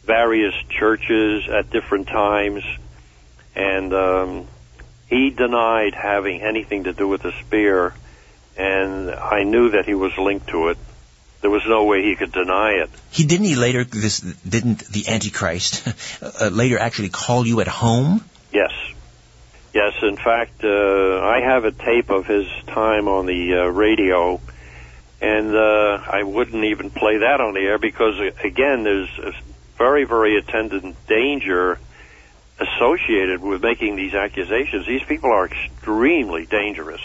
various 0.05 0.55
churches 0.71 1.49
at 1.49 1.71
different 1.71 2.09
times, 2.09 2.65
and 3.55 3.93
um, 3.93 4.47
he 5.09 5.31
denied 5.31 5.95
having 5.95 6.41
anything 6.41 6.85
to 6.85 6.95
do 6.95 7.07
with 7.09 7.23
the 7.23 7.33
spear, 7.41 7.93
and 8.57 9.11
I 9.11 9.43
knew 9.43 9.71
that 9.71 9.85
he 9.85 9.95
was 9.95 10.17
linked 10.17 10.49
to 10.49 10.69
it. 10.69 10.79
There 11.41 11.51
was 11.51 11.63
no 11.67 11.85
way 11.85 12.03
he 12.03 12.17
could 12.17 12.33
deny 12.33 12.73
it. 12.83 12.91
He 13.11 13.25
didn't 13.25 13.47
he 13.47 13.55
later 13.55 13.85
this 13.85 14.21
didn't 14.21 14.81
the 14.87 15.09
Antichrist 15.09 15.87
uh, 16.23 16.49
later 16.49 16.79
actually 16.79 17.11
call 17.11 17.47
you 17.47 17.61
at 17.61 17.69
home? 17.69 18.25
Yes. 18.53 18.73
Yes, 19.73 19.95
in 20.03 20.17
fact, 20.17 20.65
uh, 20.65 21.21
I 21.21 21.41
have 21.41 21.65
a 21.65 21.71
tape 21.71 22.11
of 22.11 22.27
his 22.27 22.47
time 22.67 23.07
on 23.07 23.27
the 23.27 23.55
uh, 23.55 23.65
radio, 23.67 24.41
and 25.21 25.55
uh, 25.55 26.03
I 26.11 26.23
wouldn't 26.23 26.65
even 26.65 26.91
play 26.91 27.19
that 27.19 27.41
on 27.41 27.55
the 27.55 27.61
air 27.61 27.79
because 27.79 28.19
uh, 28.19 28.31
again, 28.43 28.83
there's 28.83 29.11
a 29.19 29.33
very, 29.77 30.05
very 30.05 30.37
attendant 30.37 30.97
danger 31.07 31.79
associated 32.59 33.41
with 33.41 33.63
making 33.63 33.95
these 33.97 34.15
accusations. 34.15 34.87
These 34.87 35.05
people 35.05 35.31
are 35.31 35.47
extremely 35.47 36.47
dangerous. 36.47 37.01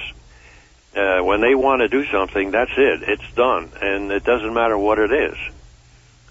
Uh, 0.96 1.22
when 1.22 1.42
they 1.42 1.56
want 1.56 1.82
to 1.82 1.88
do 1.88 2.06
something, 2.06 2.52
that's 2.52 2.72
it. 2.78 3.02
It's 3.04 3.34
done, 3.36 3.72
and 3.82 4.12
it 4.12 4.24
doesn't 4.24 4.54
matter 4.54 4.78
what 4.78 5.00
it 5.00 5.12
is. 5.12 5.38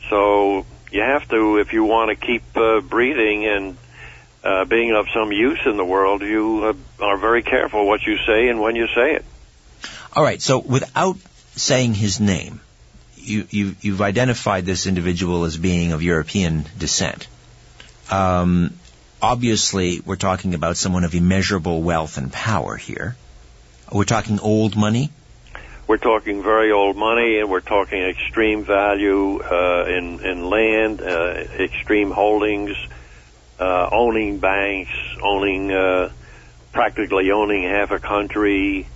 So 0.09 0.65
you 0.93 1.01
have 1.01 1.29
to, 1.31 1.59
if 1.59 1.73
you 1.73 1.85
want 1.85 2.11
to 2.11 2.27
keep 2.27 2.57
uh, 2.57 2.81
breathing 2.81 3.47
and 3.47 3.77
uh, 4.45 4.65
being 4.65 4.95
of 4.95 5.07
some 5.13 5.33
use 5.33 5.61
in 5.67 5.77
the 5.77 5.85
world, 5.85 6.23
you 6.23 6.77
uh, 7.01 7.05
are 7.05 7.17
very 7.17 7.43
careful 7.43 7.87
what 7.87 8.03
you 8.03 8.19
say 8.19 8.49
and 8.49 8.61
when 8.61 8.77
you 8.77 8.87
say 8.89 9.15
it. 9.15 9.25
All 10.15 10.23
right. 10.23 10.41
So 10.41 10.59
without 10.59 11.17
saying 11.57 11.95
his 11.95 12.21
name, 12.21 12.61
you, 13.17 13.47
you 13.51 13.77
you've 13.81 14.01
identified 14.01 14.67
this 14.67 14.87
individual 14.87 15.45
as 15.45 15.57
being 15.57 15.93
of 15.93 16.03
European 16.03 16.67
descent. 16.79 17.29
Um, 18.11 18.75
obviously, 19.21 20.01
we're 20.01 20.17
talking 20.17 20.55
about 20.55 20.77
someone 20.77 21.05
of 21.05 21.15
immeasurable 21.15 21.83
wealth 21.83 22.19
and 22.19 22.33
power 22.33 22.77
here. 22.77 23.17
We're 23.91 24.05
talking 24.05 24.39
old 24.41 24.77
money. 24.77 25.11
We're 25.87 25.99
talking 25.99 26.43
very 26.43 26.71
old 26.73 26.97
money, 26.97 27.39
and 27.41 27.51
we're 27.51 27.61
talking 27.61 28.03
extreme 28.03 28.65
value 28.65 29.43
uh, 29.43 29.85
in 29.87 30.21
in 30.25 30.49
land, 30.49 31.01
uh, 31.01 31.45
extreme 31.59 32.11
holdings, 32.11 32.77
uh, 33.59 33.89
owning 33.91 34.39
banks, 34.39 34.93
owning 35.23 35.73
uh, 35.73 36.11
practically 36.73 37.31
owning 37.31 37.65
half 37.65 37.91
a 37.91 37.99
country. 37.99 38.87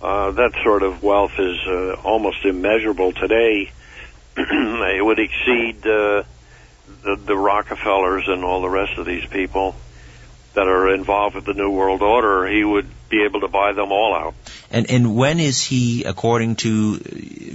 Uh, 0.00 0.32
that 0.32 0.52
sort 0.64 0.82
of 0.82 1.02
wealth 1.02 1.38
is 1.38 1.58
uh, 1.66 1.94
almost 2.02 2.44
immeasurable 2.44 3.12
today. 3.12 3.70
it 4.36 5.04
would 5.04 5.20
exceed 5.20 5.86
uh, 5.86 6.24
the, 7.02 7.16
the 7.24 7.36
Rockefellers 7.36 8.26
and 8.26 8.42
all 8.42 8.62
the 8.62 8.68
rest 8.68 8.98
of 8.98 9.06
these 9.06 9.24
people 9.26 9.76
that 10.54 10.68
are 10.68 10.94
involved 10.94 11.34
with 11.34 11.44
the 11.44 11.54
New 11.54 11.70
World 11.70 12.02
Order, 12.02 12.46
he 12.46 12.62
would 12.64 12.86
be 13.08 13.24
able 13.24 13.40
to 13.40 13.48
buy 13.48 13.72
them 13.72 13.92
all 13.92 14.14
out. 14.14 14.34
And 14.70 14.90
and 14.90 15.16
when 15.16 15.40
is 15.40 15.62
he, 15.62 16.04
according 16.04 16.56
to 16.56 16.98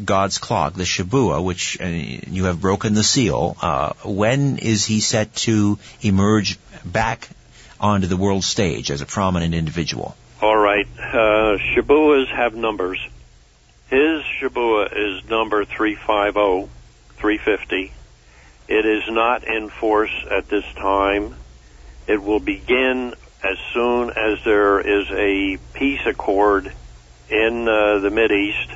God's 0.04 0.38
clock, 0.38 0.74
the 0.74 0.84
Shabua, 0.84 1.44
which 1.44 1.80
uh, 1.82 1.86
you 1.86 2.46
have 2.46 2.62
broken 2.62 2.94
the 2.94 3.04
seal, 3.04 3.58
uh, 3.62 3.94
when 4.04 4.58
is 4.58 4.86
he 4.86 5.00
set 5.00 5.36
to 5.48 5.80
emerge 6.02 6.58
back 6.86 7.30
onto 7.80 8.08
the 8.08 8.18
world 8.18 8.44
stage 8.44 8.92
as 8.92 9.02
a 9.02 9.06
prominent 9.06 9.54
individual? 9.54 10.16
All 10.42 10.58
right, 10.58 10.88
uh, 11.00 11.58
Shabuas 11.58 12.28
have 12.28 12.54
numbers. 12.54 13.00
His 13.90 14.22
Shabua 14.40 14.92
is 14.92 15.30
number 15.30 15.66
350, 15.66 16.70
350. 17.18 17.92
It 18.68 18.86
is 18.86 19.04
not 19.10 19.46
in 19.46 19.70
force 19.70 20.14
at 20.30 20.50
this 20.50 20.66
time. 20.76 21.36
It 22.08 22.24
will 22.24 22.40
begin 22.40 23.14
as 23.44 23.58
soon 23.74 24.12
as 24.12 24.40
there 24.46 24.80
is 24.80 25.08
a 25.12 25.58
peace 25.74 26.06
accord 26.06 26.74
in 27.30 27.68
uh, 27.68 28.00
the 28.00 28.32
East, 28.32 28.72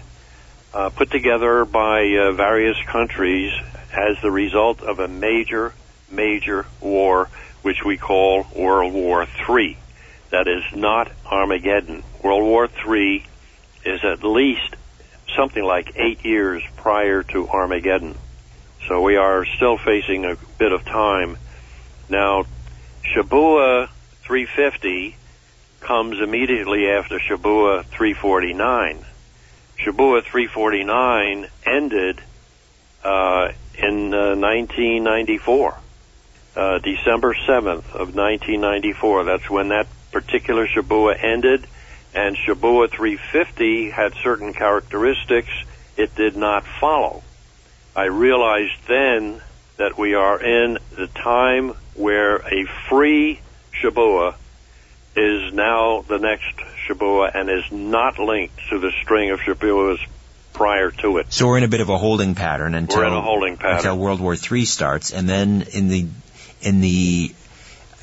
uh, 0.74 0.90
put 0.90 1.10
together 1.12 1.64
by 1.64 2.14
uh, 2.18 2.34
various 2.34 2.78
countries 2.88 3.54
as 3.94 4.22
the 4.22 4.32
result 4.32 4.82
of 4.82 5.00
a 5.00 5.08
major, 5.08 5.74
major 6.10 6.66
war, 6.82 7.30
which 7.62 7.84
we 7.86 7.98
call 7.98 8.46
World 8.56 8.94
War 8.94 9.26
III. 9.50 9.78
That 10.30 10.48
is 10.48 10.64
not 10.76 11.12
Armageddon. 11.26 12.04
World 12.22 12.44
War 12.44 12.70
III 12.86 13.26
is 13.86 14.04
at 14.04 14.24
least 14.24 14.76
something 15.36 15.64
like 15.64 15.94
eight 15.96 16.26
years 16.26 16.64
prior 16.76 17.24
to 17.24 17.48
Armageddon. 17.48 18.18
So 18.88 19.02
we 19.02 19.16
are 19.16 19.46
still 19.46 19.78
facing 19.78 20.26
a 20.26 20.36
bit 20.58 20.72
of 20.72 20.84
time. 20.86 21.38
Now, 22.10 22.46
Shabua 23.04 23.90
350 24.24 25.16
comes 25.82 26.20
immediately 26.20 26.88
after 26.90 27.20
Shabua 27.20 27.84
349. 27.86 29.06
Shabua 29.80 30.24
349 30.24 31.48
ended 31.66 32.22
uh, 33.04 33.52
in 33.78 34.14
uh, 34.14 34.36
1994, 34.36 35.78
uh, 36.56 36.80
December 36.80 37.34
7th 37.34 37.90
of 37.94 38.16
1994. 38.16 39.24
That's 39.24 39.50
when 39.50 39.70
that 39.70 39.88
particular 40.12 40.68
Shabua 40.68 41.22
ended, 41.22 41.66
and 42.14 42.38
Shabua 42.38 42.92
350 42.92 43.90
had 43.90 44.14
certain 44.22 44.54
characteristics 44.54 45.52
it 45.98 46.16
did 46.16 46.36
not 46.36 46.66
follow. 46.80 47.24
I 47.96 48.06
realized 48.06 48.88
then 48.88 49.42
that 49.78 49.98
we 49.98 50.14
are 50.14 50.42
in 50.42 50.78
the 50.96 51.08
time 51.08 51.74
where 51.96 52.38
a 52.38 52.66
free 52.90 53.40
Shabua 53.82 54.36
is 55.16 55.54
now 55.54 56.02
the 56.08 56.18
next 56.18 56.56
Shabua 56.88 57.32
and 57.34 57.50
is 57.50 57.72
not 57.72 58.20
linked 58.20 58.60
to 58.70 58.80
the 58.80 58.92
string 59.02 59.32
of 59.32 59.40
Shabuas 59.40 60.00
prior 60.54 60.92
to 60.92 61.18
it. 61.18 61.34
So 61.34 61.48
we're 61.48 61.58
in 61.58 61.64
a 61.64 61.70
bit 61.70 61.82
of 61.82 61.90
a 61.90 61.98
holding 61.98 62.36
pattern 62.36 62.76
until 62.76 63.00
we're 63.00 63.08
in 63.08 63.14
a 63.14 63.22
holding 63.22 63.58
pattern 63.58 63.78
until 63.78 63.98
World 63.98 64.20
War 64.20 64.36
III 64.36 64.66
starts, 64.66 65.12
and 65.12 65.28
then 65.28 65.66
in 65.74 65.88
the 65.88 66.08
in 66.62 66.82
the 66.82 67.34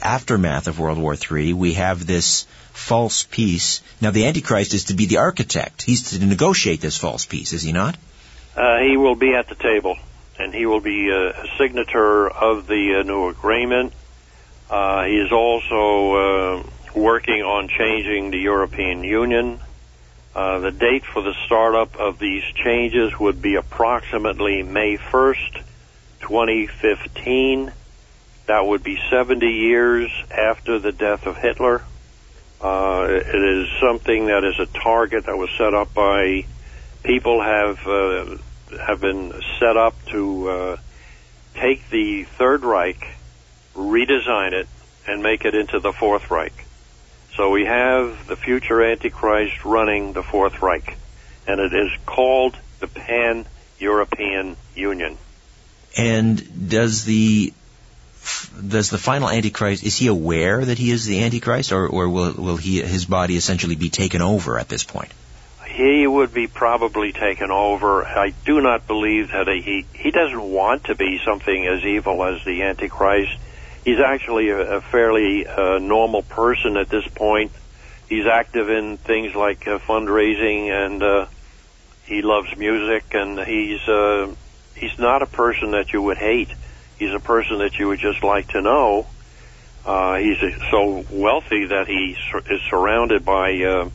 aftermath 0.03 0.68
of 0.68 0.78
World 0.78 0.99
War 0.99 1.14
III, 1.14 1.53
we 1.55 1.74
have 1.74 2.07
this 2.07 2.47
false 2.72 3.24
peace. 3.24 3.82
Now, 4.01 4.11
the 4.11 4.26
Antichrist 4.26 4.74
is 4.74 4.84
to 4.84 4.95
be 4.95 5.07
the 5.07 5.18
architect. 5.18 5.82
He's 5.82 6.18
to 6.18 6.24
negotiate 6.24 6.80
this 6.80 6.97
false 6.97 7.26
peace, 7.26 7.53
is 7.53 7.62
he 7.62 7.72
not? 7.72 7.97
Uh, 8.57 8.78
he 8.78 8.97
will 8.97 9.14
be 9.14 9.34
at 9.34 9.49
the 9.49 9.55
table 9.55 9.97
and 10.39 10.55
he 10.55 10.66
will 10.66 10.80
be 10.80 11.11
a 11.11 11.32
signature 11.59 12.28
of 12.28 12.66
the 12.66 13.01
uh, 13.01 13.03
new 13.03 13.28
agreement. 13.28 13.93
Uh, 14.70 15.05
he 15.05 15.16
is 15.16 15.32
also 15.32 16.14
uh, 16.14 16.62
working 16.95 17.43
on 17.43 17.68
changing 17.68 18.30
the 18.30 18.39
European 18.39 19.03
Union. 19.03 19.61
Uh, 20.34 20.61
the 20.61 20.70
date 20.70 21.05
for 21.05 21.22
the 21.22 21.34
startup 21.47 21.97
of 21.97 22.18
these 22.18 22.45
changes 22.55 23.18
would 23.18 23.43
be 23.43 23.57
approximately 23.57 24.62
May 24.62 24.97
1st, 24.97 25.62
2015. 26.20 27.72
That 28.47 28.66
would 28.66 28.84
be 28.84 28.99
70 29.11 29.47
years 29.47 30.11
after 30.30 30.78
the 30.78 30.93
death 30.93 31.26
of 31.26 31.36
Hitler. 31.36 31.82
Uh, 32.61 33.07
it 33.09 33.34
is 33.34 33.68
something 33.80 34.26
that 34.26 34.45
is 34.45 34.59
a 34.59 34.66
target 34.66 35.26
that 35.26 35.36
was 35.36 35.51
set 35.59 35.74
up 35.74 35.95
by 35.95 36.45
people 37.03 37.43
have 37.43 37.78
uh, 37.86 38.36
have 38.71 39.01
been 39.01 39.33
set 39.59 39.77
up 39.77 39.95
to 40.07 40.49
uh, 40.49 40.77
take 41.55 41.89
the 41.91 42.25
Third 42.25 42.62
Reich, 42.64 43.07
redesign 43.75 44.53
it, 44.53 44.69
and 45.07 45.23
make 45.23 45.45
it 45.45 45.55
into 45.55 45.81
the 45.81 45.93
Fourth 45.93 46.31
Reich. 46.31 46.53
So 47.37 47.51
we 47.51 47.64
have 47.64 48.27
the 48.27 48.37
future 48.37 48.83
Antichrist 48.83 49.64
running 49.64 50.12
the 50.12 50.23
Fourth 50.23 50.61
Reich, 50.61 50.97
and 51.47 51.61
it 51.61 51.73
is 51.73 51.91
called 52.05 52.57
the 52.81 52.89
Pan 52.89 53.47
European 53.79 54.57
Union. 54.75 55.16
And 55.97 56.69
does 56.69 57.05
the 57.05 57.53
does 58.69 58.91
the 58.91 58.99
final 58.99 59.31
Antichrist 59.31 59.85
is 59.85 59.97
he 59.97 60.09
aware 60.09 60.64
that 60.64 60.79
he 60.79 60.91
is 60.91 61.07
the 61.07 61.23
Antichrist, 61.23 61.73
or, 61.73 61.87
or 61.87 62.09
will 62.09 62.33
will 62.33 62.57
he 62.57 62.83
his 62.83 63.07
body 63.07 63.37
essentially 63.37 63.77
be 63.77 63.89
taken 63.89 64.21
over 64.21 64.59
at 64.59 64.69
this 64.69 64.85
point? 64.85 65.12
He 65.69 66.07
would 66.07 66.33
be 66.33 66.47
probably 66.47 67.12
taken 67.12 67.51
over. 67.51 68.05
I 68.05 68.33
do 68.45 68.61
not 68.61 68.87
believe 68.87 69.29
that 69.29 69.47
he 69.49 69.87
he 69.93 70.11
doesn't 70.11 70.43
want 70.43 70.85
to 70.85 70.95
be 70.95 71.21
something 71.25 71.66
as 71.66 71.85
evil 71.85 72.25
as 72.25 72.43
the 72.45 72.62
Antichrist. 72.62 73.37
He's 73.85 74.01
actually 74.01 74.49
a, 74.51 74.77
a 74.77 74.81
fairly 74.81 75.47
uh, 75.47 75.79
normal 75.79 76.23
person 76.23 76.77
at 76.77 76.89
this 76.89 77.07
point. 77.09 77.53
He's 78.09 78.27
active 78.27 78.71
in 78.71 78.97
things 78.97 79.35
like 79.35 79.69
uh, 79.69 79.79
fundraising, 79.79 80.71
and 80.71 81.03
uh, 81.03 81.27
he 82.05 82.23
loves 82.23 82.57
music, 82.57 83.05
and 83.12 83.39
he's 83.39 83.87
uh, 83.87 84.35
he's 84.75 84.99
not 84.99 85.23
a 85.23 85.27
person 85.27 85.73
that 85.73 85.93
you 85.93 86.03
would 86.03 86.19
hate. 86.19 86.51
He's 86.99 87.12
a 87.12 87.21
person 87.21 87.59
that 87.59 87.79
you 87.79 87.89
would 87.89 88.01
just 88.01 88.25
like 88.25 88.49
to 88.49 88.62
know. 88.62 89.07
Uh, 89.85 90.16
he's 90.16 90.39
so 90.71 91.05
wealthy 91.11 91.66
that 91.66 91.87
he 91.87 92.16
is 92.51 92.61
surrounded 92.69 93.25
by 93.25 93.62
uh, 93.62 93.89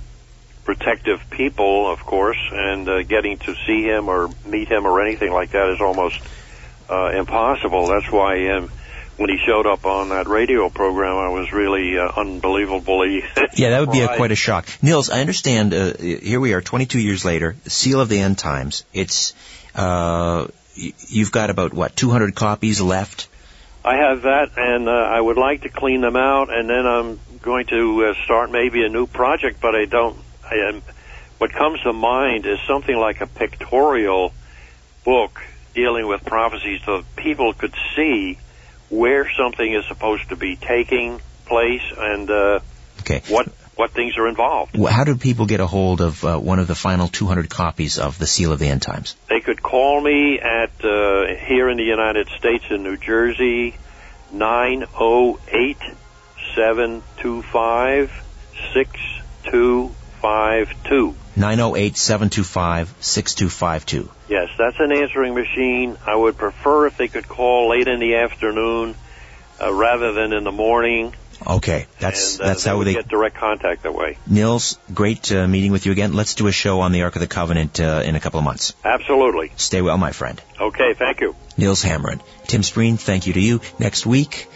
protective 0.63 1.29
people, 1.29 1.91
of 1.91 1.99
course, 2.05 2.39
and 2.51 2.87
uh, 2.87 3.03
getting 3.03 3.37
to 3.39 3.55
see 3.65 3.83
him 3.83 4.09
or 4.09 4.29
meet 4.45 4.69
him 4.69 4.85
or 4.85 5.01
anything 5.01 5.31
like 5.31 5.51
that 5.51 5.69
is 5.69 5.81
almost 5.81 6.19
uh, 6.89 7.09
impossible. 7.09 7.87
That's 7.87 8.11
why 8.11 8.49
um, 8.49 8.71
when 9.17 9.29
he 9.29 9.37
showed 9.45 9.67
up 9.67 9.85
on 9.85 10.09
that 10.09 10.27
radio 10.27 10.69
program, 10.69 11.15
I 11.17 11.29
was 11.29 11.51
really 11.51 11.97
uh, 11.97 12.09
unbelievably. 12.15 13.23
yeah, 13.55 13.71
that 13.71 13.79
would 13.81 13.91
be 13.91 14.01
a, 14.01 14.15
quite 14.15 14.31
a 14.31 14.35
shock. 14.35 14.67
Nils, 14.81 15.09
I 15.09 15.21
understand. 15.21 15.73
Uh, 15.73 15.93
here 15.97 16.39
we 16.39 16.53
are, 16.53 16.61
22 16.61 16.99
years 16.99 17.23
later, 17.23 17.55
Seal 17.67 18.01
of 18.01 18.09
the 18.09 18.19
End 18.19 18.37
Times. 18.37 18.85
It's 18.93 19.33
uh, 19.75 20.47
you've 20.75 21.31
got 21.31 21.49
about 21.49 21.73
what 21.73 21.95
200 21.95 22.35
copies 22.35 22.81
left. 22.81 23.27
I 23.85 23.97
have 23.97 24.21
that, 24.21 24.51
and 24.57 24.87
uh, 24.87 24.91
I 24.91 25.19
would 25.19 25.37
like 25.37 25.63
to 25.63 25.69
clean 25.69 26.01
them 26.01 26.15
out, 26.15 26.55
and 26.55 26.69
then 26.69 26.85
I'm 26.87 27.19
going 27.41 27.65
to 27.67 28.05
uh, 28.05 28.13
start 28.23 28.49
maybe 28.49 28.85
a 28.85 28.89
new 28.89 29.07
project, 29.07 29.59
but 29.59 29.75
I 29.75 29.85
don't 29.85 30.17
I 30.53 30.81
what 31.39 31.51
comes 31.51 31.81
to 31.81 31.93
mind 31.93 32.45
is 32.45 32.59
something 32.67 32.95
like 32.95 33.21
a 33.21 33.27
pictorial 33.27 34.33
book 35.03 35.41
dealing 35.73 36.07
with 36.07 36.23
prophecies 36.23 36.81
so 36.85 36.97
that 37.01 37.15
people 37.15 37.53
could 37.53 37.73
see 37.95 38.37
where 38.89 39.29
something 39.37 39.73
is 39.73 39.85
supposed 39.87 40.29
to 40.29 40.35
be 40.35 40.55
taking 40.55 41.19
place 41.45 41.81
and 41.97 42.29
uh, 42.29 42.59
Okay. 43.01 43.21
what 43.27 43.49
what 43.75 43.91
things 43.91 44.17
are 44.17 44.27
involved. 44.27 44.77
Well, 44.77 44.93
How 44.93 45.03
do 45.03 45.17
people 45.17 45.47
get 45.47 45.59
a 45.59 45.65
hold 45.65 45.99
of 45.99 46.23
uh, 46.23 46.37
one 46.37 46.59
of 46.59 46.67
the 46.67 46.75
final 46.75 47.07
200 47.07 47.49
copies 47.49 47.97
of 47.97 48.19
the 48.19 48.27
Seal 48.27 48.51
of 48.51 48.59
the 48.59 48.67
End 48.67 48.83
Times? 48.83 49.15
They 49.29 49.39
could 49.39 49.63
call 49.63 49.99
me 49.99 50.39
at 50.39 50.69
uh, 50.85 51.25
here 51.47 51.69
in 51.69 51.77
the 51.77 51.83
United 51.83 52.27
States 52.37 52.65
in 52.69 52.83
New 52.83 52.97
Jersey, 52.97 53.75
nine 54.31 54.85
zero 54.97 55.39
eight 55.47 55.81
seven 56.55 57.01
two 57.17 57.41
five 57.41 58.11
six 58.73 58.91
two 59.45 59.93
five 60.23 60.73
two. 60.85 61.13
908-725-6252. 61.35 64.09
Yes, 64.29 64.49
that's 64.57 64.79
an 64.79 64.91
answering 64.91 65.33
machine. 65.33 65.97
I 66.05 66.15
would 66.15 66.37
prefer 66.37 66.85
if 66.87 66.95
they 66.95 67.09
could 67.09 67.27
call 67.27 67.69
late 67.69 67.87
in 67.87 67.99
the 67.99 68.15
afternoon 68.15 68.95
uh, 69.59 69.73
rather 69.73 70.13
than 70.13 70.31
in 70.31 70.43
the 70.43 70.51
morning. 70.51 71.15
Okay, 71.45 71.87
that's 71.99 72.35
and, 72.35 72.43
uh, 72.43 72.47
that's 72.47 72.63
how 72.63 72.81
they. 72.83 72.93
get 72.93 73.09
direct 73.09 73.35
contact 73.35 73.83
that 73.83 73.93
way. 73.93 74.17
Nils, 74.27 74.79
great 74.93 75.29
uh, 75.31 75.47
meeting 75.47 75.73
with 75.73 75.85
you 75.85 75.91
again. 75.91 76.13
Let's 76.13 76.35
do 76.35 76.47
a 76.47 76.53
show 76.53 76.79
on 76.81 76.93
the 76.93 77.01
Ark 77.01 77.15
of 77.15 77.19
the 77.19 77.27
Covenant 77.27 77.81
uh, 77.81 78.01
in 78.05 78.15
a 78.15 78.21
couple 78.21 78.39
of 78.39 78.45
months. 78.45 78.73
Absolutely. 78.85 79.51
Stay 79.57 79.81
well, 79.81 79.97
my 79.97 80.11
friend. 80.11 80.41
Okay, 80.61 80.93
thank 80.93 81.19
you. 81.19 81.35
Nils 81.57 81.83
Hammaren. 81.83 82.21
Tim 82.47 82.61
Spreen, 82.61 82.97
thank 82.97 83.27
you 83.27 83.33
to 83.33 83.41
you. 83.41 83.59
Next 83.77 84.05
week, 84.05 84.47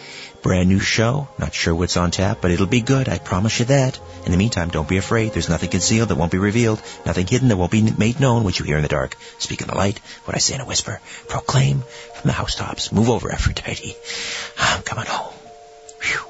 brand 0.42 0.70
new 0.70 0.80
show. 0.80 1.28
Not 1.38 1.54
sure 1.54 1.74
what's 1.74 1.98
on 1.98 2.12
tap, 2.12 2.40
but 2.42 2.52
it'll 2.52 2.66
be 2.66 2.82
good. 2.82 3.10
I 3.10 3.18
promise 3.18 3.60
you 3.60 3.66
that. 3.66 4.00
In 4.26 4.32
the 4.32 4.38
meantime, 4.38 4.70
don't 4.70 4.88
be 4.88 4.98
afraid. 4.98 5.34
There's 5.34 5.50
nothing 5.50 5.70
concealed 5.70 6.10
that 6.10 6.18
won't 6.18 6.32
be 6.32 6.38
revealed. 6.38 6.82
Nothing 7.06 7.28
hidden 7.28 7.48
that 7.50 7.58
won't 7.58 7.72
be 7.72 7.82
made 7.82 8.20
known. 8.20 8.44
What 8.44 8.60
you 8.60 8.66
hear 8.66 8.78
in 8.78 8.84
the 8.84 8.88
dark. 8.88 9.18
Speak 9.40 9.62
in 9.62 9.68
the 9.68 9.76
light. 9.76 10.00
What 10.26 10.36
I 10.36 10.40
say 10.40 10.56
in 10.56 10.62
a 10.62 10.66
whisper. 10.66 11.00
Proclaim 11.28 11.84
from 12.16 12.28
the 12.28 12.34
housetops. 12.34 12.92
Move 12.92 13.10
over, 13.10 13.32
Aphrodite. 13.32 13.96
I'm 14.58 14.84
coming 14.84 15.06
home. 15.06 15.34
Phew. 16.00 16.27